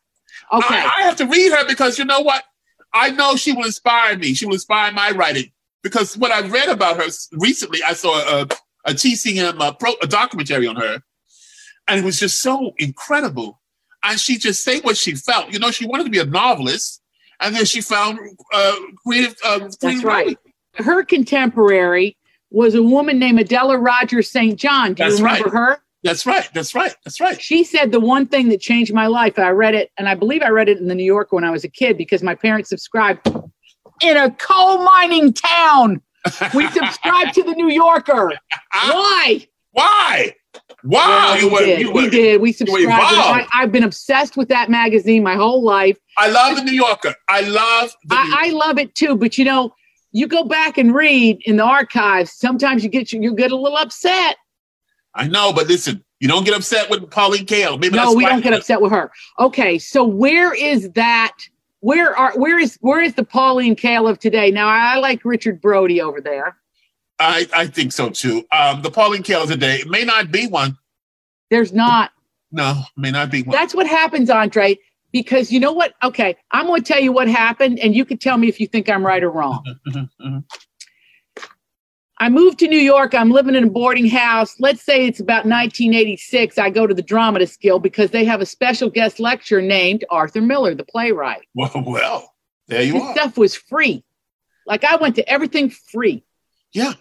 Okay. 0.52 0.76
I, 0.76 0.94
I 0.98 1.02
have 1.04 1.16
to 1.18 1.26
read 1.26 1.52
her 1.52 1.68
because 1.68 1.98
you 1.98 2.06
know 2.06 2.22
what? 2.22 2.44
I 2.94 3.12
know 3.12 3.36
she 3.36 3.54
will 3.54 3.66
inspire 3.66 4.18
me. 4.18 4.34
She 4.34 4.46
will 4.46 4.54
inspire 4.54 4.92
my 4.92 5.12
writing 5.12 5.52
because 5.84 6.18
what 6.18 6.32
I 6.32 6.48
read 6.48 6.70
about 6.70 6.98
her 6.98 7.10
recently, 7.34 7.84
I 7.84 7.94
saw 7.94 8.20
a, 8.20 8.48
a 8.86 8.92
TCM 8.92 9.60
uh 9.60 9.74
pro, 9.74 9.94
a 10.02 10.08
documentary 10.08 10.68
on 10.68 10.76
her, 10.76 11.02
and 11.88 12.00
it 12.00 12.06
was 12.06 12.20
just 12.20 12.42
so 12.42 12.74
incredible. 12.78 13.60
And 14.04 14.20
she 14.20 14.38
just 14.38 14.64
said 14.64 14.84
what 14.84 14.98
she 14.98 15.14
felt. 15.14 15.54
You 15.54 15.60
know, 15.60 15.70
she 15.70 15.86
wanted 15.86 16.06
to 16.06 16.10
be 16.10 16.20
a 16.20 16.26
novelist, 16.26 17.02
and 17.40 17.56
then 17.56 17.66
she 17.66 17.82
found 17.82 18.20
uh, 18.54 18.76
creative. 19.06 19.36
Uh, 19.44 19.60
That's 19.60 19.78
creative 19.78 20.04
right. 20.04 20.26
writing. 20.28 20.38
Her 20.76 21.04
contemporary 21.04 22.18
was 22.50 22.76
a 22.76 22.84
woman 22.84 23.20
named 23.20 23.40
Adela 23.40 23.78
Rogers 23.78 24.30
St. 24.30 24.58
John. 24.58 24.94
Do 24.94 25.06
you 25.06 25.18
remember 25.18 25.50
right. 25.50 25.54
her? 25.54 25.78
That's 26.04 26.26
right. 26.26 26.50
That's 26.54 26.74
right. 26.74 26.96
That's 27.06 27.22
right. 27.22 27.40
She 27.40 27.64
said 27.64 27.92
the 27.92 28.00
one 28.00 28.26
thing 28.26 28.50
that 28.50 28.60
changed 28.60 28.94
my 28.94 29.08
life. 29.08 29.38
I 29.38 29.50
read 29.50 29.76
it, 29.76 29.92
and 29.98 30.10
I 30.10 30.16
believe 30.16 30.42
I 30.42 30.50
read 30.50 30.68
it 30.68 30.80
in 30.80 30.88
the 30.88 30.96
New 30.96 31.04
Yorker 31.04 31.36
when 31.36 31.44
I 31.44 31.52
was 31.52 31.64
a 31.64 31.70
kid 31.70 31.98
because 31.98 32.24
my 32.24 32.34
parents 32.34 32.70
subscribed 32.70 33.28
in 34.02 34.18
a 34.18 34.32
coal 34.32 34.84
mining 34.84 35.34
town. 35.34 36.02
We 36.54 36.68
subscribed 36.72 37.34
to 37.36 37.44
the 37.44 37.54
New 37.54 37.70
Yorker. 37.70 38.32
Why? 38.72 39.48
Why? 39.72 40.36
Wow, 40.84 41.36
you 41.36 41.48
we 41.48 41.54
were, 41.54 41.60
did. 41.60 41.80
you 41.80 41.92
we 41.92 42.04
were. 42.06 42.10
did. 42.10 42.42
We 42.42 42.52
subscribed. 42.52 42.90
I, 42.90 43.48
I've 43.54 43.72
been 43.72 43.84
obsessed 43.84 44.36
with 44.36 44.50
that 44.50 44.70
magazine 44.70 45.24
my 45.24 45.36
whole 45.36 45.64
life. 45.64 45.98
I 46.18 46.30
love 46.30 46.58
the 46.58 46.64
New 46.64 46.72
Yorker. 46.72 47.14
I 47.30 47.42
love 47.42 47.96
I, 48.10 48.48
I 48.48 48.50
love 48.52 48.80
it 48.80 48.96
too. 48.96 49.16
But 49.16 49.38
you 49.38 49.46
know, 49.46 49.76
you 50.12 50.28
go 50.28 50.44
back 50.44 50.78
and 50.78 50.94
read 50.94 51.42
in 51.46 51.58
the 51.58 51.64
archives. 51.64 52.34
Sometimes 52.34 52.84
you 52.84 52.90
get 52.90 53.14
you 53.14 53.36
get 53.36 53.52
a 53.52 53.56
little 53.56 53.78
upset. 53.78 54.38
I 55.14 55.28
know, 55.28 55.54
but 55.54 55.68
listen, 55.68 56.04
you 56.20 56.28
don't 56.28 56.46
get 56.46 56.56
upset 56.56 56.90
with 56.90 57.10
Pauline 57.12 57.46
Kael. 57.46 57.80
Maybe 57.80 57.96
no, 57.96 58.14
we 58.14 58.26
don't 58.26 58.42
get 58.42 58.54
upset 58.54 58.82
with 58.82 58.92
her. 58.92 59.12
Okay, 59.40 59.78
so 59.78 60.04
where 60.04 60.54
is 60.54 60.90
that? 60.92 61.36
Where 61.82 62.16
are 62.16 62.38
where 62.38 62.60
is 62.60 62.78
where 62.82 63.02
is 63.02 63.16
the 63.16 63.24
Pauline 63.24 63.76
Kael 63.76 64.10
of 64.10 64.20
today? 64.20 64.52
Now 64.52 64.68
I 64.68 64.98
like 64.98 65.26
Richard 65.26 65.60
Brody 65.60 66.00
over 66.00 66.22
there. 66.22 66.58
I, 67.20 67.48
I 67.54 67.68
think 67.68 67.92
so 67.92 68.10
too. 68.10 68.46
Um, 68.52 68.82
the 68.82 68.90
Pauline 68.90 69.24
Kael 69.24 69.44
of 69.44 69.50
today 69.50 69.78
it 69.78 69.88
may 69.88 70.04
not 70.04 70.32
be 70.32 70.48
one. 70.48 70.78
There's 71.50 71.74
not. 71.74 72.12
No, 72.52 72.82
may 72.98 73.12
not 73.12 73.32
be 73.32 73.44
one. 73.44 73.56
That's 73.56 73.74
what 73.74 73.88
happens, 73.88 74.30
Andre. 74.30 74.78
Because 75.12 75.52
you 75.52 75.60
know 75.60 75.74
what? 75.74 75.94
Okay, 76.04 76.38
I'm 76.52 76.68
going 76.68 76.82
to 76.82 76.88
tell 76.88 77.02
you 77.02 77.12
what 77.12 77.28
happened, 77.28 77.80
and 77.80 77.94
you 77.94 78.06
can 78.06 78.18
tell 78.18 78.38
me 78.38 78.48
if 78.48 78.60
you 78.60 78.68
think 78.68 78.90
I'm 78.90 79.06
right 79.06 79.22
or 79.22 79.30
wrong. 79.30 79.64
Mm-hmm, 79.68 79.98
mm-hmm, 80.00 80.28
mm-hmm. 80.28 80.40
I 82.22 82.30
moved 82.30 82.60
to 82.60 82.68
New 82.68 82.78
York. 82.78 83.16
I'm 83.16 83.32
living 83.32 83.56
in 83.56 83.64
a 83.64 83.70
boarding 83.70 84.08
house. 84.08 84.56
Let's 84.60 84.84
say 84.84 85.08
it's 85.08 85.20
about 85.20 85.46
1986. 85.46 86.60
I 86.60 86.70
go 86.70 86.86
to 86.86 86.94
the 86.94 87.02
Dramatists 87.02 87.58
Guild 87.58 87.82
because 87.82 88.12
they 88.12 88.26
have 88.26 88.42
a 88.42 88.46
special 88.46 88.92
guest 88.92 89.20
lecture 89.20 89.60
named 89.60 90.06
Arthur 90.12 90.40
Miller, 90.40 90.76
the 90.76 90.86
playwright. 90.86 91.48
Well, 91.56 91.84
well, 91.84 92.34
there 92.68 92.84
you 92.84 93.02
are. 93.02 93.14
stuff 93.16 93.40
was 93.40 93.56
free. 93.56 94.04
Like 94.68 94.84
I 94.84 94.98
went 94.98 95.16
to 95.16 95.28
everything 95.28 95.72
free. 95.72 96.24
Yeah. 96.74 96.94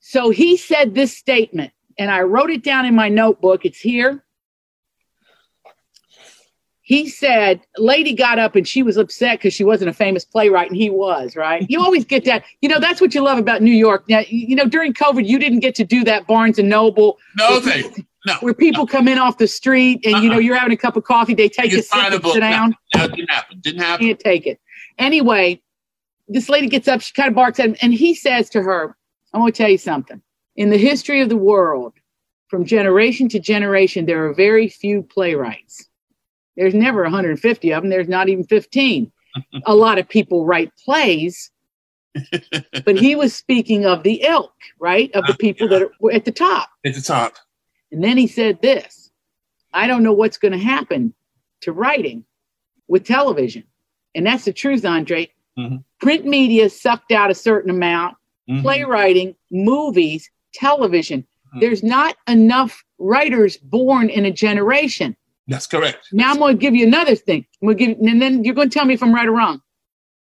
So 0.00 0.28
he 0.28 0.58
said 0.58 0.94
this 0.94 1.16
statement, 1.16 1.72
and 1.98 2.10
I 2.10 2.20
wrote 2.20 2.50
it 2.50 2.62
down 2.62 2.84
in 2.84 2.94
my 2.94 3.08
notebook. 3.08 3.64
It's 3.64 3.80
here. 3.80 4.22
He 6.90 7.08
said, 7.08 7.60
Lady 7.78 8.12
got 8.14 8.40
up 8.40 8.56
and 8.56 8.66
she 8.66 8.82
was 8.82 8.96
upset 8.96 9.38
because 9.38 9.54
she 9.54 9.62
wasn't 9.62 9.90
a 9.90 9.92
famous 9.92 10.24
playwright, 10.24 10.66
and 10.66 10.76
he 10.76 10.90
was, 10.90 11.36
right? 11.36 11.64
You 11.70 11.80
always 11.80 12.04
get 12.04 12.24
that. 12.24 12.42
You 12.62 12.68
know, 12.68 12.80
that's 12.80 13.00
what 13.00 13.14
you 13.14 13.22
love 13.22 13.38
about 13.38 13.62
New 13.62 13.70
York. 13.70 14.02
Now, 14.08 14.22
you 14.26 14.56
know, 14.56 14.64
during 14.64 14.92
COVID, 14.92 15.24
you 15.24 15.38
didn't 15.38 15.60
get 15.60 15.76
to 15.76 15.84
do 15.84 16.02
that 16.02 16.26
Barnes 16.26 16.58
and 16.58 16.68
Noble 16.68 17.16
No, 17.36 17.60
where 17.60 17.60
people, 17.60 18.04
No. 18.26 18.34
where 18.40 18.54
people 18.54 18.88
come 18.88 19.06
in 19.06 19.18
off 19.18 19.38
the 19.38 19.46
street 19.46 20.04
and, 20.04 20.20
you 20.20 20.28
know, 20.30 20.34
Uh-uh. 20.34 20.40
you're 20.40 20.56
having 20.56 20.72
a 20.72 20.76
cup 20.76 20.96
of 20.96 21.04
coffee, 21.04 21.32
they 21.32 21.48
take 21.48 21.70
You 21.70 21.78
a 21.78 21.82
sip 21.82 21.96
and 22.12 22.24
sit 22.24 22.40
down. 22.40 22.74
No, 22.96 23.06
didn't 23.06 23.30
happen. 23.30 23.60
Didn't 23.60 23.82
happen. 23.82 24.06
can't 24.08 24.18
take 24.18 24.48
it. 24.48 24.58
Anyway, 24.98 25.62
this 26.26 26.48
lady 26.48 26.66
gets 26.66 26.88
up, 26.88 27.02
she 27.02 27.12
kind 27.12 27.28
of 27.28 27.36
barks 27.36 27.60
at 27.60 27.66
him, 27.66 27.76
and 27.82 27.94
he 27.94 28.16
says 28.16 28.50
to 28.50 28.62
her 28.62 28.96
i'm 29.32 29.40
going 29.42 29.52
to 29.52 29.56
tell 29.56 29.70
you 29.70 29.78
something. 29.78 30.20
In 30.56 30.70
the 30.70 30.76
history 30.76 31.20
of 31.20 31.28
the 31.28 31.36
world, 31.36 31.92
from 32.48 32.64
generation 32.64 33.28
to 33.28 33.38
generation, 33.38 34.06
there 34.06 34.26
are 34.26 34.34
very 34.34 34.68
few 34.68 35.04
playwrights. 35.04 35.86
There's 36.60 36.74
never 36.74 37.02
150 37.04 37.72
of 37.72 37.82
them, 37.82 37.88
there's 37.88 38.06
not 38.06 38.28
even 38.28 38.44
15. 38.44 39.10
A 39.64 39.74
lot 39.74 39.98
of 39.98 40.06
people 40.06 40.44
write 40.44 40.70
plays, 40.84 41.50
but 42.84 42.98
he 42.98 43.14
was 43.14 43.34
speaking 43.34 43.86
of 43.86 44.02
the 44.02 44.20
ilk, 44.22 44.52
right? 44.78 45.10
Of 45.14 45.26
the 45.26 45.34
people 45.34 45.68
that 45.68 45.80
are 45.82 46.12
at 46.12 46.26
the 46.26 46.32
top. 46.32 46.68
At 46.84 46.94
the 46.94 47.00
top. 47.00 47.36
And 47.90 48.04
then 48.04 48.18
he 48.18 48.26
said 48.26 48.60
this 48.60 49.10
I 49.72 49.86
don't 49.86 50.02
know 50.02 50.12
what's 50.12 50.36
going 50.36 50.52
to 50.52 50.58
happen 50.58 51.14
to 51.62 51.72
writing 51.72 52.26
with 52.88 53.06
television. 53.06 53.64
And 54.14 54.26
that's 54.26 54.44
the 54.44 54.52
truth, 54.52 54.84
Andre. 54.84 55.30
Mhm. 55.58 55.82
Print 55.98 56.26
media 56.26 56.68
sucked 56.68 57.10
out 57.10 57.30
a 57.30 57.34
certain 57.34 57.70
amount, 57.70 58.16
Mhm. 58.50 58.60
playwriting, 58.60 59.34
movies, 59.50 60.28
television. 60.52 61.26
Mhm. 61.54 61.60
There's 61.60 61.82
not 61.82 62.16
enough 62.28 62.84
writers 62.98 63.56
born 63.56 64.10
in 64.10 64.26
a 64.26 64.30
generation. 64.30 65.16
That's 65.50 65.66
correct. 65.66 66.08
Now 66.12 66.30
I'm 66.30 66.38
going 66.38 66.56
to 66.56 66.60
give 66.60 66.74
you 66.74 66.86
another 66.86 67.14
thing. 67.16 67.44
I'm 67.60 67.66
going 67.66 67.76
to 67.78 67.86
give, 67.86 67.98
and 67.98 68.22
then 68.22 68.44
you're 68.44 68.54
going 68.54 68.70
to 68.70 68.74
tell 68.78 68.86
me 68.86 68.94
if 68.94 69.02
I'm 69.02 69.14
right 69.14 69.26
or 69.28 69.32
wrong. 69.32 69.60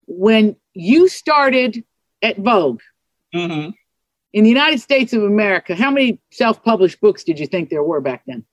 When 0.06 0.56
you 0.74 1.06
started 1.08 1.84
at 2.22 2.38
Vogue 2.38 2.80
Mhm. 3.34 3.74
in 4.32 4.42
the 4.44 4.48
United 4.48 4.80
States 4.80 5.12
of 5.12 5.22
America, 5.22 5.74
how 5.76 5.90
many 5.90 6.18
self-published 6.32 7.00
books 7.00 7.24
did 7.24 7.38
you 7.38 7.46
think 7.46 7.68
there 7.68 7.82
were 7.84 8.00
back 8.00 8.22
then? 8.26 8.44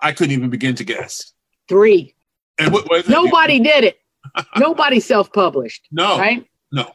I 0.00 0.12
couldn't 0.12 0.32
even 0.32 0.50
begin 0.50 0.74
to 0.76 0.84
guess. 0.84 1.32
Three. 1.68 2.14
And 2.58 2.72
what 2.72 2.88
was 2.88 3.04
it? 3.06 3.10
Nobody 3.10 3.58
did 3.72 3.84
it. 3.84 3.98
Nobody 4.56 5.00
self-published, 5.00 5.88
No. 5.90 6.16
right? 6.18 6.46
No. 6.70 6.92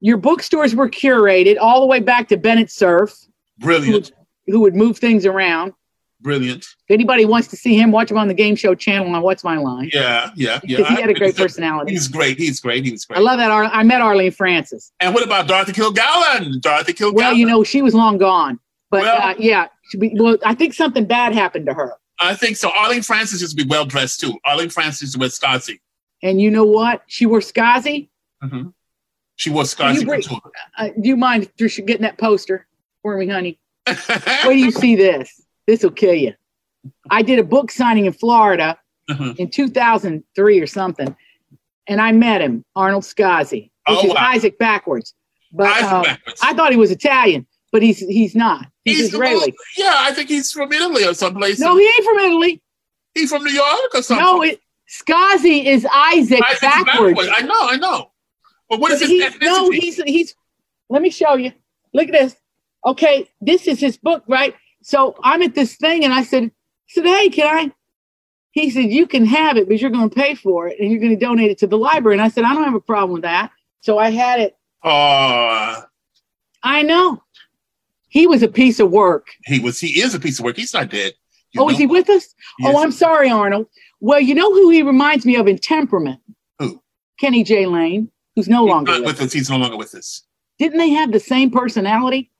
Your 0.00 0.18
bookstores 0.18 0.74
were 0.74 0.90
curated 0.90 1.56
all 1.58 1.80
the 1.80 1.86
way 1.86 2.00
back 2.00 2.28
to 2.28 2.36
Bennett 2.36 2.70
Cerf, 2.70 3.16
Brilliant. 3.58 4.12
who 4.46 4.60
would 4.60 4.74
move 4.76 4.98
things 4.98 5.24
around. 5.24 5.72
Brilliant. 6.20 6.64
If 6.64 6.90
anybody 6.94 7.24
wants 7.24 7.46
to 7.48 7.56
see 7.56 7.76
him, 7.78 7.92
watch 7.92 8.10
him 8.10 8.18
on 8.18 8.26
the 8.28 8.34
game 8.34 8.56
show 8.56 8.74
channel 8.74 9.14
on 9.14 9.22
What's 9.22 9.44
My 9.44 9.56
Line. 9.56 9.88
Yeah. 9.92 10.30
Yeah. 10.34 10.58
Yeah. 10.64 10.78
Because 10.78 10.88
he 10.96 11.00
had 11.00 11.10
a 11.10 11.14
great 11.14 11.36
personality. 11.36 11.92
He's 11.92 12.08
great. 12.08 12.38
He's 12.38 12.58
great. 12.60 12.84
He 12.84 12.90
was 12.90 13.04
great. 13.04 13.18
I 13.18 13.20
love 13.20 13.38
that. 13.38 13.50
Ar- 13.52 13.64
I 13.64 13.82
met 13.84 14.00
Arlene 14.00 14.32
Francis. 14.32 14.90
and 15.00 15.14
what 15.14 15.24
about 15.24 15.46
Dorothy 15.46 15.72
Kilgallen? 15.72 16.60
Dorothy 16.60 16.92
Kilgallen. 16.92 17.14
Well, 17.14 17.34
you 17.34 17.46
know, 17.46 17.62
she 17.62 17.82
was 17.82 17.94
long 17.94 18.18
gone. 18.18 18.58
But 18.90 19.02
Well- 19.02 19.22
uh, 19.22 19.34
yeah, 19.38 19.68
be, 19.98 20.12
well, 20.16 20.36
I 20.44 20.54
think 20.54 20.74
something 20.74 21.04
bad 21.04 21.34
happened 21.34 21.66
to 21.66 21.74
her. 21.74 21.92
I 22.20 22.34
think 22.34 22.56
so. 22.56 22.70
Arlene 22.76 23.02
Francis 23.02 23.40
used 23.40 23.56
to 23.56 23.64
be 23.64 23.68
well 23.68 23.84
dressed 23.84 24.18
too. 24.18 24.34
Arlene 24.44 24.70
Francis 24.70 25.16
was 25.16 25.38
Scaasi. 25.38 25.78
And 26.20 26.40
you 26.40 26.50
know 26.50 26.64
what? 26.64 27.02
She 27.06 27.26
wore 27.26 27.38
Scaasi. 27.38 28.08
Mm-hmm. 28.42 28.70
She 29.36 29.50
wore 29.50 29.62
Scaasi 29.62 30.00
You 30.00 30.04
bring- 30.06 30.22
couture. 30.22 30.40
Uh, 30.76 30.88
do 31.00 31.08
you 31.08 31.16
mind 31.16 31.48
getting 31.56 32.00
that 32.02 32.18
poster 32.18 32.66
for 33.02 33.16
me, 33.16 33.28
honey? 33.28 33.60
Wait 33.86 33.98
till 34.42 34.52
you 34.52 34.70
see 34.72 34.96
this. 34.96 35.40
This 35.68 35.82
will 35.84 35.90
kill 35.92 36.14
you. 36.14 36.32
I 37.10 37.20
did 37.22 37.38
a 37.38 37.44
book 37.44 37.70
signing 37.70 38.06
in 38.06 38.14
Florida 38.14 38.78
Mhm. 39.10 39.36
in 39.36 39.50
2003 39.50 40.60
or 40.60 40.66
something, 40.66 41.14
and 41.86 42.00
I 42.00 42.10
met 42.12 42.40
him, 42.40 42.64
Arnold 42.74 43.04
Scaasi, 43.04 43.64
which 43.64 43.70
Oh, 43.86 44.06
is 44.06 44.08
wow. 44.14 44.16
Isaac 44.18 44.58
backwards. 44.58 45.14
But 45.52 45.66
Eyes 45.68 45.84
uh, 45.84 46.02
backwards. 46.02 46.40
I 46.42 46.54
thought 46.54 46.70
he 46.72 46.78
was 46.78 46.90
Italian, 46.90 47.46
but 47.70 47.82
he's 47.82 47.98
he's 47.98 48.34
not. 48.34 48.66
He's, 48.84 48.96
He's 48.96 49.06
Israeli. 49.14 49.34
most- 49.34 49.52
yeah, 49.76 49.94
I 49.98 50.12
think 50.12 50.30
he's 50.30 50.50
from 50.50 50.72
Italy 50.72 51.04
or 51.04 51.12
someplace. 51.14 51.58
No, 51.60 51.76
he 51.76 51.84
ain't 51.86 52.04
from 52.04 52.18
Italy. 52.18 52.62
he's 53.14 53.30
from 53.30 53.44
New 53.44 53.52
York 53.52 53.90
or 53.94 54.02
something. 54.02 54.24
No, 54.24 54.42
it 54.42 54.60
Scaasi 54.88 55.66
is 55.66 55.86
Isaac 55.92 56.42
Isaac's 56.42 56.60
backwards. 56.62 57.20
I 57.30 57.42
know, 57.42 57.54
I 57.60 57.76
know. 57.76 58.10
But 58.70 58.80
what 58.80 58.92
is 58.92 59.00
his 59.00 59.10
He- 59.10 59.22
ethnicity? 59.22 59.42
no, 59.42 59.70
he's 59.70 59.96
he's. 60.02 60.34
Let 60.88 61.02
me 61.02 61.10
show 61.10 61.34
you. 61.36 61.52
Look 61.92 62.08
at 62.08 62.12
this. 62.12 62.36
Okay, 62.86 63.28
this 63.42 63.66
is 63.68 63.78
his 63.80 63.98
book, 63.98 64.24
right? 64.28 64.54
So 64.82 65.16
I'm 65.22 65.42
at 65.42 65.54
this 65.54 65.76
thing, 65.76 66.04
and 66.04 66.12
I 66.12 66.22
said, 66.22 66.44
I 66.44 66.50
said, 66.88 67.04
hey, 67.04 67.28
can 67.28 67.56
I? 67.56 67.72
He 68.52 68.70
said, 68.70 68.86
you 68.86 69.06
can 69.06 69.24
have 69.26 69.56
it, 69.56 69.68
but 69.68 69.80
you're 69.80 69.90
going 69.90 70.08
to 70.08 70.14
pay 70.14 70.34
for 70.34 70.68
it, 70.68 70.78
and 70.80 70.90
you're 70.90 71.00
going 71.00 71.16
to 71.16 71.24
donate 71.24 71.50
it 71.50 71.58
to 71.58 71.66
the 71.66 71.78
library. 71.78 72.16
And 72.16 72.22
I 72.22 72.28
said, 72.28 72.44
I 72.44 72.54
don't 72.54 72.64
have 72.64 72.74
a 72.74 72.80
problem 72.80 73.12
with 73.12 73.22
that. 73.22 73.50
So 73.80 73.98
I 73.98 74.10
had 74.10 74.40
it. 74.40 74.56
Oh, 74.82 75.82
I 76.62 76.82
know. 76.82 77.22
He 78.08 78.26
was 78.26 78.42
a 78.42 78.48
piece 78.48 78.80
of 78.80 78.90
work. 78.90 79.28
he 79.44 79.60
was. 79.60 79.78
He 79.78 80.00
is 80.00 80.14
a 80.14 80.20
piece 80.20 80.38
of 80.38 80.44
work. 80.44 80.56
He's 80.56 80.72
not 80.72 80.88
dead. 80.88 81.12
You 81.52 81.62
oh, 81.62 81.70
is 81.70 81.78
he 81.78 81.86
with 81.86 82.08
us? 82.10 82.34
Yes. 82.58 82.74
Oh, 82.74 82.82
I'm 82.82 82.92
sorry, 82.92 83.30
Arnold. 83.30 83.66
Well, 84.00 84.20
you 84.20 84.34
know 84.34 84.52
who 84.52 84.70
he 84.70 84.82
reminds 84.82 85.24
me 85.24 85.36
of 85.36 85.46
in 85.46 85.58
temperament? 85.58 86.20
Who? 86.58 86.82
Kenny 87.20 87.42
J. 87.42 87.66
Lane, 87.66 88.10
who's 88.34 88.48
no 88.48 88.64
He's 88.64 88.70
longer 88.70 88.92
with 88.92 89.06
with 89.06 89.20
us. 89.22 89.32
He's 89.32 89.50
no 89.50 89.56
longer 89.56 89.76
with 89.76 89.94
us. 89.94 90.24
Didn't 90.58 90.78
they 90.78 90.90
have 90.90 91.12
the 91.12 91.20
same 91.20 91.50
personality? 91.50 92.30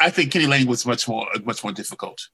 I 0.00 0.10
think 0.10 0.32
Kenny 0.32 0.46
Lane 0.46 0.66
was 0.66 0.84
much 0.86 1.08
more 1.08 1.26
much 1.44 1.62
more 1.64 1.72
difficult. 1.72 2.28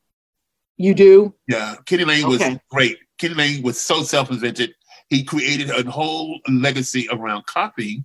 You 0.77 0.95
do? 0.95 1.35
Yeah, 1.47 1.77
Kenny 1.87 2.05
Lane 2.05 2.27
was 2.29 2.43
great. 2.71 2.99
Kenny 3.19 3.35
Lane 3.35 3.63
was 3.63 3.79
so 3.81 4.03
self-invented. 4.03 4.75
He 5.09 5.25
created 5.25 5.71
a 5.71 5.89
whole 5.91 6.41
legacy 6.49 7.07
around 7.13 7.45
copying 7.47 8.05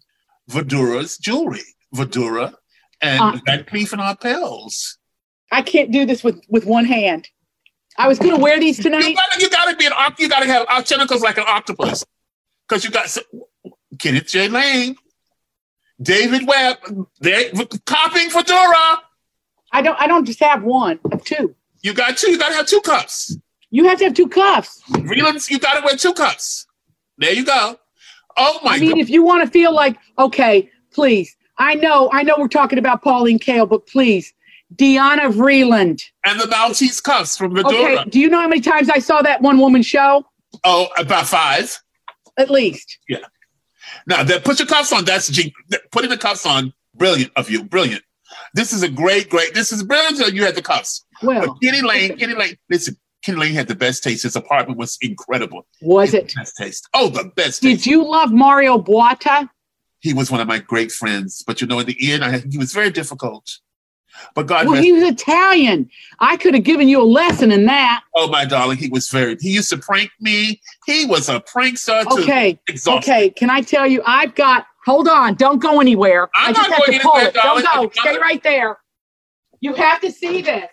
Verdura's 0.52 1.18
jewelry, 1.18 1.64
Vidura 1.96 2.54
and 3.02 3.22
Uh. 3.22 3.40
Van 3.46 3.64
Cleef 3.64 3.94
and 3.94 4.02
Arpels. 4.02 4.98
I 5.52 5.62
can't 5.62 5.92
do 5.92 6.06
this 6.06 6.24
with 6.24 6.42
with 6.50 6.66
one 6.66 6.86
hand. 6.86 7.30
I 7.98 8.10
was 8.10 8.20
going 8.20 8.36
to 8.36 8.42
wear 8.42 8.60
these 8.60 8.78
You 8.80 8.84
tonight. 8.84 9.16
gotta, 9.16 9.42
you 9.42 9.50
gotta 9.50 9.76
be 9.78 9.86
an 9.86 9.94
you 10.20 10.28
gotta 10.28 10.48
have 10.48 10.86
tentacles 10.86 11.22
like 11.22 11.38
an 11.38 11.46
octopus, 11.48 12.04
because 12.68 12.84
you 12.84 12.92
got 12.92 13.10
so, 13.10 13.22
Kenneth 14.00 14.28
J. 14.28 14.50
Lane, 14.50 14.98
David 16.02 16.46
Webb, 16.46 16.78
they're 17.22 17.52
copying 17.86 18.30
Verdura. 18.32 18.98
I 19.76 19.82
don't. 19.82 20.00
I 20.00 20.08
don't 20.08 20.24
just 20.24 20.40
have 20.40 20.64
one. 20.64 21.00
I 21.06 21.16
have 21.16 21.24
two. 21.26 21.54
You 21.82 21.94
got 21.94 22.18
two. 22.18 22.32
You 22.32 22.40
gotta 22.40 22.56
have 22.56 22.66
two 22.66 22.80
cups. 22.80 23.38
You 23.72 23.84
have 23.90 23.98
to 24.00 24.06
have 24.06 24.14
two 24.14 24.30
cuffs. 24.30 24.82
Vreeland's, 24.90 25.52
you 25.52 25.60
gotta 25.60 25.84
wear 25.84 25.98
two 25.98 26.14
cups. 26.14 26.66
There 27.18 27.34
you 27.34 27.46
go. 27.46 27.78
Oh 28.38 28.60
my 28.64 28.76
I 28.76 28.80
mean, 28.80 28.92
god. 28.92 29.00
if 29.00 29.10
you 29.10 29.22
want 29.22 29.44
to 29.44 29.52
feel 29.52 29.74
like, 29.74 29.98
okay, 30.18 30.70
please. 30.94 31.36
I 31.58 31.76
know. 31.76 32.10
I 32.14 32.24
know. 32.24 32.36
We're 32.38 32.48
talking 32.48 32.80
about 32.80 33.04
Pauline 33.04 33.38
Kael, 33.38 33.68
but 33.68 33.86
please, 33.86 34.34
Diana 34.74 35.24
Vreeland. 35.24 36.02
And 36.26 36.40
the 36.40 36.48
Maltese 36.48 37.02
cuffs 37.02 37.38
from 37.38 37.54
Verdura. 37.54 37.98
Okay. 38.00 38.10
Do 38.10 38.20
you 38.20 38.30
know 38.30 38.40
how 38.40 38.48
many 38.48 38.62
times 38.62 38.90
I 38.90 39.00
saw 39.00 39.22
that 39.24 39.42
one 39.42 39.58
woman 39.58 39.82
show? 39.82 40.24
Oh, 40.64 40.88
about 40.98 41.28
five. 41.28 41.78
At 42.38 42.50
least. 42.50 42.98
Yeah. 43.10 43.20
Now, 44.08 44.24
that 44.24 44.46
put 44.46 44.60
your 44.60 44.68
cuffs 44.68 44.94
on. 44.94 45.04
That's 45.04 45.28
G. 45.28 45.54
Putting 45.92 46.10
the 46.10 46.18
cuffs 46.18 46.46
on. 46.46 46.74
Brilliant 46.94 47.32
of 47.36 47.50
you. 47.50 47.64
Brilliant. 47.64 48.04
This 48.56 48.72
is 48.72 48.84
a 48.84 48.90
great, 48.90 49.30
great. 49.30 49.54
This 49.54 49.74
is 49.74 49.84
brilliant. 49.84 50.34
You 50.34 50.46
had 50.46 50.56
the 50.56 50.62
cuffs. 50.62 51.06
But 51.22 51.28
Well, 51.28 51.60
Kenny 51.62 51.82
Lane, 51.82 52.18
Kenny 52.18 52.36
Lane. 52.36 52.56
Listen, 52.70 52.96
Kenny 53.22 53.38
Lane 53.38 53.54
had 53.54 53.68
the 53.68 53.76
best 53.76 54.02
taste. 54.02 54.24
His 54.24 54.38
apartment 54.38 54.80
was 54.80 54.98
incredible. 55.02 55.68
was 55.82 56.14
it? 56.14 56.30
the 56.30 56.36
best 56.38 56.56
taste? 56.56 56.88
Oh, 56.94 57.10
the 57.10 57.26
best 57.36 57.62
Did 57.62 57.76
taste. 57.76 57.86
you 57.86 58.10
love 58.10 58.32
Mario 58.32 58.78
Buatta? 58.78 59.50
He 60.00 60.14
was 60.14 60.32
one 60.32 60.40
of 60.40 60.48
my 60.48 60.60
great 60.60 60.94
friends. 60.94 61.44
But 61.46 61.60
you 61.60 61.68
know, 61.68 61.80
in 61.80 61.86
the 61.86 61.98
end, 62.14 62.24
I 62.24 62.40
he 62.50 62.58
was 62.58 62.72
very 62.72 62.92
difficult. 62.92 63.46
But 64.34 64.48
God 64.48 64.68
Well, 64.68 64.82
he 64.82 64.94
was 64.94 65.04
Italian. 65.04 65.90
I 66.22 66.38
could 66.38 66.54
have 66.54 66.64
given 66.64 66.88
you 66.88 67.02
a 67.02 67.04
lesson 67.04 67.52
in 67.52 67.66
that. 67.66 68.04
oh 68.16 68.30
my 68.30 68.46
darling, 68.46 68.78
he 68.78 68.88
was 68.88 69.10
very. 69.10 69.36
He 69.42 69.50
used 69.50 69.70
to 69.72 69.78
prank 69.78 70.12
me. 70.22 70.62
He 70.86 71.06
was 71.06 71.28
a 71.28 71.42
prankster 71.42 72.04
to 72.04 72.22
Okay. 72.22 72.58
Okay. 72.88 73.30
Can 73.32 73.50
I 73.50 73.60
tell 73.62 73.86
you? 73.86 74.02
I've 74.06 74.34
got. 74.36 74.68
Hold 74.86 75.08
on. 75.08 75.34
Don't 75.36 75.60
go 75.60 75.82
anywhere. 75.82 76.30
I'm 76.36 76.50
I 76.50 76.54
just 76.54 76.72
have 76.72 76.86
to 76.86 77.00
pull 77.00 77.18
it. 77.18 77.34
Don't 77.34 77.66
go. 77.74 77.92
Stay 78.02 78.18
right 78.20 78.42
there. 78.44 78.78
You 79.60 79.74
have 79.74 80.00
to 80.02 80.12
see 80.12 80.42
this. 80.42 80.70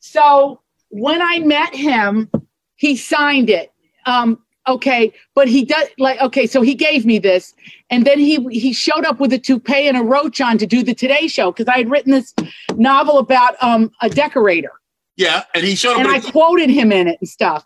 So 0.00 0.60
when 0.90 1.22
I 1.22 1.38
met 1.40 1.74
him, 1.74 2.30
he 2.76 2.96
signed 2.96 3.50
it. 3.50 3.72
Um, 4.06 4.38
okay, 4.68 5.12
but 5.34 5.48
he 5.48 5.64
does 5.64 5.88
like 5.98 6.20
okay, 6.20 6.46
so 6.46 6.60
he 6.60 6.74
gave 6.74 7.06
me 7.06 7.18
this, 7.18 7.54
and 7.90 8.06
then 8.06 8.18
he 8.18 8.46
he 8.50 8.72
showed 8.72 9.04
up 9.04 9.18
with 9.18 9.32
a 9.32 9.38
toupee 9.38 9.88
and 9.88 9.96
a 9.96 10.02
roach 10.02 10.40
on 10.40 10.58
to 10.58 10.66
do 10.66 10.82
the 10.82 10.94
Today 10.94 11.26
Show 11.26 11.52
because 11.52 11.68
I 11.68 11.78
had 11.78 11.90
written 11.90 12.12
this 12.12 12.34
novel 12.76 13.18
about 13.18 13.56
um 13.62 13.90
a 14.02 14.10
decorator, 14.10 14.72
Yeah, 15.16 15.44
and 15.54 15.64
he 15.64 15.74
showed 15.74 15.98
and 15.98 16.06
I 16.06 16.20
quoted 16.20 16.68
him 16.68 16.92
in 16.92 17.08
it 17.08 17.18
and 17.20 17.28
stuff. 17.28 17.64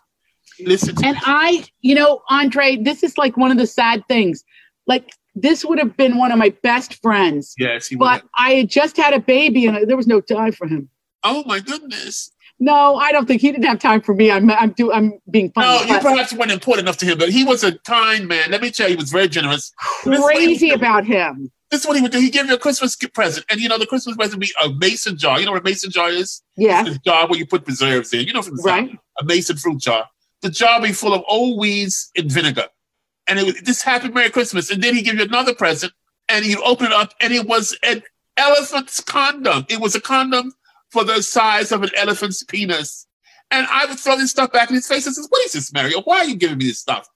Listen, 0.65 0.95
to 0.95 1.05
And. 1.05 1.17
I, 1.23 1.65
you 1.81 1.95
know, 1.95 2.21
Andre, 2.29 2.77
this 2.77 3.03
is 3.03 3.17
like 3.17 3.37
one 3.37 3.51
of 3.51 3.57
the 3.57 3.67
sad 3.67 4.03
things. 4.07 4.43
Like 4.89 5.13
this 5.35 5.63
would 5.63 5.79
have 5.79 5.95
been 5.95 6.17
one 6.17 6.33
of 6.33 6.37
my 6.37 6.49
best 6.63 6.95
friends, 7.01 7.53
yes, 7.57 7.87
he 7.87 7.95
but 7.95 8.23
would. 8.23 8.29
I 8.35 8.51
had 8.55 8.69
just 8.69 8.97
had 8.97 9.13
a 9.13 9.19
baby 9.19 9.67
and 9.67 9.87
there 9.87 9.95
was 9.95 10.07
no 10.07 10.19
time 10.19 10.51
for 10.51 10.67
him. 10.67 10.89
Oh 11.23 11.43
my 11.45 11.59
goodness! 11.59 12.31
No, 12.59 12.95
I 12.95 13.11
don't 13.13 13.25
think 13.25 13.41
he 13.41 13.51
didn't 13.51 13.65
have 13.65 13.79
time 13.79 14.01
for 14.01 14.13
me. 14.13 14.31
I'm 14.31 14.49
I'm 14.51 14.71
do 14.71 14.91
I'm 14.91 15.19
being 15.29 15.51
funny. 15.51 15.67
No, 15.67 15.93
you 15.93 16.01
perhaps 16.01 16.33
weren't 16.33 16.51
important 16.51 16.85
enough 16.85 16.97
to 16.97 17.05
him, 17.05 17.17
but 17.17 17.29
he 17.29 17.45
was 17.45 17.63
a 17.63 17.77
kind 17.79 18.27
man. 18.27 18.51
Let 18.51 18.61
me 18.61 18.71
tell 18.71 18.89
you, 18.89 18.95
he 18.95 18.99
was 18.99 19.11
very 19.11 19.29
generous. 19.29 19.71
This 20.03 20.17
is 20.17 20.21
what 20.21 20.35
he 20.35 20.47
would 20.47 20.57
crazy 20.57 20.71
about 20.71 21.05
him. 21.05 21.51
This 21.71 21.81
is 21.81 21.87
what 21.87 21.95
he 21.95 22.01
would 22.01 22.11
do. 22.11 22.19
He 22.19 22.29
give 22.31 22.47
you 22.47 22.55
a 22.55 22.57
Christmas 22.57 22.95
gift 22.95 23.13
present, 23.13 23.45
and 23.49 23.61
you 23.61 23.69
know 23.69 23.77
the 23.77 23.85
Christmas 23.85 24.15
present 24.17 24.39
would 24.39 24.47
be 24.47 24.53
a 24.63 24.69
mason 24.79 25.17
jar. 25.17 25.39
You 25.39 25.45
know 25.45 25.51
what 25.53 25.61
a 25.61 25.63
mason 25.63 25.91
jar 25.91 26.09
is? 26.09 26.41
Yeah, 26.57 26.85
It's 26.85 26.97
a 26.97 26.99
jar 26.99 27.27
where 27.27 27.37
you 27.37 27.45
put 27.45 27.63
preserves 27.63 28.11
in. 28.13 28.25
You 28.25 28.33
know 28.33 28.41
from 28.41 28.57
the 28.57 28.63
right. 28.63 28.89
South, 28.89 28.99
a 29.21 29.23
mason 29.25 29.57
fruit 29.57 29.79
jar. 29.81 30.09
The 30.41 30.49
jar 30.49 30.81
be 30.81 30.93
full 30.93 31.13
of 31.13 31.21
old 31.27 31.59
weeds 31.59 32.11
and 32.17 32.31
vinegar, 32.31 32.67
and 33.29 33.39
it 33.39 33.45
was 33.45 33.61
this 33.61 33.81
happy 33.81 34.09
Merry 34.09 34.29
Christmas. 34.29 34.71
And 34.71 34.81
then 34.81 34.95
he 34.95 35.01
give 35.01 35.15
you 35.15 35.23
another 35.23 35.53
present, 35.53 35.93
and 36.27 36.45
you 36.45 36.61
open 36.63 36.87
it 36.87 36.93
up, 36.93 37.13
and 37.21 37.31
it 37.31 37.47
was 37.47 37.77
an 37.83 38.03
elephant's 38.37 38.99
condom. 38.99 39.65
It 39.69 39.79
was 39.79 39.95
a 39.95 40.01
condom 40.01 40.53
for 40.89 41.03
the 41.03 41.21
size 41.21 41.71
of 41.71 41.83
an 41.83 41.91
elephant's 41.95 42.43
penis. 42.43 43.05
And 43.51 43.67
I 43.69 43.85
would 43.85 43.99
throw 43.99 44.17
this 44.17 44.31
stuff 44.31 44.51
back 44.51 44.69
in 44.69 44.75
his 44.75 44.87
face 44.87 45.05
and 45.05 45.15
says, 45.15 45.27
"What 45.29 45.45
is 45.45 45.53
this, 45.53 45.71
Mario? 45.71 46.01
Why 46.01 46.17
are 46.19 46.25
you 46.25 46.35
giving 46.35 46.57
me 46.57 46.65
this 46.65 46.79
stuff? 46.79 47.07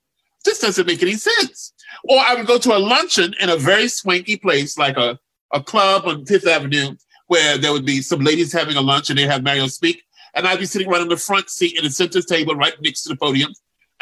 This 0.45 0.59
doesn't 0.59 0.87
make 0.87 1.01
any 1.01 1.15
sense." 1.15 1.73
Or 2.05 2.19
I 2.19 2.35
would 2.35 2.47
go 2.47 2.57
to 2.57 2.75
a 2.75 2.79
luncheon 2.79 3.35
in 3.39 3.49
a 3.49 3.57
very 3.57 3.87
swanky 3.87 4.37
place, 4.37 4.77
like 4.77 4.97
a, 4.97 5.19
a 5.51 5.61
club 5.61 6.05
on 6.05 6.25
Fifth 6.25 6.47
Avenue, 6.47 6.95
where 7.27 7.57
there 7.57 7.71
would 7.71 7.85
be 7.85 8.01
some 8.01 8.19
ladies 8.19 8.51
having 8.51 8.75
a 8.75 8.81
lunch 8.81 9.09
and 9.09 9.17
they 9.17 9.27
have 9.27 9.43
Mario 9.43 9.67
speak. 9.67 10.03
And 10.35 10.47
I'd 10.47 10.59
be 10.59 10.65
sitting 10.65 10.89
right 10.89 11.01
on 11.01 11.09
the 11.09 11.17
front 11.17 11.49
seat 11.49 11.77
in 11.77 11.83
the 11.83 11.91
center 11.91 12.21
table, 12.21 12.55
right 12.55 12.73
next 12.81 13.03
to 13.03 13.09
the 13.09 13.15
podium. 13.15 13.53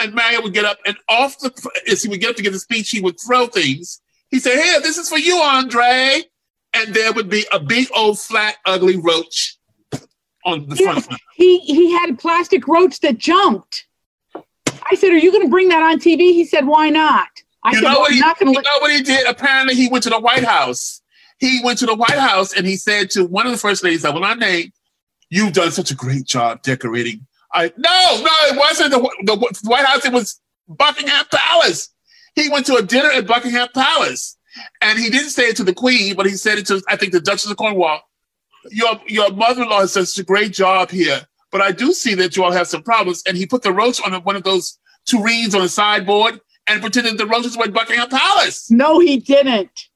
And 0.01 0.13
Mario 0.15 0.41
would 0.41 0.53
get 0.53 0.65
up 0.65 0.79
and 0.85 0.97
off 1.07 1.37
the, 1.39 1.51
as 1.89 2.01
he 2.03 2.09
would 2.09 2.19
get 2.19 2.31
up 2.31 2.35
to 2.37 2.43
give 2.43 2.53
the 2.53 2.59
speech, 2.59 2.89
he 2.89 2.99
would 3.01 3.17
throw 3.19 3.45
things. 3.47 4.01
He 4.29 4.39
said, 4.39 4.61
Here, 4.61 4.81
this 4.81 4.97
is 4.97 5.09
for 5.09 5.17
you, 5.19 5.37
Andre. 5.37 6.21
And 6.73 6.93
there 6.93 7.11
would 7.13 7.29
be 7.29 7.45
a 7.51 7.59
big 7.59 7.87
old 7.95 8.17
flat, 8.19 8.55
ugly 8.65 8.97
roach 8.97 9.57
on 10.45 10.67
the 10.67 10.75
Yeah. 10.77 10.99
front. 10.99 11.21
He 11.35 11.59
he 11.59 11.91
had 11.91 12.11
a 12.11 12.13
plastic 12.15 12.67
roach 12.67 12.99
that 13.01 13.17
jumped. 13.17 13.85
I 14.89 14.95
said, 14.95 15.11
"Are 15.11 15.17
you 15.17 15.31
going 15.31 15.43
to 15.43 15.49
bring 15.49 15.67
that 15.69 15.83
on 15.83 15.99
TV?" 15.99 16.33
He 16.33 16.45
said, 16.45 16.65
"Why 16.65 16.89
not?" 16.89 17.27
I 17.63 17.71
You 17.71 17.75
said, 17.75 17.81
know 17.83 17.89
well, 17.91 17.99
what 18.01 18.11
he- 18.13 18.19
not 18.21 18.39
going 18.39 18.53
You 18.53 18.53
to 18.53 18.57
let." 18.59 18.65
know 18.65 18.79
what 18.81 18.91
he 18.91 19.01
did? 19.03 19.27
Apparently, 19.27 19.75
he 19.75 19.89
went 19.89 20.03
to 20.05 20.09
the 20.09 20.19
White 20.19 20.43
House. 20.45 21.01
He 21.39 21.59
went 21.63 21.77
to 21.79 21.85
the 21.85 21.93
White 21.95 22.17
House 22.17 22.53
and 22.53 22.65
he 22.65 22.75
said 22.77 23.09
to 23.11 23.25
one 23.25 23.45
of 23.45 23.51
the 23.51 23.57
first 23.57 23.83
ladies, 23.83 24.05
I 24.05 24.09
will 24.11 24.21
not 24.21 24.39
name, 24.39 24.71
you've 25.29 25.53
done 25.53 25.71
such 25.71 25.91
a 25.91 25.95
great 25.95 26.25
job 26.25 26.61
decorating. 26.61 27.25
I 27.53 27.71
no, 27.77 28.21
no, 28.23 28.31
it 28.53 28.57
wasn't 28.57 28.91
the, 28.91 28.99
the 29.23 29.69
White 29.69 29.85
House. 29.85 30.05
It 30.05 30.13
was 30.13 30.39
Buckingham 30.67 31.25
Palace. 31.31 31.89
He 32.35 32.49
went 32.49 32.65
to 32.67 32.75
a 32.75 32.81
dinner 32.81 33.11
at 33.11 33.27
Buckingham 33.27 33.67
Palace, 33.73 34.37
and 34.81 34.97
he 34.97 35.09
didn't 35.09 35.31
say 35.31 35.43
it 35.49 35.57
to 35.57 35.63
the 35.63 35.73
Queen, 35.73 36.15
but 36.15 36.25
he 36.25 36.33
said 36.33 36.57
it 36.57 36.67
to 36.67 36.81
I 36.87 36.95
think 36.95 37.11
the 37.11 37.19
Duchess 37.19 37.51
of 37.51 37.57
Cornwall. 37.57 38.01
Your 38.69 38.99
your 39.07 39.31
mother-in-law 39.31 39.81
has 39.81 39.93
done 39.93 40.05
such 40.05 40.21
a 40.21 40.25
great 40.25 40.53
job 40.53 40.91
here, 40.91 41.21
but 41.51 41.61
I 41.61 41.71
do 41.71 41.93
see 41.93 42.13
that 42.15 42.37
you 42.37 42.43
all 42.43 42.51
have 42.51 42.67
some 42.67 42.83
problems. 42.83 43.23
And 43.27 43.35
he 43.35 43.45
put 43.45 43.63
the 43.63 43.73
roach 43.73 44.01
on 44.05 44.13
one 44.23 44.35
of 44.35 44.43
those 44.43 44.79
tureens 45.07 45.55
on 45.55 45.61
the 45.61 45.69
sideboard 45.69 46.39
and 46.67 46.81
pretended 46.81 47.17
the 47.17 47.25
roaches 47.25 47.57
were 47.57 47.65
at 47.65 47.73
Buckingham 47.73 48.09
Palace. 48.09 48.69
No, 48.69 48.99
he 48.99 49.17
didn't. 49.17 49.87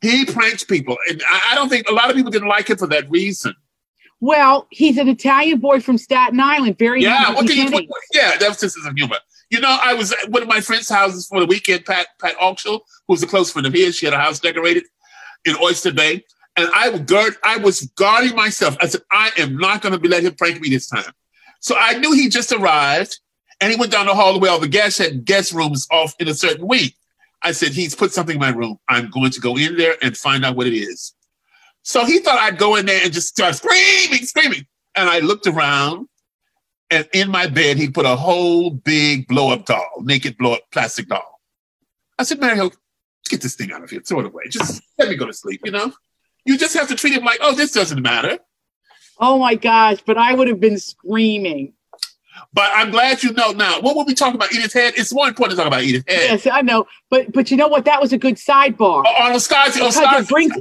He 0.00 0.24
pranks 0.24 0.64
people, 0.64 0.96
and 1.08 1.22
I, 1.28 1.52
I 1.52 1.54
don't 1.54 1.68
think 1.68 1.88
a 1.88 1.92
lot 1.92 2.10
of 2.10 2.16
people 2.16 2.32
didn't 2.32 2.48
like 2.48 2.68
him 2.68 2.76
for 2.76 2.88
that 2.88 3.08
reason. 3.08 3.54
Well, 4.22 4.68
he's 4.70 4.98
an 4.98 5.08
Italian 5.08 5.58
boy 5.58 5.80
from 5.80 5.98
Staten 5.98 6.38
Island. 6.38 6.78
Very 6.78 7.02
Yeah, 7.02 7.34
what 7.34 7.44
can 7.48 7.56
you? 7.56 7.72
What, 7.72 7.84
yeah, 8.14 8.36
that's 8.38 8.60
just 8.60 8.78
of 8.86 8.94
humor. 8.94 9.18
You 9.50 9.58
know, 9.60 9.76
I 9.82 9.94
was 9.94 10.12
at 10.12 10.30
one 10.30 10.42
of 10.42 10.48
my 10.48 10.60
friends' 10.60 10.88
houses 10.88 11.26
for 11.26 11.40
the 11.40 11.46
weekend. 11.46 11.84
Pat 11.84 12.06
Pat 12.20 12.36
Auction, 12.40 12.78
who's 13.08 13.20
a 13.24 13.26
close 13.26 13.50
friend 13.50 13.66
of 13.66 13.72
his, 13.72 13.96
she 13.96 14.06
had 14.06 14.14
a 14.14 14.18
house 14.18 14.38
decorated 14.38 14.84
in 15.44 15.56
Oyster 15.60 15.92
Bay, 15.92 16.24
and 16.56 16.68
I 16.72 16.96
guard. 16.98 17.34
I 17.42 17.56
was 17.56 17.80
guarding 17.96 18.36
myself. 18.36 18.76
I 18.80 18.86
said, 18.86 19.00
I 19.10 19.32
am 19.38 19.56
not 19.56 19.82
going 19.82 19.92
to 19.92 19.98
be 19.98 20.06
let 20.06 20.22
him 20.22 20.36
prank 20.36 20.60
me 20.60 20.68
this 20.68 20.86
time. 20.86 21.12
So 21.58 21.74
I 21.76 21.98
knew 21.98 22.12
he 22.12 22.28
just 22.28 22.52
arrived, 22.52 23.18
and 23.60 23.72
he 23.72 23.76
went 23.76 23.90
down 23.90 24.06
the 24.06 24.14
hallway. 24.14 24.48
All 24.48 24.60
the 24.60 24.68
guests 24.68 25.00
had 25.00 25.24
guest 25.24 25.52
rooms 25.52 25.88
off 25.90 26.14
in 26.20 26.28
a 26.28 26.34
certain 26.34 26.68
week. 26.68 26.94
I 27.42 27.50
said, 27.50 27.72
he's 27.72 27.96
put 27.96 28.12
something 28.12 28.36
in 28.36 28.40
my 28.40 28.50
room. 28.50 28.78
I'm 28.88 29.10
going 29.10 29.32
to 29.32 29.40
go 29.40 29.56
in 29.56 29.76
there 29.76 29.96
and 30.00 30.16
find 30.16 30.44
out 30.44 30.54
what 30.54 30.68
it 30.68 30.76
is. 30.76 31.12
So 31.82 32.04
he 32.04 32.20
thought 32.20 32.38
I'd 32.38 32.58
go 32.58 32.76
in 32.76 32.86
there 32.86 33.02
and 33.02 33.12
just 33.12 33.28
start 33.28 33.54
screaming, 33.56 34.24
screaming. 34.24 34.66
And 34.94 35.08
I 35.08 35.20
looked 35.20 35.46
around, 35.46 36.08
and 36.90 37.08
in 37.12 37.30
my 37.30 37.46
bed, 37.46 37.76
he 37.76 37.88
put 37.88 38.06
a 38.06 38.16
whole 38.16 38.70
big 38.70 39.26
blow 39.26 39.50
up 39.50 39.66
doll, 39.66 39.90
naked 40.00 40.36
blow 40.36 40.54
up 40.54 40.62
plastic 40.72 41.08
doll. 41.08 41.40
I 42.18 42.24
said, 42.24 42.40
Mario, 42.40 42.70
get 43.28 43.40
this 43.40 43.54
thing 43.54 43.72
out 43.72 43.82
of 43.82 43.90
here, 43.90 44.00
throw 44.00 44.20
it 44.20 44.26
away. 44.26 44.44
Just 44.48 44.82
let 44.98 45.08
me 45.08 45.16
go 45.16 45.26
to 45.26 45.32
sleep, 45.32 45.62
you 45.64 45.72
know? 45.72 45.92
You 46.44 46.58
just 46.58 46.74
have 46.74 46.88
to 46.88 46.94
treat 46.94 47.14
him 47.14 47.24
like, 47.24 47.38
oh, 47.42 47.54
this 47.54 47.72
doesn't 47.72 48.02
matter. 48.02 48.38
Oh 49.18 49.38
my 49.38 49.54
gosh! 49.54 50.02
But 50.04 50.18
I 50.18 50.34
would 50.34 50.48
have 50.48 50.58
been 50.58 50.78
screaming. 50.78 51.74
But 52.52 52.70
I'm 52.74 52.90
glad 52.90 53.22
you 53.22 53.32
know 53.32 53.52
now. 53.52 53.80
What 53.80 53.96
were 53.96 54.04
we 54.04 54.14
talking 54.14 54.34
about? 54.34 54.52
Edith 54.52 54.72
Head? 54.72 54.94
It's 54.96 55.14
more 55.14 55.28
important 55.28 55.56
to 55.56 55.62
talk 55.62 55.68
about 55.68 55.84
Edith 55.84 56.04
Head. 56.08 56.30
Yes, 56.30 56.46
I 56.50 56.62
know. 56.62 56.86
But 57.10 57.32
but 57.32 57.50
you 57.50 57.56
know 57.56 57.68
what? 57.68 57.84
That 57.84 58.00
was 58.00 58.12
a 58.12 58.18
good 58.18 58.34
sidebar. 58.34 59.04
Oh, 59.06 59.14
Arnold 59.20 59.42
Scaasi, 59.42 59.80
oh, 59.80 59.86
Because 59.86 60.24
it 60.24 60.28
brings 60.28 60.52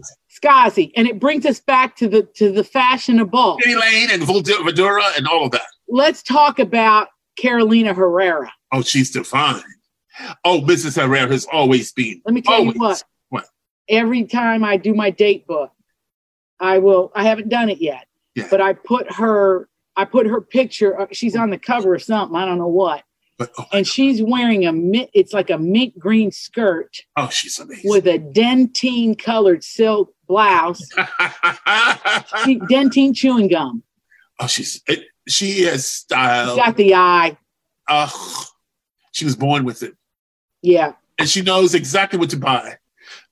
Scaasi, 0.42 0.92
and 0.96 1.08
it 1.08 1.20
brings 1.20 1.46
us 1.46 1.60
back 1.60 1.96
to 1.98 2.08
the 2.08 2.24
to 2.36 2.52
the 2.52 2.64
fashionable. 2.64 3.58
Kenny 3.58 3.76
Lane 3.76 4.10
and 4.12 4.24
Verdura 4.24 5.18
and 5.18 5.28
all 5.28 5.46
of 5.46 5.52
that. 5.52 5.62
Let's 5.88 6.24
talk 6.24 6.60
about 6.60 7.10
Carolina 7.38 7.94
Herrera. 7.94 8.52
Oh, 8.72 8.82
she's 8.82 9.16
fine. 9.28 9.62
Oh, 10.46 10.62
Mrs. 10.62 11.02
Herrera 11.02 11.30
has 11.32 11.46
always 11.52 11.92
been. 11.92 12.22
Let 12.26 12.34
me 12.34 12.42
tell 12.42 12.56
Always. 12.56 12.76
you 12.76 12.82
what. 12.82 13.04
What? 13.30 13.46
Every 13.90 14.24
time 14.26 14.64
I 14.64 14.78
do 14.78 14.94
my 14.94 15.10
date 15.10 15.48
book, 15.48 15.72
I 16.60 16.78
will. 16.80 17.12
I 17.16 17.24
haven't 17.24 17.50
done 17.50 17.70
it 17.70 17.80
yet, 17.82 18.08
Yeah. 18.36 18.48
but 18.50 18.62
I 18.62 18.74
put 18.74 19.12
her. 19.14 19.68
I 19.96 20.06
put 20.06 20.26
her 20.28 20.40
picture. 20.42 21.08
She's 21.12 21.36
on 21.36 21.50
the 21.50 21.58
cover 21.58 21.96
of 21.96 22.02
something. 22.04 22.36
I 22.36 22.46
don't 22.46 22.58
know 22.58 22.68
what, 22.68 23.04
But 23.38 23.52
oh, 23.58 23.66
and 23.74 23.86
she's 23.86 24.22
wearing 24.22 24.66
a 24.66 24.72
mint. 24.72 25.10
It's 25.14 25.34
like 25.34 25.50
a 25.50 25.58
mint 25.58 25.98
green 26.00 26.32
skirt 26.32 27.02
oh 27.18 27.30
she's 27.30 27.60
amazing. 27.60 27.90
with 27.90 28.08
a 28.08 28.18
dentine 28.18 29.16
colored 29.16 29.64
silk 29.64 30.14
blouse. 30.32 30.82
She- 32.46 32.60
dentine 32.72 33.14
chewing 33.14 33.48
gum. 33.50 33.84
oh, 34.40 34.48
she's 34.48 34.82
it, 34.88 35.00
she 35.28 35.64
has 35.64 35.86
style. 35.86 36.56
She's 36.56 36.64
got 36.66 36.78
the 36.78 36.96
eye. 36.96 37.38
Ugh. 37.88 38.46
she 39.12 39.26
was 39.26 39.36
born 39.36 39.66
with 39.66 39.84
it, 39.84 39.96
Yeah. 40.62 40.94
and 41.20 41.28
she 41.30 41.42
knows 41.42 41.76
exactly 41.76 42.18
what 42.20 42.30
to 42.30 42.38
buy. 42.38 42.78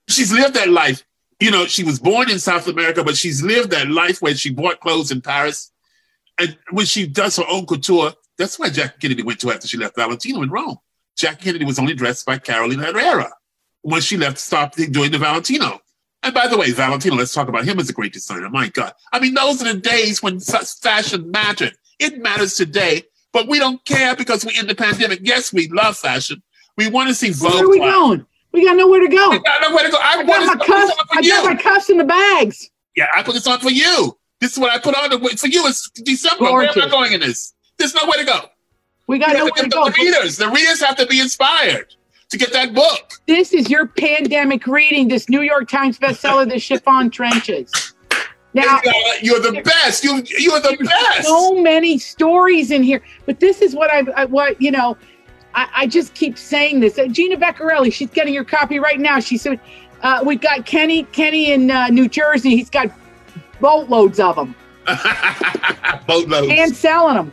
She's 0.09 0.31
lived 0.33 0.55
that 0.55 0.69
life. 0.69 1.05
You 1.39 1.51
know, 1.51 1.65
she 1.67 1.83
was 1.85 1.99
born 1.99 2.29
in 2.29 2.37
South 2.39 2.67
America, 2.67 3.01
but 3.03 3.15
she's 3.15 3.41
lived 3.41 3.71
that 3.71 3.87
life 3.87 4.21
where 4.21 4.35
she 4.35 4.49
bought 4.51 4.81
clothes 4.81 5.11
in 5.11 5.21
Paris, 5.21 5.71
and 6.37 6.57
when 6.71 6.85
she 6.85 7.07
does 7.07 7.37
her 7.37 7.45
own 7.49 7.65
couture, 7.65 8.11
that's 8.37 8.59
why 8.59 8.69
Jackie 8.69 8.99
Kennedy 9.01 9.23
went 9.23 9.39
to 9.41 9.51
after 9.51 9.67
she 9.67 9.77
left 9.77 9.95
Valentino 9.95 10.41
in 10.41 10.49
Rome. 10.49 10.77
Jackie 11.17 11.45
Kennedy 11.45 11.65
was 11.65 11.79
only 11.79 11.93
dressed 11.93 12.25
by 12.25 12.37
Carolina 12.37 12.83
Herrera 12.87 13.31
when 13.81 14.01
she 14.01 14.17
left, 14.17 14.37
stopped 14.37 14.75
doing 14.91 15.11
the 15.11 15.17
Valentino. 15.17 15.79
And 16.23 16.33
by 16.33 16.47
the 16.47 16.57
way, 16.57 16.71
Valentino, 16.71 17.15
let's 17.15 17.33
talk 17.33 17.47
about 17.47 17.65
him 17.65 17.79
as 17.79 17.89
a 17.89 17.93
great 17.93 18.11
designer. 18.13 18.49
My 18.49 18.67
God. 18.67 18.93
I 19.13 19.19
mean, 19.19 19.33
those 19.33 19.61
are 19.61 19.73
the 19.73 19.79
days 19.79 20.21
when 20.21 20.39
fa- 20.39 20.65
fashion 20.65 21.31
mattered. 21.31 21.75
It 21.99 22.19
matters 22.21 22.55
today, 22.55 23.03
but 23.31 23.47
we 23.47 23.57
don't 23.59 23.83
care 23.85 24.15
because 24.15 24.45
we're 24.45 24.59
in 24.59 24.67
the 24.67 24.75
pandemic. 24.75 25.19
Yes, 25.23 25.53
we 25.53 25.67
love 25.69 25.97
fashion. 25.97 26.41
We 26.77 26.89
want 26.89 27.09
to 27.09 27.15
see 27.15 27.31
Vogue. 27.31 27.53
Where 27.53 27.63
are 27.65 27.69
we 27.69 27.79
going? 27.79 28.25
We 28.51 28.65
got 28.65 28.75
nowhere 28.75 28.99
to 29.01 29.07
go. 29.07 29.29
We 29.29 29.39
got 29.39 29.61
nowhere 29.61 29.83
to 29.85 29.91
go. 29.91 29.97
I, 30.01 30.13
I 30.19 30.23
got 30.23 30.45
my 30.45 30.53
to 30.53 30.59
put 30.59 30.67
this 30.67 30.89
cuffs. 30.89 31.03
I 31.11 31.21
got 31.21 31.45
my 31.45 31.61
cuffs 31.61 31.89
in 31.89 31.97
the 31.97 32.03
bags. 32.03 32.69
Yeah, 32.95 33.07
I 33.15 33.23
put 33.23 33.33
this 33.33 33.47
on 33.47 33.59
for 33.59 33.69
you. 33.69 34.17
This 34.41 34.53
is 34.53 34.59
what 34.59 34.71
I 34.71 34.79
put 34.79 34.95
on 34.95 35.09
for 35.11 35.47
you. 35.47 35.67
It's 35.67 35.89
December. 35.91 36.45
Where 36.51 36.63
am 36.63 36.81
I 36.81 36.89
going 36.89 37.13
in 37.13 37.19
this? 37.19 37.53
There's 37.77 37.93
nowhere 37.93 38.17
to 38.17 38.25
go. 38.25 38.39
We 39.07 39.19
got 39.19 39.29
You 39.29 39.37
nowhere 39.39 39.51
to 39.51 39.63
to 39.63 39.69
go. 39.69 39.85
the 39.85 39.91
readers. 39.97 40.37
The 40.37 40.49
readers 40.49 40.81
have 40.81 40.95
to 40.97 41.05
be 41.05 41.19
inspired 41.19 41.95
to 42.29 42.37
get 42.37 42.53
that 42.53 42.73
book. 42.73 43.13
This 43.27 43.53
is 43.53 43.69
your 43.69 43.87
pandemic 43.87 44.67
reading. 44.67 45.07
This 45.07 45.29
New 45.29 45.41
York 45.41 45.67
Times 45.67 45.97
bestseller, 45.99 46.47
The 46.49 46.59
Chiffon 46.59 47.09
Trenches. 47.09 47.93
Now, 48.53 48.77
are- 48.77 48.83
you're 49.21 49.39
the 49.39 49.61
best. 49.63 50.03
You 50.03 50.23
you 50.37 50.51
are 50.53 50.59
the 50.61 50.75
best. 50.83 51.27
so 51.27 51.61
many 51.61 51.97
stories 51.99 52.71
in 52.71 52.81
here, 52.81 53.01
but 53.25 53.39
this 53.39 53.61
is 53.61 53.75
what 53.75 53.91
I, 53.91 54.03
I 54.15 54.25
what 54.25 54.59
you 54.61 54.71
know. 54.71 54.97
I, 55.55 55.67
I 55.75 55.87
just 55.87 56.13
keep 56.13 56.37
saying 56.37 56.79
this. 56.79 56.97
Uh, 56.99 57.07
Gina 57.07 57.35
Beccarelli, 57.35 57.91
she's 57.91 58.09
getting 58.11 58.33
your 58.33 58.43
copy 58.43 58.77
right 58.79 58.99
now. 58.99 59.19
She 59.19 59.37
said, 59.37 59.59
uh, 60.01 60.21
"We've 60.25 60.41
got 60.41 60.65
Kenny, 60.65 61.03
Kenny 61.05 61.51
in 61.51 61.69
uh, 61.71 61.87
New 61.87 62.07
Jersey. 62.07 62.55
He's 62.55 62.69
got 62.69 62.87
boatloads 63.59 64.19
of 64.19 64.35
them 64.35 64.55
Boatloads. 66.07 66.49
Hand 66.51 66.75
selling 66.75 67.15
them. 67.15 67.31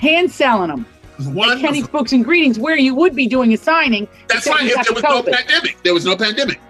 hand 0.00 0.30
selling 0.30 0.68
them. 0.70 0.86
Wonderful. 1.20 1.60
Kenny's 1.60 1.86
Books 1.86 2.12
and 2.12 2.24
Greetings, 2.24 2.58
where 2.58 2.76
you 2.76 2.94
would 2.94 3.14
be 3.14 3.26
doing 3.26 3.52
a 3.52 3.56
signing. 3.56 4.08
That's 4.28 4.46
right. 4.48 4.64
If 4.64 4.74
there 4.74 4.94
was 4.94 5.02
the 5.02 5.08
no 5.08 5.22
pandemic, 5.22 5.82
there 5.82 5.94
was 5.94 6.04
no 6.04 6.16
pandemic. 6.16 6.60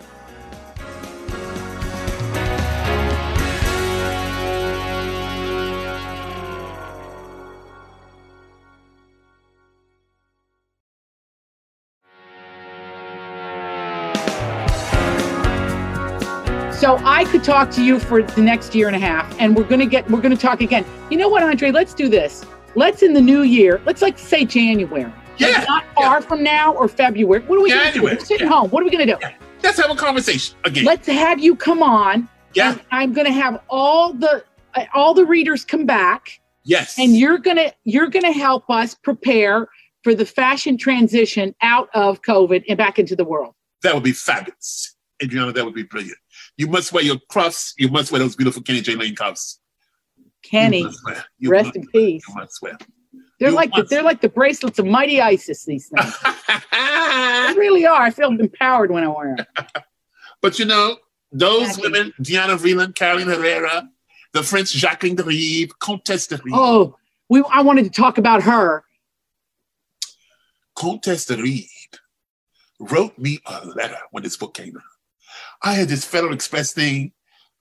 So 16.85 16.99
I 17.03 17.25
could 17.25 17.43
talk 17.43 17.71
to 17.71 17.83
you 17.83 17.99
for 17.99 18.23
the 18.23 18.43
next 18.43 18.75
year 18.75 18.89
and 18.89 18.95
a 18.95 18.99
half, 18.99 19.35
and 19.41 19.57
we're 19.57 19.65
gonna 19.65 19.87
get 19.87 20.11
we're 20.11 20.21
gonna 20.21 20.37
talk 20.37 20.61
again. 20.61 20.85
You 21.09 21.17
know 21.17 21.31
what, 21.31 21.43
Andre? 21.43 21.71
Let's 21.71 21.95
do 21.95 22.11
this. 22.11 22.45
Let's 22.77 23.03
in 23.03 23.13
the 23.13 23.21
new 23.21 23.43
year. 23.43 23.81
Let's 23.87 24.03
like 24.03 24.19
say 24.19 24.45
January. 24.45 25.05
Like, 25.05 25.15
Yeah. 25.39 25.65
not 25.69 25.85
far 25.95 26.21
from 26.23 26.43
now 26.43 26.75
or 26.75 26.89
February. 26.89 27.43
What 27.45 27.59
are 27.59 27.63
we 27.63 27.71
gonna 27.71 27.93
do? 27.93 28.03
We're 28.03 28.19
sitting 28.19 28.47
yeah. 28.47 28.53
home. 28.53 28.71
What 28.71 28.83
are 28.83 28.87
we 28.87 28.91
gonna 28.91 29.07
do? 29.07 29.17
Let's 29.63 29.79
have 29.81 29.91
a 29.91 29.95
conversation 29.97 30.57
again. 30.65 30.85
Let's 30.85 31.07
have 31.09 31.39
you 31.41 31.57
come 31.57 31.83
on. 31.83 32.29
yeah. 32.55 32.73
and 32.73 32.81
I'm 32.91 33.13
gonna 33.13 33.33
have 33.33 33.61
all 33.69 34.13
the 34.13 34.45
uh, 34.75 34.85
all 34.95 35.15
the 35.15 35.25
readers 35.25 35.65
come 35.65 35.87
back, 35.87 36.41
Yes. 36.65 36.99
and 36.99 37.17
you're 37.17 37.39
gonna 37.39 37.73
you're 37.85 38.09
gonna 38.09 38.33
help 38.33 38.69
us 38.71 38.95
prepare 38.95 39.69
for 40.03 40.15
the 40.15 40.27
fashion 40.27 40.77
transition 40.77 41.55
out 41.63 41.89
of 41.95 42.23
COVID 42.23 42.65
and 42.69 42.77
back 42.77 42.99
into 42.99 43.17
the 43.17 43.25
world. 43.25 43.55
that 43.83 43.95
would 43.95 44.03
be 44.05 44.13
fabulous. 44.13 44.95
Adriana, 45.23 45.53
that 45.53 45.65
would 45.65 45.75
be 45.75 45.85
brilliant. 45.85 46.19
You 46.57 46.67
must 46.67 46.93
wear 46.93 47.03
your 47.05 47.17
cuffs. 47.31 47.73
You 47.79 47.89
must 47.89 48.11
wear 48.13 48.19
those 48.19 48.35
beautiful 48.37 48.63
Kenny 48.63 48.81
J. 48.81 48.95
Lane 48.97 49.15
cuffs. 49.15 49.61
Kenny, 50.45 50.79
You 50.79 50.85
must 50.85 51.05
wear. 51.05 51.25
You 51.39 51.51
rest 51.51 51.77
in 51.77 51.87
peace. 51.89 52.25
You 52.29 52.35
must 52.35 52.63
wear. 52.63 52.79
They're 53.41 53.51
You 53.51 53.55
like 53.55 53.73
the, 53.75 53.83
they're 53.83 54.03
like 54.03 54.21
the 54.21 54.29
bracelets 54.29 54.79
of 54.79 54.87
mighty 54.87 55.21
Isis. 55.21 55.65
These 55.65 55.89
things. 55.89 56.15
They 56.73 57.61
really 57.61 57.87
are. 57.87 58.01
I 58.01 58.11
feel 58.11 58.31
empowered 58.31 58.91
when 58.91 59.05
I 59.05 59.09
wear 59.09 59.37
them. 59.37 59.47
but 60.43 60.59
you 60.59 60.65
know, 60.65 60.97
those 61.31 61.79
women, 61.79 62.13
Diana 62.21 62.57
Vreeland, 62.57 62.95
Carolina 62.95 63.35
Herrera, 63.37 63.89
the 64.33 64.43
French 64.43 64.73
Jacqueline 64.73 65.15
de 65.15 65.23
Ribes, 65.23 65.73
Comtesse 65.79 66.27
de 66.27 66.37
Ribes. 66.37 66.57
Oh, 66.59 66.97
we. 67.29 67.43
I 67.51 67.63
wanted 67.63 67.85
to 67.85 67.91
talk 67.91 68.19
about 68.19 68.43
her. 68.43 68.85
Comtesse 70.75 71.27
de 71.27 71.37
Ribes 71.37 72.01
wrote 72.81 73.17
me 73.19 73.41
a 73.47 73.67
letter 73.67 73.99
when 74.11 74.23
this 74.23 74.37
book 74.37 74.55
came 74.55 74.77
out. 74.77 74.83
I 75.63 75.75
had 75.75 75.89
this 75.89 76.05
Federal 76.05 76.35
Express 76.35 76.73
thing. 76.73 77.13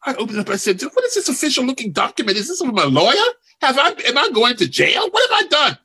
I 0.05 0.15
opened 0.15 0.39
up. 0.39 0.49
I 0.49 0.57
said, 0.57 0.81
"What 0.81 1.05
is 1.05 1.15
this 1.15 1.29
official 1.29 1.65
looking 1.65 1.91
document? 1.91 2.37
Is 2.37 2.47
this 2.47 2.59
from 2.59 2.77
a 2.77 2.85
lawyer? 2.85 3.29
Have 3.61 3.77
I? 3.77 3.89
Am 4.07 4.17
I 4.17 4.29
going 4.33 4.55
to 4.57 4.67
jail? 4.67 5.09
What 5.09 5.29
have 5.29 5.45
I 5.45 5.47
done? 5.47 5.77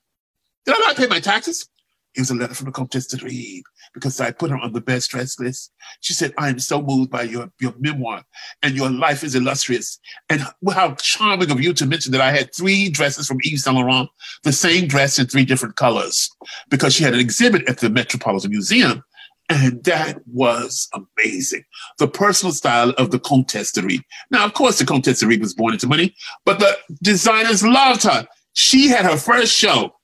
Did 0.67 0.77
I 0.77 0.79
not 0.81 0.97
pay 0.97 1.07
my 1.07 1.21
taxes?" 1.21 1.69
It 2.15 2.21
was 2.23 2.31
a 2.31 2.35
letter 2.35 2.55
from 2.55 2.67
the 2.67 2.73
Comtesse 2.73 3.07
de 3.07 3.25
Ribes 3.25 3.63
because 3.95 4.19
I 4.21 4.33
put 4.33 4.51
her 4.51 4.57
on 4.57 4.73
the 4.73 4.81
best 4.81 5.11
dressed 5.11 5.39
list. 5.39 5.71
She 6.01 6.15
said, 6.15 6.35
"I 6.37 6.49
am 6.49 6.59
so 6.59 6.83
moved 6.83 7.11
by 7.11 7.23
your 7.23 7.53
your 7.61 7.75
memoir, 7.79 8.25
and 8.63 8.75
your 8.75 8.91
life 8.91 9.23
is 9.23 9.35
illustrious. 9.35 10.01
And 10.29 10.45
how 10.73 10.95
charming 10.95 11.51
of 11.51 11.61
you 11.61 11.73
to 11.75 11.87
mention 11.87 12.13
that 12.13 12.21
I 12.21 12.33
had 12.33 12.53
three 12.55 12.89
dresses 12.89 13.29
from 13.29 13.39
Yves 13.45 13.65
Saint 13.65 13.77
Laurent, 13.77 14.09
the 14.43 14.53
same 14.53 14.89
dress 14.89 15.19
in 15.19 15.27
three 15.27 15.45
different 15.45 15.77
colors." 15.77 16.31
because 16.71 16.95
she 16.95 17.05
had 17.05 17.15
an 17.15 17.21
exhibit 17.21 17.69
at 17.69 17.79
the 17.79 17.91
Metropolitan 17.91 18.51
Museum. 18.51 19.03
And 19.49 19.83
that 19.85 20.21
was 20.27 20.89
amazing. 20.93 21.65
The 21.99 22.09
personal 22.09 22.53
style 22.53 22.91
of 22.91 23.11
the 23.11 23.19
Comtesse 23.19 23.73
de 23.73 23.83
Ribes. 23.83 24.05
Now, 24.31 24.45
of 24.45 24.53
course, 24.53 24.79
the 24.79 24.85
Comtesse 24.85 25.21
de 25.21 25.27
Ribes 25.27 25.41
was 25.41 25.55
born 25.55 25.73
into 25.73 25.87
money, 25.87 26.15
but 26.45 26.59
the 26.59 26.77
designers 27.03 27.65
loved 27.65 28.03
her. 28.03 28.27
She 28.53 28.89
had 28.89 29.07
her 29.07 29.17
first 29.17 29.55
show. 29.55 29.95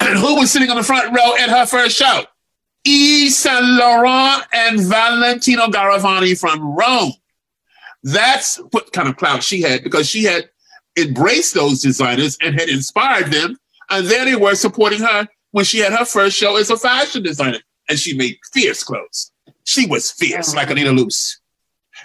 And 0.00 0.18
who 0.18 0.36
was 0.36 0.50
sitting 0.50 0.70
on 0.70 0.76
the 0.76 0.82
front 0.82 1.14
row 1.14 1.34
at 1.36 1.50
her 1.50 1.66
first 1.66 1.96
show? 1.96 2.24
Yves 2.86 3.36
Saint 3.36 3.64
Laurent 3.64 4.44
and 4.52 4.80
Valentino 4.80 5.66
Garavani 5.66 6.38
from 6.38 6.76
Rome. 6.76 7.12
That's 8.02 8.56
what 8.70 8.92
kind 8.92 9.08
of 9.08 9.16
clout 9.16 9.42
she 9.42 9.60
had 9.60 9.82
because 9.82 10.08
she 10.08 10.24
had 10.24 10.48
embraced 10.96 11.54
those 11.54 11.82
designers 11.82 12.38
and 12.40 12.58
had 12.58 12.68
inspired 12.68 13.32
them. 13.32 13.58
And 13.90 14.06
there 14.06 14.24
they 14.24 14.36
were 14.36 14.54
supporting 14.54 15.00
her 15.00 15.26
when 15.50 15.64
she 15.64 15.78
had 15.78 15.92
her 15.92 16.04
first 16.04 16.36
show 16.36 16.56
as 16.56 16.70
a 16.70 16.76
fashion 16.76 17.22
designer. 17.22 17.58
And 17.88 17.98
she 17.98 18.16
made 18.16 18.38
fierce 18.52 18.82
clothes. 18.84 19.32
She 19.64 19.86
was 19.86 20.10
fierce, 20.10 20.52
oh, 20.52 20.56
like 20.56 20.70
Anita 20.70 20.90
Luce. 20.92 21.40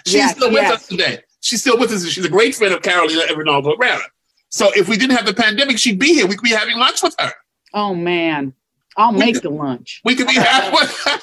She's 0.06 0.14
Yes, 0.14 0.36
still 0.36 0.48
with 0.50 0.62
yes. 0.62 0.72
us 0.72 0.88
today. 0.88 1.18
She's 1.40 1.60
still 1.60 1.78
with 1.78 1.90
us. 1.92 2.06
She's 2.06 2.24
a 2.24 2.28
great 2.28 2.54
friend 2.54 2.72
of 2.74 2.82
Carolina 2.82 3.34
Reinaldo 3.36 3.76
Herrera. 3.76 4.00
So 4.48 4.70
if 4.76 4.88
we 4.88 4.96
didn't 4.96 5.16
have 5.16 5.26
the 5.26 5.34
pandemic, 5.34 5.78
she'd 5.78 5.98
be 5.98 6.14
here. 6.14 6.26
We 6.26 6.36
could 6.36 6.44
be 6.44 6.50
having 6.50 6.78
lunch 6.78 7.02
with 7.02 7.14
her. 7.18 7.32
Oh 7.74 7.94
man, 7.94 8.54
I'll 8.96 9.12
We 9.12 9.18
make 9.18 9.34
could- 9.34 9.42
the 9.44 9.50
lunch. 9.50 10.00
We 10.04 10.14
could 10.14 10.26
be 10.28 10.34
having 10.34 10.78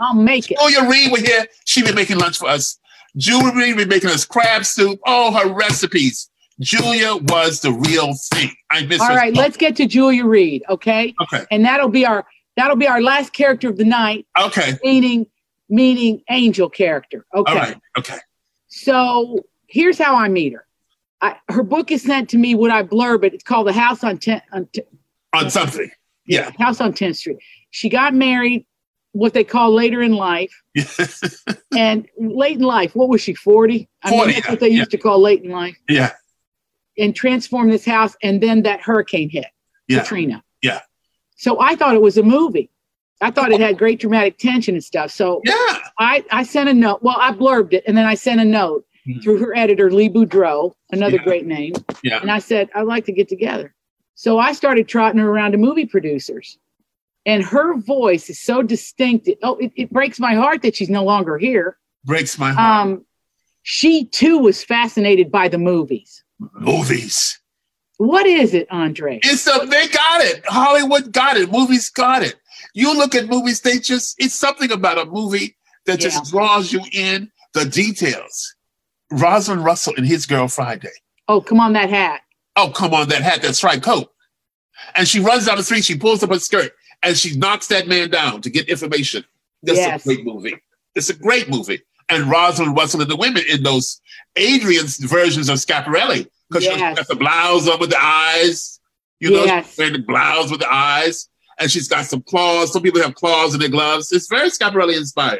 I'll 0.00 0.14
make 0.14 0.50
it. 0.50 0.56
Oh, 0.60 0.68
Julia 0.70 0.90
Reed 0.90 1.12
were 1.12 1.18
here. 1.18 1.46
She'd 1.64 1.84
be 1.86 1.92
making 1.92 2.18
lunch 2.18 2.38
for 2.38 2.48
us. 2.48 2.78
Julia 3.16 3.52
Reed 3.54 3.76
would 3.76 3.88
be 3.88 3.94
making 3.94 4.10
us 4.10 4.24
crab 4.24 4.64
soup. 4.66 4.98
Oh, 5.06 5.32
her 5.32 5.52
recipes. 5.52 6.28
Julia 6.60 7.16
was 7.16 7.60
the 7.60 7.72
real 7.72 8.14
thing. 8.32 8.50
I 8.70 8.84
miss 8.86 9.00
All 9.00 9.08
right, 9.08 9.34
let's 9.34 9.56
get 9.56 9.76
to 9.76 9.86
Julia 9.86 10.24
Reed, 10.24 10.62
okay? 10.68 11.14
Okay. 11.22 11.44
And 11.50 11.64
that'll 11.64 11.88
be 11.88 12.06
our 12.06 12.24
that'll 12.56 12.76
be 12.76 12.86
our 12.86 13.00
last 13.02 13.32
character 13.32 13.68
of 13.68 13.76
the 13.76 13.84
night, 13.84 14.26
Okay. 14.38 14.72
meaning 14.82 15.26
meaning 15.68 16.22
angel 16.30 16.68
character. 16.68 17.24
Okay. 17.34 17.54
Right. 17.54 17.76
Okay. 17.98 18.18
So 18.68 19.40
here's 19.66 19.98
how 19.98 20.14
I 20.16 20.28
meet 20.28 20.52
her. 20.52 20.66
I, 21.20 21.36
her 21.48 21.62
book 21.62 21.90
is 21.90 22.02
sent 22.02 22.28
to 22.30 22.38
me. 22.38 22.54
Would 22.54 22.70
I 22.70 22.82
blurb 22.82 23.24
it? 23.24 23.32
It's 23.32 23.42
called 23.44 23.66
The 23.66 23.72
House 23.72 24.04
on, 24.04 24.18
10, 24.18 24.42
on 24.52 24.66
T- 24.72 24.82
On 25.32 25.48
something. 25.48 25.90
Yeah. 26.26 26.50
House 26.58 26.80
on 26.82 26.92
10th 26.92 27.16
Street. 27.16 27.38
She 27.70 27.88
got 27.88 28.12
married, 28.14 28.66
what 29.12 29.32
they 29.32 29.42
call 29.44 29.72
later 29.72 30.02
in 30.02 30.12
life. 30.12 30.52
And 31.76 32.06
late 32.18 32.58
in 32.58 32.62
life, 32.62 32.94
what 32.94 33.08
was 33.08 33.20
she, 33.20 33.34
40? 33.34 33.88
I 34.04 34.10
40, 34.10 34.26
mean, 34.26 34.34
that's 34.36 34.48
what 34.48 34.60
they 34.60 34.68
yeah. 34.68 34.76
used 34.78 34.92
to 34.92 34.98
call 34.98 35.18
late 35.20 35.42
in 35.42 35.50
life. 35.50 35.76
yeah. 35.88 36.12
And 36.96 37.16
transformed 37.16 37.72
this 37.72 37.84
house. 37.84 38.14
And 38.22 38.40
then 38.40 38.62
that 38.62 38.80
hurricane 38.80 39.28
hit, 39.28 39.46
Yeah. 39.88 40.00
Katrina. 40.00 40.43
So 41.36 41.60
I 41.60 41.74
thought 41.74 41.94
it 41.94 42.02
was 42.02 42.16
a 42.16 42.22
movie. 42.22 42.70
I 43.20 43.30
thought 43.30 43.52
it 43.52 43.60
had 43.60 43.78
great 43.78 44.00
dramatic 44.00 44.38
tension 44.38 44.74
and 44.74 44.84
stuff. 44.84 45.10
So 45.10 45.40
Yeah. 45.44 45.54
I, 45.98 46.24
I 46.30 46.42
sent 46.42 46.68
a 46.68 46.74
note. 46.74 47.02
Well, 47.02 47.16
I 47.18 47.32
blurbed 47.32 47.72
it 47.72 47.84
and 47.86 47.96
then 47.96 48.06
I 48.06 48.14
sent 48.14 48.40
a 48.40 48.44
note 48.44 48.84
Mhm. 49.06 49.22
through 49.22 49.38
her 49.38 49.56
editor, 49.56 49.90
Lee 49.90 50.08
Boudreaux, 50.08 50.72
another 50.90 51.16
Yeah. 51.16 51.24
great 51.24 51.46
name. 51.46 51.72
Yeah. 52.02 52.20
And 52.20 52.30
I 52.30 52.38
said, 52.38 52.68
I'd 52.74 52.82
like 52.82 53.04
to 53.06 53.12
get 53.12 53.28
together. 53.28 53.74
So 54.14 54.38
I 54.38 54.52
started 54.52 54.88
trotting 54.88 55.20
her 55.20 55.28
around 55.28 55.52
to 55.52 55.58
movie 55.58 55.86
producers. 55.86 56.58
And 57.26 57.42
her 57.44 57.76
voice 57.78 58.28
is 58.28 58.38
so 58.40 58.62
distinct. 58.62 59.28
Oh, 59.42 59.56
it, 59.56 59.72
it 59.76 59.90
breaks 59.90 60.20
my 60.20 60.34
heart 60.34 60.62
that 60.62 60.76
she's 60.76 60.90
no 60.90 61.04
longer 61.04 61.38
here. 61.38 61.78
Breaks 62.04 62.38
my 62.38 62.52
heart. 62.52 62.86
Um, 62.86 63.04
she 63.62 64.04
too 64.06 64.38
was 64.38 64.62
fascinated 64.62 65.30
by 65.32 65.48
the 65.48 65.56
movies. 65.58 66.22
Movies. 66.60 67.40
What 67.98 68.26
is 68.26 68.54
it, 68.54 68.66
Andre? 68.70 69.20
It's 69.22 69.46
a, 69.46 69.66
they 69.66 69.88
got 69.88 70.20
it. 70.22 70.44
Hollywood 70.46 71.12
got 71.12 71.36
it. 71.36 71.50
Movies 71.52 71.90
got 71.90 72.22
it. 72.22 72.34
You 72.74 72.96
look 72.96 73.14
at 73.14 73.28
movies, 73.28 73.60
they 73.60 73.78
just, 73.78 74.16
it's 74.18 74.34
something 74.34 74.72
about 74.72 74.98
a 74.98 75.04
movie 75.06 75.56
that 75.86 76.00
Yeah. 76.02 76.08
just 76.08 76.30
draws 76.32 76.72
you 76.72 76.80
in 76.92 77.30
the 77.52 77.64
details. 77.64 78.54
Rosalind 79.12 79.64
Russell 79.64 79.94
and 79.96 80.06
his 80.06 80.26
girl 80.26 80.48
Friday. 80.48 80.90
Oh, 81.28 81.40
come 81.40 81.60
on, 81.60 81.72
that 81.74 81.88
hat. 81.90 82.22
Oh, 82.56 82.70
come 82.70 82.92
on, 82.94 83.08
that 83.10 83.22
hat, 83.22 83.42
that 83.42 83.54
striped 83.54 83.84
coat. 83.84 84.10
And 84.96 85.06
she 85.06 85.20
runs 85.20 85.46
down 85.46 85.56
the 85.56 85.62
street, 85.62 85.84
she 85.84 85.96
pulls 85.96 86.22
up 86.22 86.30
her 86.30 86.38
skirt, 86.38 86.72
and 87.02 87.16
she 87.16 87.36
knocks 87.36 87.68
that 87.68 87.86
man 87.86 88.10
down 88.10 88.40
to 88.42 88.50
get 88.50 88.68
information. 88.68 89.24
That's 89.62 89.78
Yes. 89.78 90.02
a 90.04 90.08
great 90.14 90.24
movie. 90.26 90.56
It's 90.94 91.10
a 91.10 91.14
great 91.14 91.48
movie. 91.48 91.80
And 92.08 92.30
Rosalind 92.30 92.76
Russell 92.76 93.00
and 93.02 93.10
the 93.10 93.16
women 93.16 93.44
in 93.48 93.62
those 93.62 94.00
Adrian's 94.36 94.98
versions 94.98 95.48
of 95.48 95.56
Schiaparelli, 95.58 96.28
because 96.50 96.64
she's 96.64 96.76
got 96.76 97.06
the 97.08 97.14
blouse 97.16 97.68
on 97.68 97.78
with 97.80 97.90
the 97.90 98.02
eyes. 98.02 98.80
You 99.20 99.30
know, 99.30 99.44
Yes. 99.44 99.68
she's 99.70 99.78
wearing 99.78 99.92
the 99.94 99.98
blouse 100.00 100.50
with 100.50 100.60
the 100.60 100.72
eyes, 100.72 101.28
and 101.58 101.70
she's 101.70 101.88
got 101.88 102.04
some 102.06 102.22
claws. 102.22 102.72
Some 102.72 102.82
people 102.82 103.00
have 103.02 103.14
claws 103.14 103.54
in 103.54 103.60
their 103.60 103.68
gloves. 103.68 104.12
It's 104.12 104.28
very 104.28 104.48
Schiaparelli 104.50 104.96
inspired. 104.96 105.38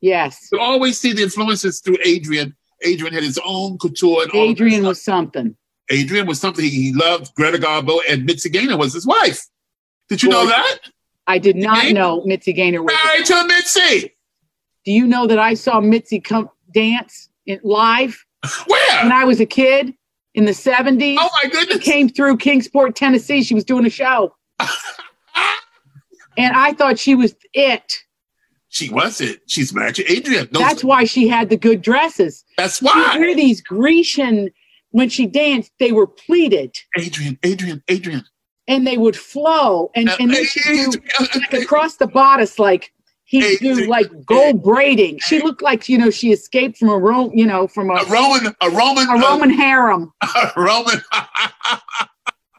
Yes. 0.00 0.48
You 0.52 0.60
always 0.60 0.98
see 1.00 1.12
the 1.12 1.22
influences 1.22 1.80
through 1.80 1.96
Adrian. 2.04 2.54
Adrian 2.84 3.14
had 3.14 3.22
his 3.24 3.40
own 3.44 3.78
couture. 3.78 4.22
And 4.22 4.30
all 4.32 4.42
of 4.42 4.46
that 4.48 4.50
Adrian 4.64 4.84
was 4.84 5.02
something. 5.02 5.56
Adrian 5.90 6.26
was 6.26 6.38
something 6.40 6.64
he 6.64 6.92
loved. 6.94 7.34
Greta 7.34 7.58
Garbo 7.58 8.00
and 8.08 8.24
Mitzi 8.26 8.50
Gaynor 8.50 8.76
was 8.76 8.92
his 8.92 9.06
wife. 9.06 9.46
Did 10.08 10.22
you 10.22 10.28
know 10.28 10.46
that? 10.46 10.78
I 11.26 11.38
did 11.38 11.56
not 11.56 11.82
Gaynor? 11.82 11.94
know 12.00 12.22
Mitzi 12.26 12.52
Gaynor 12.52 12.82
was. 12.82 12.92
Married 13.04 13.24
to 13.26 13.44
Mitzi. 13.46 14.14
Do 14.84 14.92
you 14.92 15.06
know 15.06 15.26
that 15.26 15.38
I 15.38 15.54
saw 15.54 15.80
Mitzi 15.80 16.20
come 16.20 16.50
dance 16.72 17.28
in, 17.46 17.58
live 17.64 18.24
Where? 18.66 19.02
when 19.02 19.12
I 19.12 19.24
was 19.24 19.40
a 19.40 19.46
kid 19.46 19.94
in 20.36 20.44
the 20.44 20.52
70s? 20.52 21.16
oh 21.18 21.28
my 21.42 21.48
She 21.48 21.48
goodness. 21.50 21.78
came 21.84 22.08
through 22.08 22.36
Kingsport, 22.36 22.94
Tennessee. 22.94 23.42
She 23.42 23.54
was 23.54 23.64
doing 23.64 23.84
a 23.86 23.90
show. 23.90 24.34
And 26.38 26.54
I 26.54 26.74
thought 26.74 26.98
she 26.98 27.14
was 27.14 27.34
it. 27.54 27.94
She 28.68 28.90
was 28.90 29.22
it. 29.22 29.40
She's 29.46 29.72
to 29.72 30.04
Adrian. 30.12 30.48
Those- 30.52 30.62
That's 30.62 30.84
why 30.84 31.04
she 31.04 31.28
had 31.28 31.48
the 31.48 31.56
good 31.56 31.80
dresses. 31.80 32.44
that's 32.58 32.78
She 32.80 32.84
why. 32.84 33.16
wore 33.18 33.34
these 33.34 33.62
Grecian, 33.62 34.50
when 34.90 35.08
she 35.08 35.24
danced, 35.26 35.72
they 35.78 35.92
were 35.92 36.06
pleated. 36.06 36.74
Adrian, 36.98 37.38
Adrian, 37.42 37.82
Adrian. 37.88 38.22
and 38.68 38.86
they 38.86 38.98
would 38.98 39.16
flow, 39.16 39.90
and 39.94 40.10
and 40.20 40.30
then 40.30 40.44
she'd 40.44 40.62
do 40.92 41.00
like 41.20 41.52
across 41.54 41.96
the 41.96 42.06
bodice, 42.06 42.58
like 42.58 42.92
Hey, 43.28 43.56
do 43.56 43.86
like 43.86 44.08
gold 44.24 44.62
braiding. 44.62 45.18
She 45.18 45.42
looked 45.42 45.60
like 45.60 45.88
you 45.88 45.98
know 45.98 46.10
she 46.10 46.30
escaped 46.32 46.78
from 46.78 46.88
a 46.90 46.96
Rome, 46.98 47.32
you 47.34 47.44
know, 47.44 47.66
from 47.66 47.90
a, 47.90 47.94
a 47.94 48.06
Roman, 48.06 48.54
a 48.60 48.70
Roman, 48.70 49.08
a 49.08 49.18
Roman 49.18 49.50
harem. 49.50 50.12
a 50.22 50.52
Roman. 50.56 51.02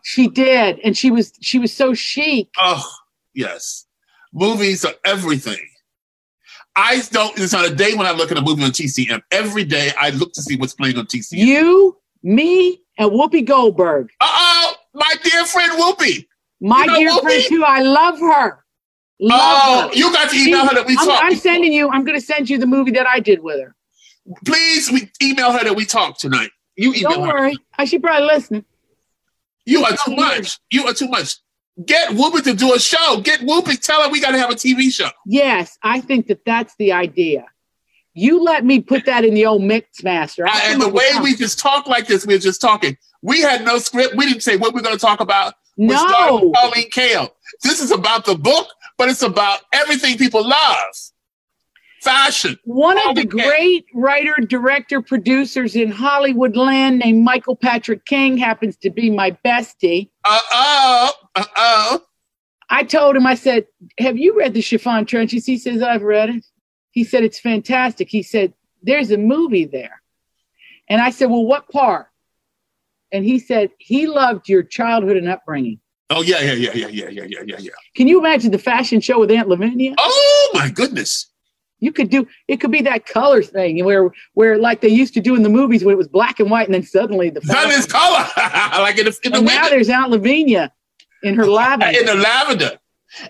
She 0.04 0.30
did, 0.30 0.80
and 0.86 0.98
she 0.98 1.12
was 1.12 1.34
she 1.42 1.60
was 1.60 1.74
so 1.74 1.94
chic. 1.94 2.48
oh, 2.58 2.90
yes. 3.34 3.86
Movies 4.32 4.86
are 4.86 4.94
everything. 5.04 5.60
I 6.78 7.02
don't. 7.12 7.38
It's 7.38 7.52
not 7.52 7.70
a 7.70 7.76
day 7.76 7.94
when 7.94 8.08
I 8.08 8.12
look 8.12 8.32
at 8.32 8.38
a 8.38 8.42
movie 8.42 8.64
on 8.64 8.70
TCM. 8.72 9.22
Every 9.32 9.66
day 9.66 9.92
I 10.00 10.12
look 10.12 10.32
to 10.34 10.42
see 10.42 10.56
what's 10.56 10.74
playing 10.74 10.98
on 10.98 11.08
TCM. 11.08 11.40
You, 11.46 11.98
me, 12.24 12.82
and 12.98 13.12
Whoopi 13.12 13.44
Goldberg, 13.46 14.10
Uh 14.22 14.28
oh, 14.30 14.76
my 14.94 15.14
dear 15.24 15.44
friend 15.46 15.74
Whoopi. 15.74 16.26
my 16.62 16.86
You 16.86 16.88
know 16.88 16.98
dear 17.00 17.10
Whoopi? 17.12 17.22
friend 17.24 17.44
too. 17.50 17.64
I 17.66 17.82
love 17.82 18.18
her. 18.20 18.64
Love 19.20 19.40
Oh, 19.42 19.88
her. 19.90 19.96
you 19.96 20.12
got 20.14 20.30
to 20.30 20.36
email 20.38 20.66
her 20.68 20.76
that 20.76 20.86
we 20.86 20.96
I'm, 20.98 21.06
talked. 21.06 21.24
I'm 21.24 21.36
sending 21.36 21.74
you. 21.74 21.90
I'm 21.90 22.04
going 22.06 22.20
to 22.20 22.26
send 22.26 22.50
you 22.50 22.58
the 22.58 22.68
movie 22.68 22.92
that 22.92 23.08
I 23.08 23.20
did 23.20 23.42
with 23.42 23.60
her. 23.62 23.76
Please, 24.46 24.92
we 24.92 25.10
email 25.22 25.52
her 25.52 25.64
that 25.64 25.76
we 25.76 25.86
talked 25.86 26.20
tonight. 26.20 26.50
You 26.76 26.94
email 26.94 27.12
Don't 27.12 27.28
her. 27.30 27.34
worry. 27.34 27.58
I 27.78 27.86
should 27.86 28.04
probably 28.04 28.28
listen. 28.28 28.66
You 29.66 29.84
are 29.86 29.96
too 30.06 30.16
much. 30.16 30.60
You 30.72 30.86
are 30.86 30.94
too 30.94 31.08
much. 31.08 31.36
Get 31.86 32.10
Whoopi 32.10 32.44
to 32.44 32.54
do 32.54 32.74
a 32.74 32.80
show. 32.80 33.22
Get 33.22 33.42
Whoopi. 33.42 33.80
Tell 33.80 34.02
her 34.04 34.10
we 34.10 34.20
got 34.22 34.32
to 34.32 34.38
have 34.40 34.50
a 34.50 34.56
TV 34.56 34.92
show. 34.92 35.10
Yes, 35.26 35.78
I 35.84 36.02
think 36.02 36.28
that 36.28 36.44
that's 36.46 36.76
the 36.78 36.92
idea. 36.94 37.46
You 38.14 38.44
let 38.44 38.66
me 38.66 38.82
put 38.82 39.06
that 39.06 39.24
in 39.26 39.36
the 39.36 39.46
old 39.46 39.62
mix 39.62 40.04
master. 40.04 40.46
Come 40.46 40.60
and 40.64 40.82
the 40.82 40.90
way 40.90 41.08
we 41.22 41.36
just 41.36 41.60
talk 41.60 41.86
like 41.88 42.08
this, 42.08 42.26
we 42.26 42.34
are 42.34 42.40
just 42.40 42.60
talking. 42.62 42.98
We 43.22 43.42
had 43.42 43.64
no 43.64 43.78
script. 43.78 44.16
We 44.16 44.26
didn't 44.26 44.42
say 44.42 44.58
what 44.58 44.74
we're 44.74 44.82
going 44.82 44.96
to 44.96 45.02
talk 45.02 45.20
about. 45.20 45.54
We 45.78 45.96
started 45.96 46.32
no, 46.32 46.46
with 46.46 46.54
Pauline 46.54 46.90
Kael. 46.90 47.30
This 47.62 47.80
is 47.80 47.92
about 47.92 48.26
the 48.26 48.36
book, 48.36 48.68
but 48.98 49.10
it's 49.10 49.22
about 49.22 49.62
everything 49.72 50.18
people 50.18 50.48
love. 50.48 50.96
Fashion. 52.02 52.58
one 52.64 52.98
of 53.10 53.16
the 53.16 53.26
great 53.26 53.86
writer, 53.94 54.36
director, 54.48 55.02
producers 55.02 55.76
in 55.76 55.92
Hollywood 55.92 56.56
land 56.56 57.00
named 57.00 57.24
Michael 57.24 57.56
Patrick 57.56 58.06
King 58.06 58.38
happens 58.38 58.78
to 58.78 58.92
be 58.92 59.10
my 59.10 59.32
bestie. 59.44 60.10
Uh 60.24 60.40
oh. 60.52 61.12
Uh 61.36 61.46
oh. 61.56 62.04
I 62.70 62.84
told 62.84 63.16
him, 63.16 63.26
I 63.26 63.36
said, 63.36 63.66
Have 64.00 64.18
you 64.18 64.38
read 64.38 64.54
the 64.54 64.62
Chiffon 64.62 65.06
Trenches? 65.06 65.46
He 65.46 65.58
says, 65.58 65.82
I've 65.82 66.04
read 66.04 66.30
it. 66.30 66.46
He 66.92 67.04
said, 67.04 67.24
It's 67.24 67.40
fantastic. 67.40 68.10
He 68.10 68.24
said, 68.24 68.54
There's 68.84 69.12
a 69.12 69.18
movie 69.18 69.66
there. 69.66 70.02
And 70.88 71.02
I 71.02 71.10
said, 71.10 71.30
Well, 71.30 71.46
what 71.46 71.70
part? 71.70 72.08
And 73.12 73.26
he 73.26 73.40
said, 73.40 73.72
He 73.80 74.08
loved 74.08 74.50
your 74.50 74.64
childhood 74.64 75.18
and 75.18 75.28
upbringing. 75.30 75.80
Oh 76.10 76.22
yeah, 76.22 76.40
yeah, 76.42 76.54
yeah, 76.54 76.72
yeah, 76.74 76.88
yeah, 76.88 77.10
yeah, 77.10 77.24
yeah, 77.28 77.40
yeah, 77.46 77.56
yeah. 77.60 77.72
Can 77.96 78.08
you 78.08 78.20
imagine 78.20 78.52
the 78.52 78.58
fashion 78.58 79.02
show 79.02 79.20
with 79.20 79.30
Aunt 79.32 79.50
Lavinia? 79.50 79.94
Oh 79.98 80.52
my 80.54 80.70
goodness. 80.70 81.30
You 81.80 81.92
could 81.92 82.10
do 82.10 82.26
it 82.48 82.58
could 82.58 82.72
be 82.72 82.82
that 82.84 83.06
color 83.06 83.44
thing 83.44 83.84
where 83.86 84.10
where 84.34 84.58
like 84.58 84.82
they 84.82 84.88
used 84.88 85.14
to 85.16 85.22
do 85.22 85.36
in 85.36 85.44
the 85.44 85.50
movies 85.50 85.84
when 85.84 85.94
it 85.94 85.98
was 85.98 86.08
black 86.08 86.40
and 86.40 86.50
white 86.50 86.66
and 86.66 86.74
then 86.74 86.82
suddenly 86.84 87.30
the 87.30 87.42
That 87.42 87.70
is 87.70 87.86
color. 87.86 88.26
like 88.82 88.98
in 88.98 89.06
the, 89.06 89.20
in 89.26 89.32
the 89.34 89.38
and 89.40 89.46
now 89.48 89.70
there's 89.70 89.90
Aunt 89.90 90.10
Lavinia 90.10 90.72
in 91.24 91.36
her 91.36 91.46
lavender. 91.46 92.00
in 92.00 92.06
the 92.06 92.16
lavender. 92.16 92.80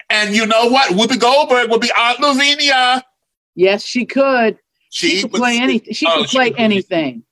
And 0.09 0.35
you 0.35 0.45
know 0.45 0.67
what? 0.67 0.91
Whoopi 0.93 1.19
Goldberg 1.19 1.69
will 1.69 1.79
be 1.79 1.91
Aunt 1.97 2.19
Lavinia. 2.19 3.03
yes, 3.55 3.83
she 3.83 4.05
could. 4.05 4.57
She, 4.91 5.21
could 5.23 5.31
play 5.33 5.59
anything. 5.59 5.93
She 5.93 6.05
Oh, 6.07 6.19
could 6.21 6.29
she 6.29 6.37
play 6.37 6.49
could 6.49 6.55
play 6.55 6.63
anything. 6.65 7.23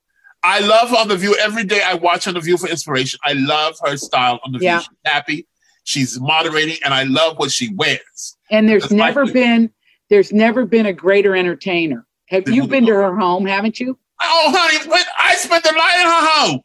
I 0.45 0.59
love 0.59 0.93
on 0.93 1.07
The 1.07 1.17
View. 1.17 1.35
Every 1.39 1.63
day 1.63 1.81
I 1.83 1.95
watch 1.95 2.27
on 2.27 2.35
The 2.35 2.39
View 2.39 2.55
for 2.57 2.69
inspiration. 2.69 3.19
I 3.23 3.33
love 3.33 3.77
her 3.83 3.97
style 3.97 4.39
on 4.45 4.51
The 4.51 4.59
View. 4.59 4.67
Yeah. 4.67 4.79
She's 4.79 4.89
happy. 5.03 5.47
She's 5.85 6.19
moderating, 6.19 6.77
and 6.85 6.93
I 6.93 7.03
love 7.03 7.39
what 7.39 7.51
she 7.51 7.73
wears. 7.73 8.37
And 8.51 8.69
there's 8.69 8.83
That's 8.83 8.93
never 8.93 9.25
been 9.25 9.71
there's 10.09 10.31
never 10.31 10.65
been 10.65 10.85
a 10.85 10.93
greater 10.93 11.35
entertainer. 11.35 12.05
Have 12.27 12.47
you 12.47 12.67
been 12.67 12.85
to 12.85 12.93
her 12.93 13.17
home? 13.17 13.47
Haven't 13.47 13.79
you? 13.79 13.97
Oh, 14.21 14.53
honey, 14.55 14.87
when 14.87 15.01
I 15.17 15.35
spent 15.35 15.63
the 15.63 15.71
night 15.71 15.99
in 15.99 16.05
her 16.05 16.27
home. 16.29 16.61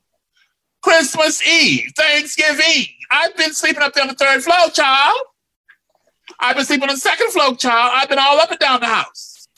Christmas 0.83 1.47
Eve, 1.47 1.91
Thanksgiving. 1.97 2.87
I've 3.11 3.37
been 3.37 3.53
sleeping 3.53 3.83
up 3.83 3.95
there 3.95 4.03
on 4.03 4.09
the 4.09 4.15
third 4.15 4.43
floor, 4.43 4.69
child. 4.73 5.19
I've 6.39 6.57
been 6.57 6.65
sleeping 6.65 6.89
on 6.89 6.95
the 6.95 7.01
second 7.01 7.31
floor, 7.33 7.55
child. 7.57 7.93
I've 7.95 8.09
been 8.09 8.19
all 8.19 8.39
up 8.39 8.51
and 8.51 8.59
down 8.59 8.81
the 8.81 8.87
house. 8.87 9.49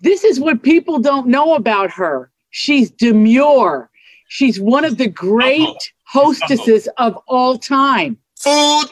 This 0.00 0.24
is 0.24 0.40
what 0.40 0.62
people 0.62 0.98
don't 0.98 1.28
know 1.28 1.54
about 1.54 1.92
her. 1.92 2.31
She's 2.52 2.90
demure. 2.90 3.90
She's 4.28 4.60
one 4.60 4.84
of 4.84 4.96
the 4.98 5.08
great 5.08 5.60
Uh-oh. 5.62 5.76
hostesses 6.04 6.88
of 6.98 7.18
all 7.26 7.58
time. 7.58 8.18
Food, 8.38 8.86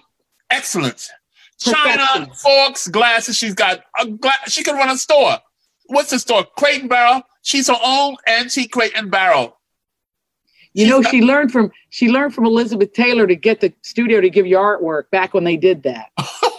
excellent. 0.51 1.09
China, 1.61 2.27
forks, 2.35 2.89
glasses. 2.89 3.37
She's 3.37 3.55
got 3.55 3.83
a 3.99 4.07
glass. 4.07 4.51
She 4.51 4.63
can 4.65 4.77
run 4.77 4.89
a 4.91 4.97
store. 4.97 5.39
What's 5.87 6.11
the 6.11 6.19
store? 6.19 6.45
Crate 6.57 6.81
and 6.81 6.89
Barrel. 6.91 7.23
She's 7.43 7.69
her 7.69 7.77
own 7.83 8.17
antique 8.27 8.71
crate 8.73 8.93
and 8.97 9.11
barrel. 9.11 9.59
You 10.73 10.85
She's 10.85 10.91
know, 10.91 11.03
got- 11.03 11.11
she 11.11 11.21
learned 11.23 11.53
from 11.53 11.71
she 11.91 12.09
learned 12.11 12.35
from 12.35 12.45
Elizabeth 12.47 12.93
Taylor 12.93 13.27
to 13.27 13.35
get 13.35 13.61
the 13.61 13.73
studio 13.83 14.21
to 14.21 14.31
give 14.31 14.47
you 14.47 14.57
artwork 14.57 15.11
back 15.11 15.35
when 15.35 15.45
they 15.45 15.57
did 15.57 15.83
that. 15.85 16.11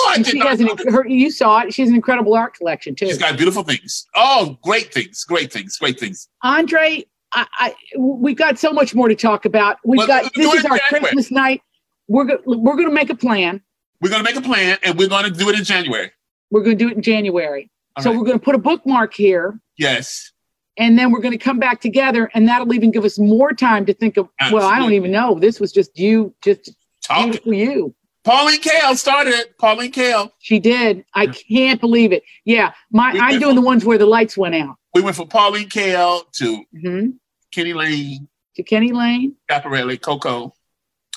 Oh, 0.00 0.10
I 0.10 0.14
And 0.16 0.24
did 0.24 0.32
she 0.32 0.38
has 0.40 0.60
an 0.60 0.68
her, 0.90 1.06
you 1.08 1.30
saw 1.30 1.60
it. 1.60 1.74
She 1.74 1.82
has 1.82 1.88
an 1.90 1.96
incredible 1.96 2.34
art 2.34 2.54
collection 2.54 2.94
too. 2.94 3.06
She's 3.06 3.18
got 3.18 3.36
beautiful 3.36 3.62
things. 3.64 4.06
Oh, 4.14 4.56
great 4.62 4.92
things, 4.94 5.24
great 5.24 5.52
things, 5.52 5.76
great 5.76 5.98
things. 5.98 6.28
Andre, 6.42 7.04
I, 7.32 7.46
I 7.58 7.74
we've 7.98 8.36
got 8.36 8.58
so 8.58 8.72
much 8.72 8.94
more 8.94 9.08
to 9.08 9.14
talk 9.14 9.44
about. 9.44 9.78
We've 9.84 9.98
Well, 9.98 10.06
got 10.06 10.32
this 10.34 10.46
is 10.46 10.64
our 10.64 10.78
January. 10.78 10.80
Christmas 11.00 11.30
night. 11.30 11.62
We're 12.06 12.24
go, 12.24 12.38
we're 12.46 12.76
going 12.76 12.88
to 12.88 12.94
make 12.94 13.10
a 13.10 13.16
plan. 13.16 13.60
We're 14.00 14.10
gonna 14.10 14.22
make 14.22 14.36
a 14.36 14.40
plan, 14.40 14.78
and 14.84 14.96
we're 14.96 15.08
gonna 15.08 15.30
do 15.30 15.48
it 15.48 15.58
in 15.58 15.64
January. 15.64 16.12
We're 16.50 16.62
going 16.62 16.78
to 16.78 16.84
do 16.84 16.90
it 16.90 16.96
in 16.96 17.02
January. 17.02 17.70
All 17.96 18.02
so 18.04 18.10
right. 18.10 18.18
we're 18.18 18.24
going 18.24 18.38
to 18.38 18.44
put 18.44 18.54
a 18.54 18.58
bookmark 18.58 19.12
here, 19.12 19.58
Yes. 19.76 20.32
and 20.78 20.96
then 20.98 21.10
we're 21.10 21.20
going 21.20 21.32
to 21.36 21.44
come 21.44 21.58
back 21.58 21.80
together, 21.80 22.30
and 22.32 22.46
that'll 22.48 22.72
even 22.72 22.90
give 22.92 23.04
us 23.04 23.18
more 23.18 23.52
time 23.52 23.84
to 23.86 23.92
think 23.92 24.16
of. 24.16 24.28
Well, 24.52 24.66
I 24.66 24.78
don't 24.78 24.92
even 24.94 25.10
know. 25.10 25.34
This 25.38 25.58
was 25.60 25.72
just 25.72 25.98
you, 25.98 26.32
just 26.42 26.70
Talk. 27.02 27.24
beautiful 27.24 27.52
you. 27.54 27.94
Pauline 28.28 28.60
Kael 28.60 28.94
started 28.94 29.32
it. 29.32 29.56
Pauline 29.56 29.90
Kael. 29.90 30.30
She 30.38 30.60
did. 30.60 31.02
I 31.14 31.28
can't 31.28 31.80
believe 31.80 32.12
it. 32.12 32.22
Yeah, 32.44 32.72
my 32.92 33.14
We 33.14 33.20
I'm 33.20 33.40
doing 33.40 33.54
the 33.56 33.62
ones 33.62 33.86
where 33.86 33.96
the 33.96 34.04
lights 34.04 34.36
went 34.36 34.54
out. 34.54 34.76
We 34.92 35.00
went 35.00 35.16
from 35.16 35.28
Pauline 35.28 35.70
Kael 35.70 36.30
to 36.32 36.62
hmm 36.78 37.06
Kenny 37.50 37.72
Lane, 37.72 38.28
To 38.56 38.62
Kenny 38.62 38.92
Lane, 38.92 39.34
Schiaparelli, 39.50 39.98
Coco. 39.98 40.54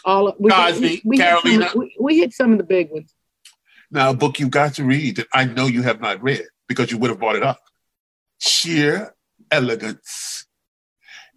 all 0.06 0.30
of- 0.30 0.36
we, 0.40 0.50
Cosby, 0.50 1.02
we, 1.04 1.18
hit 1.18 1.28
some 1.28 1.36
of 1.36 1.44
Carolina. 1.44 1.72
the- 1.74 1.80
we, 1.80 1.96
we 2.00 2.18
hit 2.18 2.34
some 2.34 2.52
of 2.54 2.58
the 2.60 2.64
big 2.64 2.90
ones. 2.92 3.14
Now, 3.92 4.12
a 4.12 4.14
book 4.14 4.40
you 4.40 4.48
got 4.48 4.76
to 4.76 4.86
read 4.86 5.18
that 5.18 5.28
I 5.34 5.44
know 5.44 5.66
you 5.66 5.82
have 5.82 6.00
not 6.00 6.24
read 6.24 6.44
because 6.70 6.92
you 6.92 6.98
would 6.98 7.10
have 7.10 7.20
brought 7.20 7.36
it 7.36 7.44
up. 7.44 7.60
Sheer 8.40 9.14
Elegance. 9.52 10.46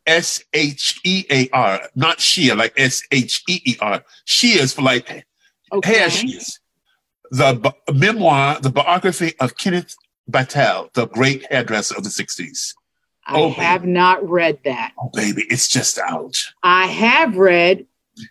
S 0.06 0.44
H 0.52 1.00
E 1.02 1.24
A 1.30 1.48
R, 1.52 1.88
not 1.96 2.20
sheer, 2.20 2.54
like 2.54 2.74
S 2.76 3.02
H 3.10 3.42
E 3.48 3.60
E 3.64 3.76
R. 3.80 4.04
Shears 4.24 4.72
for 4.72 4.82
like 4.82 5.24
Okay. 5.74 6.08
The 7.30 7.54
bi- 7.54 7.92
memoir, 7.92 8.60
the 8.60 8.70
biography 8.70 9.34
of 9.40 9.56
Kenneth 9.56 9.96
Battelle, 10.30 10.92
the 10.92 11.06
great 11.06 11.44
hairdresser 11.50 11.96
of 11.96 12.04
the 12.04 12.10
60s. 12.10 12.74
I 13.26 13.40
Oh, 13.40 13.48
baby. 13.48 13.60
have 13.62 13.84
not 13.84 14.28
read 14.28 14.58
that. 14.64 14.92
Oh, 15.00 15.10
baby, 15.14 15.44
it's 15.50 15.66
just 15.68 15.98
out. 15.98 16.36
I 16.62 16.86
have 16.86 17.36
read 17.36 17.86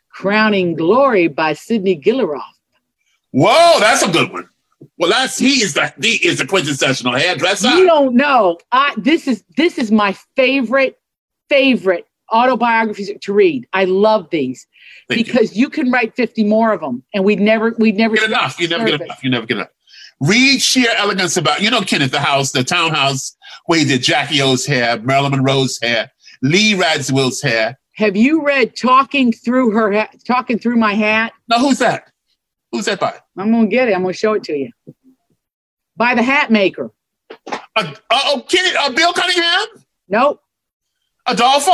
Crowning 0.10 0.76
Glory 0.76 1.28
by 1.28 1.54
Sydney 1.54 2.00
Guilaroff. 2.00 2.44
Whoa, 3.32 3.80
that's 3.80 4.04
a 4.04 4.12
good 4.12 4.32
one. 4.32 4.48
Well, 4.98 5.10
that's 5.10 5.40
he 5.40 5.64
is 5.64 5.74
the 5.74 5.92
he 6.02 6.16
is 6.28 6.38
the 6.38 6.46
quintessential 6.46 7.14
hairdresser. 7.14 7.70
You 7.70 7.86
don't 7.88 8.16
know. 8.16 8.60
I 8.72 8.94
this 8.98 9.28
is 9.28 9.44
this 9.58 9.78
is 9.80 9.92
my 9.92 10.16
favorite 10.36 11.00
favorite 11.50 12.06
autobiographies 12.34 13.12
to 13.22 13.34
read. 13.34 13.68
I 13.74 13.86
love 13.86 14.30
these 14.32 14.68
Thank 15.08 15.26
because 15.26 15.56
you. 15.56 15.70
can 15.70 15.92
write 15.92 16.16
50 16.16 16.44
more 16.44 16.74
of 16.74 16.82
them 16.82 17.04
and 17.14 17.24
we'd 17.24 17.40
never 17.40 17.74
we'd 17.78 17.96
never 17.96 18.16
get 18.16 18.26
enough. 18.26 18.60
You 18.60 18.68
never 18.68 18.86
get 18.86 19.02
enough. 19.02 19.24
You 19.24 19.30
never 19.30 19.46
get 19.46 19.58
enough. 19.58 19.70
Read 20.20 20.62
sheer 20.62 20.90
elegance 20.98 21.38
about 21.38 21.62
you 21.62 21.70
know 21.70 21.82
Kenneth 21.82 22.12
the 22.12 22.20
house, 22.20 22.52
the 22.52 22.64
townhouse 22.64 23.36
where 23.66 23.80
he 23.80 23.86
did 23.86 24.02
Jackie 24.04 24.42
O's 24.42 24.66
hair, 24.66 25.00
Marilyn 25.00 25.32
Monroe's 25.32 25.80
hair, 25.82 26.12
Lee 26.42 26.74
Radziwill's 26.74 27.42
hair. 27.42 27.80
Have 27.96 28.16
you 28.16 28.44
read 28.44 28.76
Talking 28.76 29.32
Through 29.32 29.72
Her 29.72 29.92
ha- 29.92 30.10
Talking 30.26 30.58
Through 30.58 30.78
My 30.78 30.94
Hat? 30.94 31.34
Now 31.48 31.60
who's 31.60 31.80
that? 31.80 32.12
Who's 32.72 32.86
that 32.86 33.00
by? 33.00 33.20
I'm 33.38 33.52
going 33.52 33.70
to 33.70 33.76
get 33.76 33.88
it. 33.88 33.94
I'm 33.96 34.02
going 34.02 34.14
to 34.14 34.18
show 34.18 34.34
it 34.34 34.44
to 34.46 34.54
you. 34.54 34.72
By 35.96 36.16
the 36.16 36.24
Hat 36.24 36.50
Maker. 36.50 36.92
Uh, 37.48 37.58
uh, 37.76 37.94
oh, 38.12 38.44
Kenneth, 38.50 38.76
uh, 38.80 38.90
Bill 38.92 39.14
Cunningham, 39.14 39.68
Nope. 40.10 40.42
Adolfo. 41.28 41.72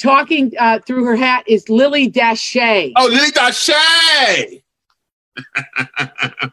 Talking 0.00 0.52
uh, 0.58 0.78
Through 0.86 1.04
Her 1.04 1.16
Hat 1.16 1.44
is 1.46 1.68
Lilly 1.68 2.10
Daché. 2.10 2.92
Oh, 2.96 3.06
Lilly 3.06 3.30
Daché. 3.32 4.62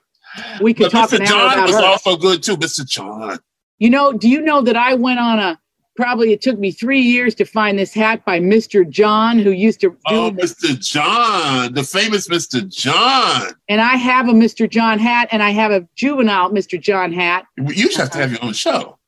we 0.62 0.74
could 0.74 0.92
But 0.92 0.92
talk 0.92 1.10
Mr. 1.10 1.26
John 1.26 1.54
about 1.54 1.68
was 1.68 1.76
her. 1.76 1.86
also 1.86 2.18
good 2.18 2.44
too. 2.44 2.58
Mr. 2.58 2.86
John. 2.86 3.40
You 3.80 3.90
know, 3.90 4.12
do 4.14 4.28
you 4.30 4.42
know 4.42 4.62
that 4.62 4.76
I 4.76 4.96
went 4.96 5.20
on 5.20 5.40
a 5.40 5.60
probably 5.96 6.32
it 6.32 6.42
took 6.42 6.60
me 6.60 6.72
three 6.72 7.00
years 7.02 7.34
to 7.36 7.46
find 7.46 7.80
this 7.80 7.94
hat 7.94 8.24
by 8.26 8.40
Mr. 8.40 8.88
John, 8.88 9.40
who 9.40 9.50
used 9.52 9.80
to 9.82 9.90
do 9.90 9.98
Oh, 10.08 10.30
this. 10.30 10.54
Mr. 10.56 10.80
John, 10.80 11.74
the 11.74 11.84
famous 11.84 12.28
Mr. 12.28 12.68
John. 12.68 13.54
And 13.68 13.82
I 13.82 13.96
have 13.96 14.28
a 14.30 14.34
Mr. 14.34 14.70
John 14.70 15.00
hat, 15.00 15.28
and 15.32 15.42
I 15.42 15.50
have 15.52 15.72
a 15.72 15.88
juvenile 15.96 16.52
Mr. 16.52 16.80
John 16.80 17.12
hat. 17.14 17.46
You 17.58 17.90
should 17.90 18.02
have 18.02 18.12
to 18.12 18.18
have 18.20 18.32
your 18.32 18.44
own 18.44 18.54
show 18.54 19.00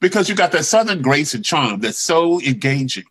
because 0.00 0.28
you 0.28 0.34
got 0.34 0.52
that 0.52 0.64
Southern 0.64 1.02
grace 1.02 1.34
and 1.34 1.44
charm 1.44 1.80
that's 1.80 1.98
so 1.98 2.40
engaging. 2.40 3.04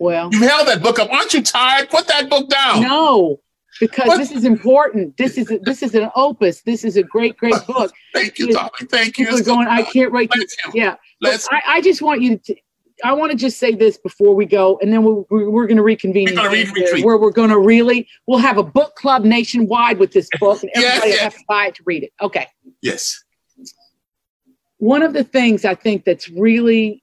Well, 0.00 0.30
You 0.32 0.40
held 0.48 0.66
that 0.66 0.82
book 0.82 0.98
up. 0.98 1.12
Aren't 1.12 1.34
you 1.34 1.42
tired? 1.42 1.90
Put 1.90 2.08
that 2.08 2.30
book 2.30 2.48
down. 2.48 2.80
no, 2.80 3.38
because 3.78 4.08
What? 4.08 4.16
this 4.16 4.32
is 4.32 4.46
important. 4.46 5.18
This 5.18 5.36
is 5.36 5.52
this 5.62 5.82
is 5.82 5.94
an 5.94 6.10
opus. 6.16 6.62
This 6.62 6.84
is 6.84 6.96
a 6.96 7.02
great, 7.02 7.36
great 7.36 7.54
book. 7.66 7.92
Thank 8.14 8.38
you, 8.38 8.48
darling. 8.48 8.70
Thank 8.88 9.18
you. 9.18 9.26
People 9.26 9.42
going. 9.42 9.68
I 9.68 9.82
can't 9.82 10.10
write. 10.10 10.30
Let's, 10.34 10.56
yeah, 10.72 10.96
let's 11.20 11.46
I, 11.52 11.60
I 11.66 11.80
just 11.82 12.00
want 12.00 12.22
you 12.22 12.38
to. 12.38 12.56
I 13.04 13.12
want 13.12 13.30
to 13.32 13.36
just 13.36 13.58
say 13.58 13.74
this 13.74 13.98
before 13.98 14.34
we 14.34 14.46
go, 14.46 14.78
and 14.82 14.92
then 14.92 15.04
we're, 15.04 15.50
we're, 15.50 15.66
going 15.66 15.78
to 15.78 15.82
reconvene. 15.82 16.28
We're 16.30 16.50
January, 16.50 16.64
retreat. 16.64 17.04
Where 17.04 17.16
we're 17.16 17.30
going 17.30 17.48
to 17.48 17.58
really, 17.58 18.06
we'll 18.26 18.38
have 18.38 18.58
a 18.58 18.62
book 18.62 18.94
club 18.96 19.24
nationwide 19.24 19.98
with 19.98 20.12
this 20.12 20.28
book, 20.38 20.62
and 20.62 20.70
Yes, 20.76 20.96
everybody 20.96 21.10
will 21.10 21.16
yes. 21.16 21.22
have 21.22 21.34
to 21.34 21.44
buy 21.48 21.66
it 21.68 21.74
to 21.76 21.82
read 21.86 22.02
it. 22.02 22.12
Okay. 22.20 22.46
yes. 22.82 23.22
One 24.76 25.02
of 25.02 25.14
the 25.14 25.24
things 25.24 25.64
I 25.64 25.74
think 25.74 26.04
that's 26.04 26.28
really 26.28 27.02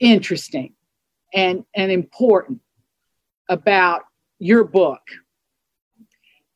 interesting 0.00 0.74
and 1.32 1.64
and 1.74 1.90
important 1.90 2.60
about 3.48 4.02
your 4.38 4.64
book 4.64 5.02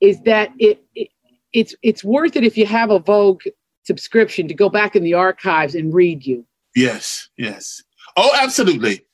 is 0.01 0.21
that 0.23 0.51
it, 0.59 0.85
it 0.95 1.09
it's 1.53 1.75
it's 1.83 2.05
worth 2.05 2.37
it 2.37 2.45
if 2.45 2.57
you 2.57 2.67
have 2.67 2.91
a 2.91 2.99
Vogue 2.99 3.43
subscription 3.85 4.49
to 4.49 4.55
go 4.55 4.69
back 4.69 4.97
in 4.97 5.03
the 5.03 5.15
archives 5.15 5.75
and 5.75 5.95
read 5.95 6.27
you. 6.27 6.45
Yes, 6.75 7.29
yes. 7.37 7.83
Oh, 8.17 8.31
absolutely. 8.41 9.07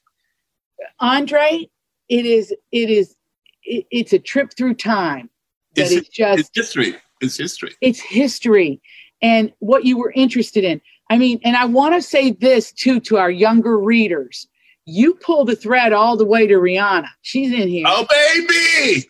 Andre, 1.00 1.68
it 2.08 2.26
is 2.26 2.52
it 2.72 2.90
is 2.90 3.16
it, 3.62 3.86
it's 3.90 4.12
a 4.12 4.18
trip 4.18 4.52
through 4.56 4.74
time. 4.74 5.30
That 5.74 5.82
It's, 5.82 5.92
it's 5.92 6.08
just 6.08 6.40
it's 6.40 6.50
history. 6.54 6.96
It's 7.20 7.36
history. 7.36 7.74
it's 7.80 8.00
history 8.00 8.82
and 9.22 9.52
what 9.60 9.84
you 9.84 9.96
were 9.96 10.12
interested 10.14 10.64
in. 10.64 10.80
I 11.08 11.18
mean, 11.18 11.40
and 11.44 11.56
I 11.56 11.66
want 11.66 11.94
to 11.94 12.02
say 12.02 12.32
this 12.32 12.72
too 12.72 12.98
to 13.00 13.18
our 13.18 13.30
younger 13.30 13.78
readers. 13.78 14.48
You 14.84 15.14
pull 15.14 15.44
the 15.44 15.56
thread 15.56 15.92
all 15.92 16.16
the 16.16 16.24
way 16.24 16.46
to 16.46 16.54
Rihanna. 16.54 17.06
She's 17.22 17.52
in 17.52 17.68
here. 17.68 17.84
Oh, 17.86 18.06
baby. 18.10 19.08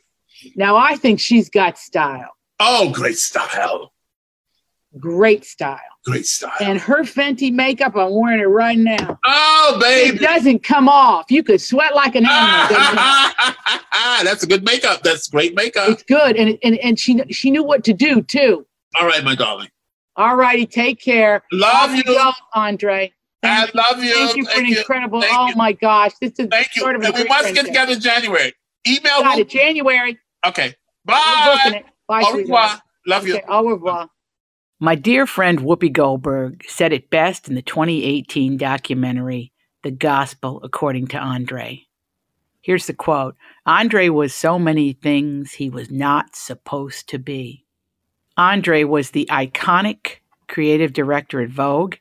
Now 0.56 0.76
I 0.76 0.96
think 0.96 1.20
she's 1.20 1.48
got 1.48 1.78
style. 1.78 2.30
Oh, 2.60 2.90
great 2.92 3.16
style. 3.18 3.92
Great 4.98 5.44
style. 5.44 5.78
Great 6.04 6.26
style. 6.26 6.52
And 6.60 6.78
her 6.80 7.02
Fenty 7.02 7.50
makeup, 7.52 7.96
I'm 7.96 8.12
wearing 8.12 8.40
it 8.40 8.44
right 8.44 8.76
now. 8.76 9.18
oh, 9.24 9.78
baby. 9.80 10.16
It 10.16 10.20
doesn't 10.20 10.62
come 10.62 10.88
off. 10.88 11.30
You 11.30 11.42
could 11.42 11.60
sweat 11.60 11.94
like 11.94 12.14
an 12.16 12.26
animal. 12.26 12.76
That's 14.24 14.42
a 14.42 14.46
good 14.46 14.64
makeup. 14.64 15.02
That's 15.02 15.28
great 15.28 15.54
makeup. 15.54 15.88
It's 15.88 16.02
good. 16.02 16.36
And, 16.36 16.58
and, 16.62 16.76
and 16.78 16.98
she, 16.98 17.22
she 17.30 17.50
knew 17.50 17.64
what 17.64 17.84
to 17.84 17.92
do 17.94 18.20
too. 18.22 18.66
All 19.00 19.06
right, 19.06 19.24
my 19.24 19.34
darling. 19.34 19.68
All 20.16 20.36
righty. 20.36 20.66
Take 20.66 21.00
care. 21.00 21.42
Love 21.52 21.90
Off 21.90 21.96
you. 21.96 22.04
go, 22.04 22.30
Andre. 22.54 23.12
I 23.42 23.68
love 23.74 24.02
you. 24.04 24.14
Thank 24.14 24.36
you 24.36 24.44
for 24.44 24.50
an 24.50 24.56
Thank 24.56 24.68
you. 24.70 24.78
incredible. 24.78 25.20
Thank 25.22 25.34
oh 25.36 25.48
you. 25.48 25.56
my 25.56 25.72
gosh, 25.72 26.12
this 26.20 26.32
is 26.38 26.48
Thank 26.50 26.76
you. 26.76 26.82
sort 26.82 26.96
of 26.96 27.02
a 27.02 27.06
And 27.06 27.14
we 27.14 27.20
great 27.22 27.28
must 27.30 27.54
get 27.54 27.66
together 27.66 27.92
in 27.94 28.00
January. 28.00 28.52
Email 28.86 29.20
Got 29.22 29.36
me. 29.36 29.42
it. 29.42 29.48
January. 29.48 30.18
Okay. 30.46 30.74
Bye. 31.04 31.84
Bye, 32.08 32.22
Au 32.22 32.32
sweetheart. 32.32 32.72
revoir. 32.72 32.82
Love 33.06 33.26
you. 33.26 33.34
Okay, 33.36 33.44
au 33.48 33.66
revoir. 33.66 34.10
My 34.80 34.94
dear 34.94 35.26
friend 35.26 35.60
Whoopi 35.60 35.92
Goldberg 35.92 36.64
said 36.68 36.92
it 36.92 37.10
best 37.10 37.48
in 37.48 37.54
the 37.54 37.62
2018 37.62 38.56
documentary, 38.58 39.52
The 39.82 39.90
Gospel 39.92 40.60
According 40.64 41.08
to 41.08 41.18
Andre. 41.18 41.84
Here's 42.62 42.86
the 42.86 42.94
quote 42.94 43.36
Andre 43.66 44.08
was 44.08 44.34
so 44.34 44.58
many 44.58 44.92
things 44.92 45.52
he 45.54 45.70
was 45.70 45.90
not 45.90 46.36
supposed 46.36 47.08
to 47.10 47.18
be. 47.18 47.64
Andre 48.36 48.84
was 48.84 49.10
the 49.10 49.28
iconic 49.30 50.18
creative 50.48 50.92
director 50.92 51.40
at 51.42 51.50
Vogue, 51.50 51.96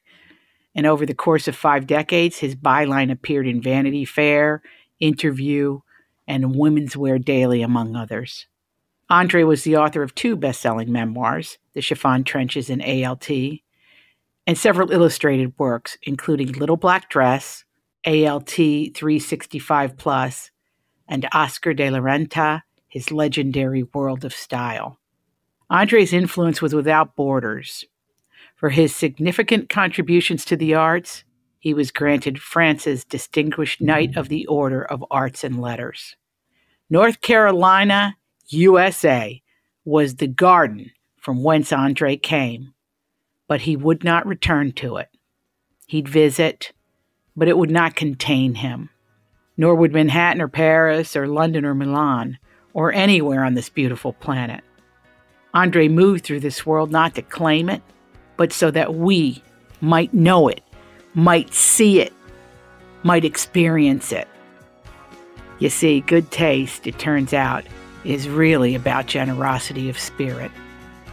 and 0.76 0.86
over 0.86 1.06
the 1.06 1.14
course 1.14 1.48
of 1.48 1.56
five 1.56 1.88
decades, 1.88 2.38
his 2.38 2.56
byline 2.56 3.12
appeared 3.12 3.48
in 3.48 3.62
Vanity 3.62 4.06
Fair, 4.06 4.62
Interview, 5.00 5.80
and 6.28 6.56
Women's 6.56 6.96
Wear 6.96 7.20
Daily, 7.20 7.62
among 7.62 7.96
others. 7.96 8.48
Andre 9.10 9.44
was 9.44 9.64
the 9.64 9.76
author 9.76 10.04
of 10.04 10.16
two 10.16 10.38
best 10.38 10.62
selling 10.62 10.92
memoirs, 10.92 11.58
The 11.74 11.82
Chiffon 11.82 12.24
Trenches 12.24 12.70
and 12.70 12.82
ALT, 12.82 13.30
and 14.48 14.58
several 14.58 14.92
illustrated 14.92 15.54
works, 15.58 15.98
including 16.04 16.54
Little 16.54 16.78
Black 16.78 17.10
Dress, 17.10 17.66
ALT 18.06 18.50
365 18.50 19.98
Plus, 19.98 20.52
and 21.08 21.28
Oscar 21.34 21.74
de 21.74 21.90
la 21.90 22.00
Renta, 22.00 22.62
his 22.88 23.12
legendary 23.12 23.84
World 23.84 24.24
of 24.24 24.34
Style. 24.34 24.98
Andre's 25.70 26.14
influence 26.14 26.62
was 26.62 26.74
without 26.74 27.16
borders. 27.16 27.86
For 28.62 28.70
his 28.70 28.96
significant 28.96 29.70
contributions 29.70 30.46
to 30.46 30.56
the 30.56 30.76
arts, 30.76 31.24
he 31.58 31.74
was 31.74 31.90
granted 31.90 32.40
France's 32.40 33.04
Distinguished 33.04 33.82
Knight 33.82 34.16
of 34.16 34.30
the 34.30 34.46
Order 34.46 34.84
of 34.84 35.04
Arts 35.10 35.44
and 35.44 35.60
Letters. 35.60 36.16
North 36.88 37.22
Carolina, 37.22 38.18
USA, 38.50 39.42
was 39.84 40.18
the 40.18 40.28
garden 40.28 40.92
from 41.20 41.42
whence 41.42 41.74
Andre 41.74 42.16
came, 42.16 42.76
but 43.48 43.62
he 43.62 43.76
would 43.76 44.04
not 44.04 44.28
return 44.28 44.74
to 44.74 44.98
it. 44.98 45.10
He'd 45.88 46.08
visit, 46.08 46.72
but 47.36 47.48
it 47.48 47.58
would 47.58 47.72
not 47.72 47.96
contain 47.96 48.54
him. 48.54 48.92
Nor 49.58 49.74
would 49.74 49.92
Manhattan 49.92 50.40
or 50.40 50.48
Paris 50.48 51.16
or 51.16 51.26
London 51.28 51.66
or 51.66 51.74
Milan 51.74 52.38
or 52.74 52.94
anywhere 52.94 53.44
on 53.44 53.56
this 53.56 53.70
beautiful 53.70 54.14
planet. 54.14 54.64
Andre 55.52 55.88
moved 55.88 56.24
through 56.24 56.42
this 56.42 56.64
world 56.64 56.92
not 56.92 57.16
to 57.16 57.24
claim 57.24 57.68
it, 57.68 57.82
but 58.42 58.52
so 58.52 58.72
that 58.72 58.96
we 58.96 59.40
might 59.82 60.12
know 60.16 60.48
it, 60.48 60.64
might 61.14 61.54
see 61.54 62.02
it, 62.02 62.12
might 63.04 63.24
experience 63.24 64.12
it. 64.12 64.28
You 65.60 65.70
see, 65.70 66.02
good 66.02 66.32
taste, 66.32 66.88
it 66.88 66.98
turns 66.98 67.36
out, 67.36 67.64
is 68.04 68.28
really 68.28 68.74
about 68.74 69.06
generosity 69.06 69.92
of 69.92 70.00
spirit. 70.00 70.50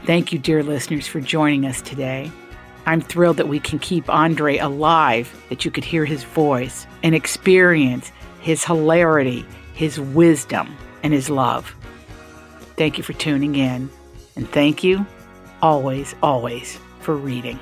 Thank 0.07 0.33
you, 0.33 0.39
dear 0.39 0.63
listeners, 0.63 1.07
for 1.07 1.21
joining 1.21 1.67
us 1.67 1.83
today. 1.83 2.33
I'm 2.87 3.03
thrilled 3.03 3.37
that 3.37 3.49
we 3.49 3.61
can 3.61 3.79
keep 3.79 4.09
Andre 4.09 4.57
alive, 4.57 5.31
that 5.51 5.67
you 5.67 5.71
could 5.71 5.85
hear 5.85 6.07
his 6.07 6.25
voice 6.25 6.87
and 7.03 7.15
experience 7.15 8.11
his 8.41 8.65
hilarity, 8.65 9.45
his 9.75 10.01
wisdom, 10.01 10.75
and 11.03 11.13
his 11.13 11.29
love. 11.29 11.77
Thank 12.79 12.97
you 12.97 13.05
for 13.05 13.13
tuning 13.13 13.55
in, 13.55 13.91
and 14.35 14.49
thank 14.49 14.83
you 14.83 15.05
always, 15.61 16.15
always 16.23 16.79
for 17.09 17.17
reading. 17.17 17.59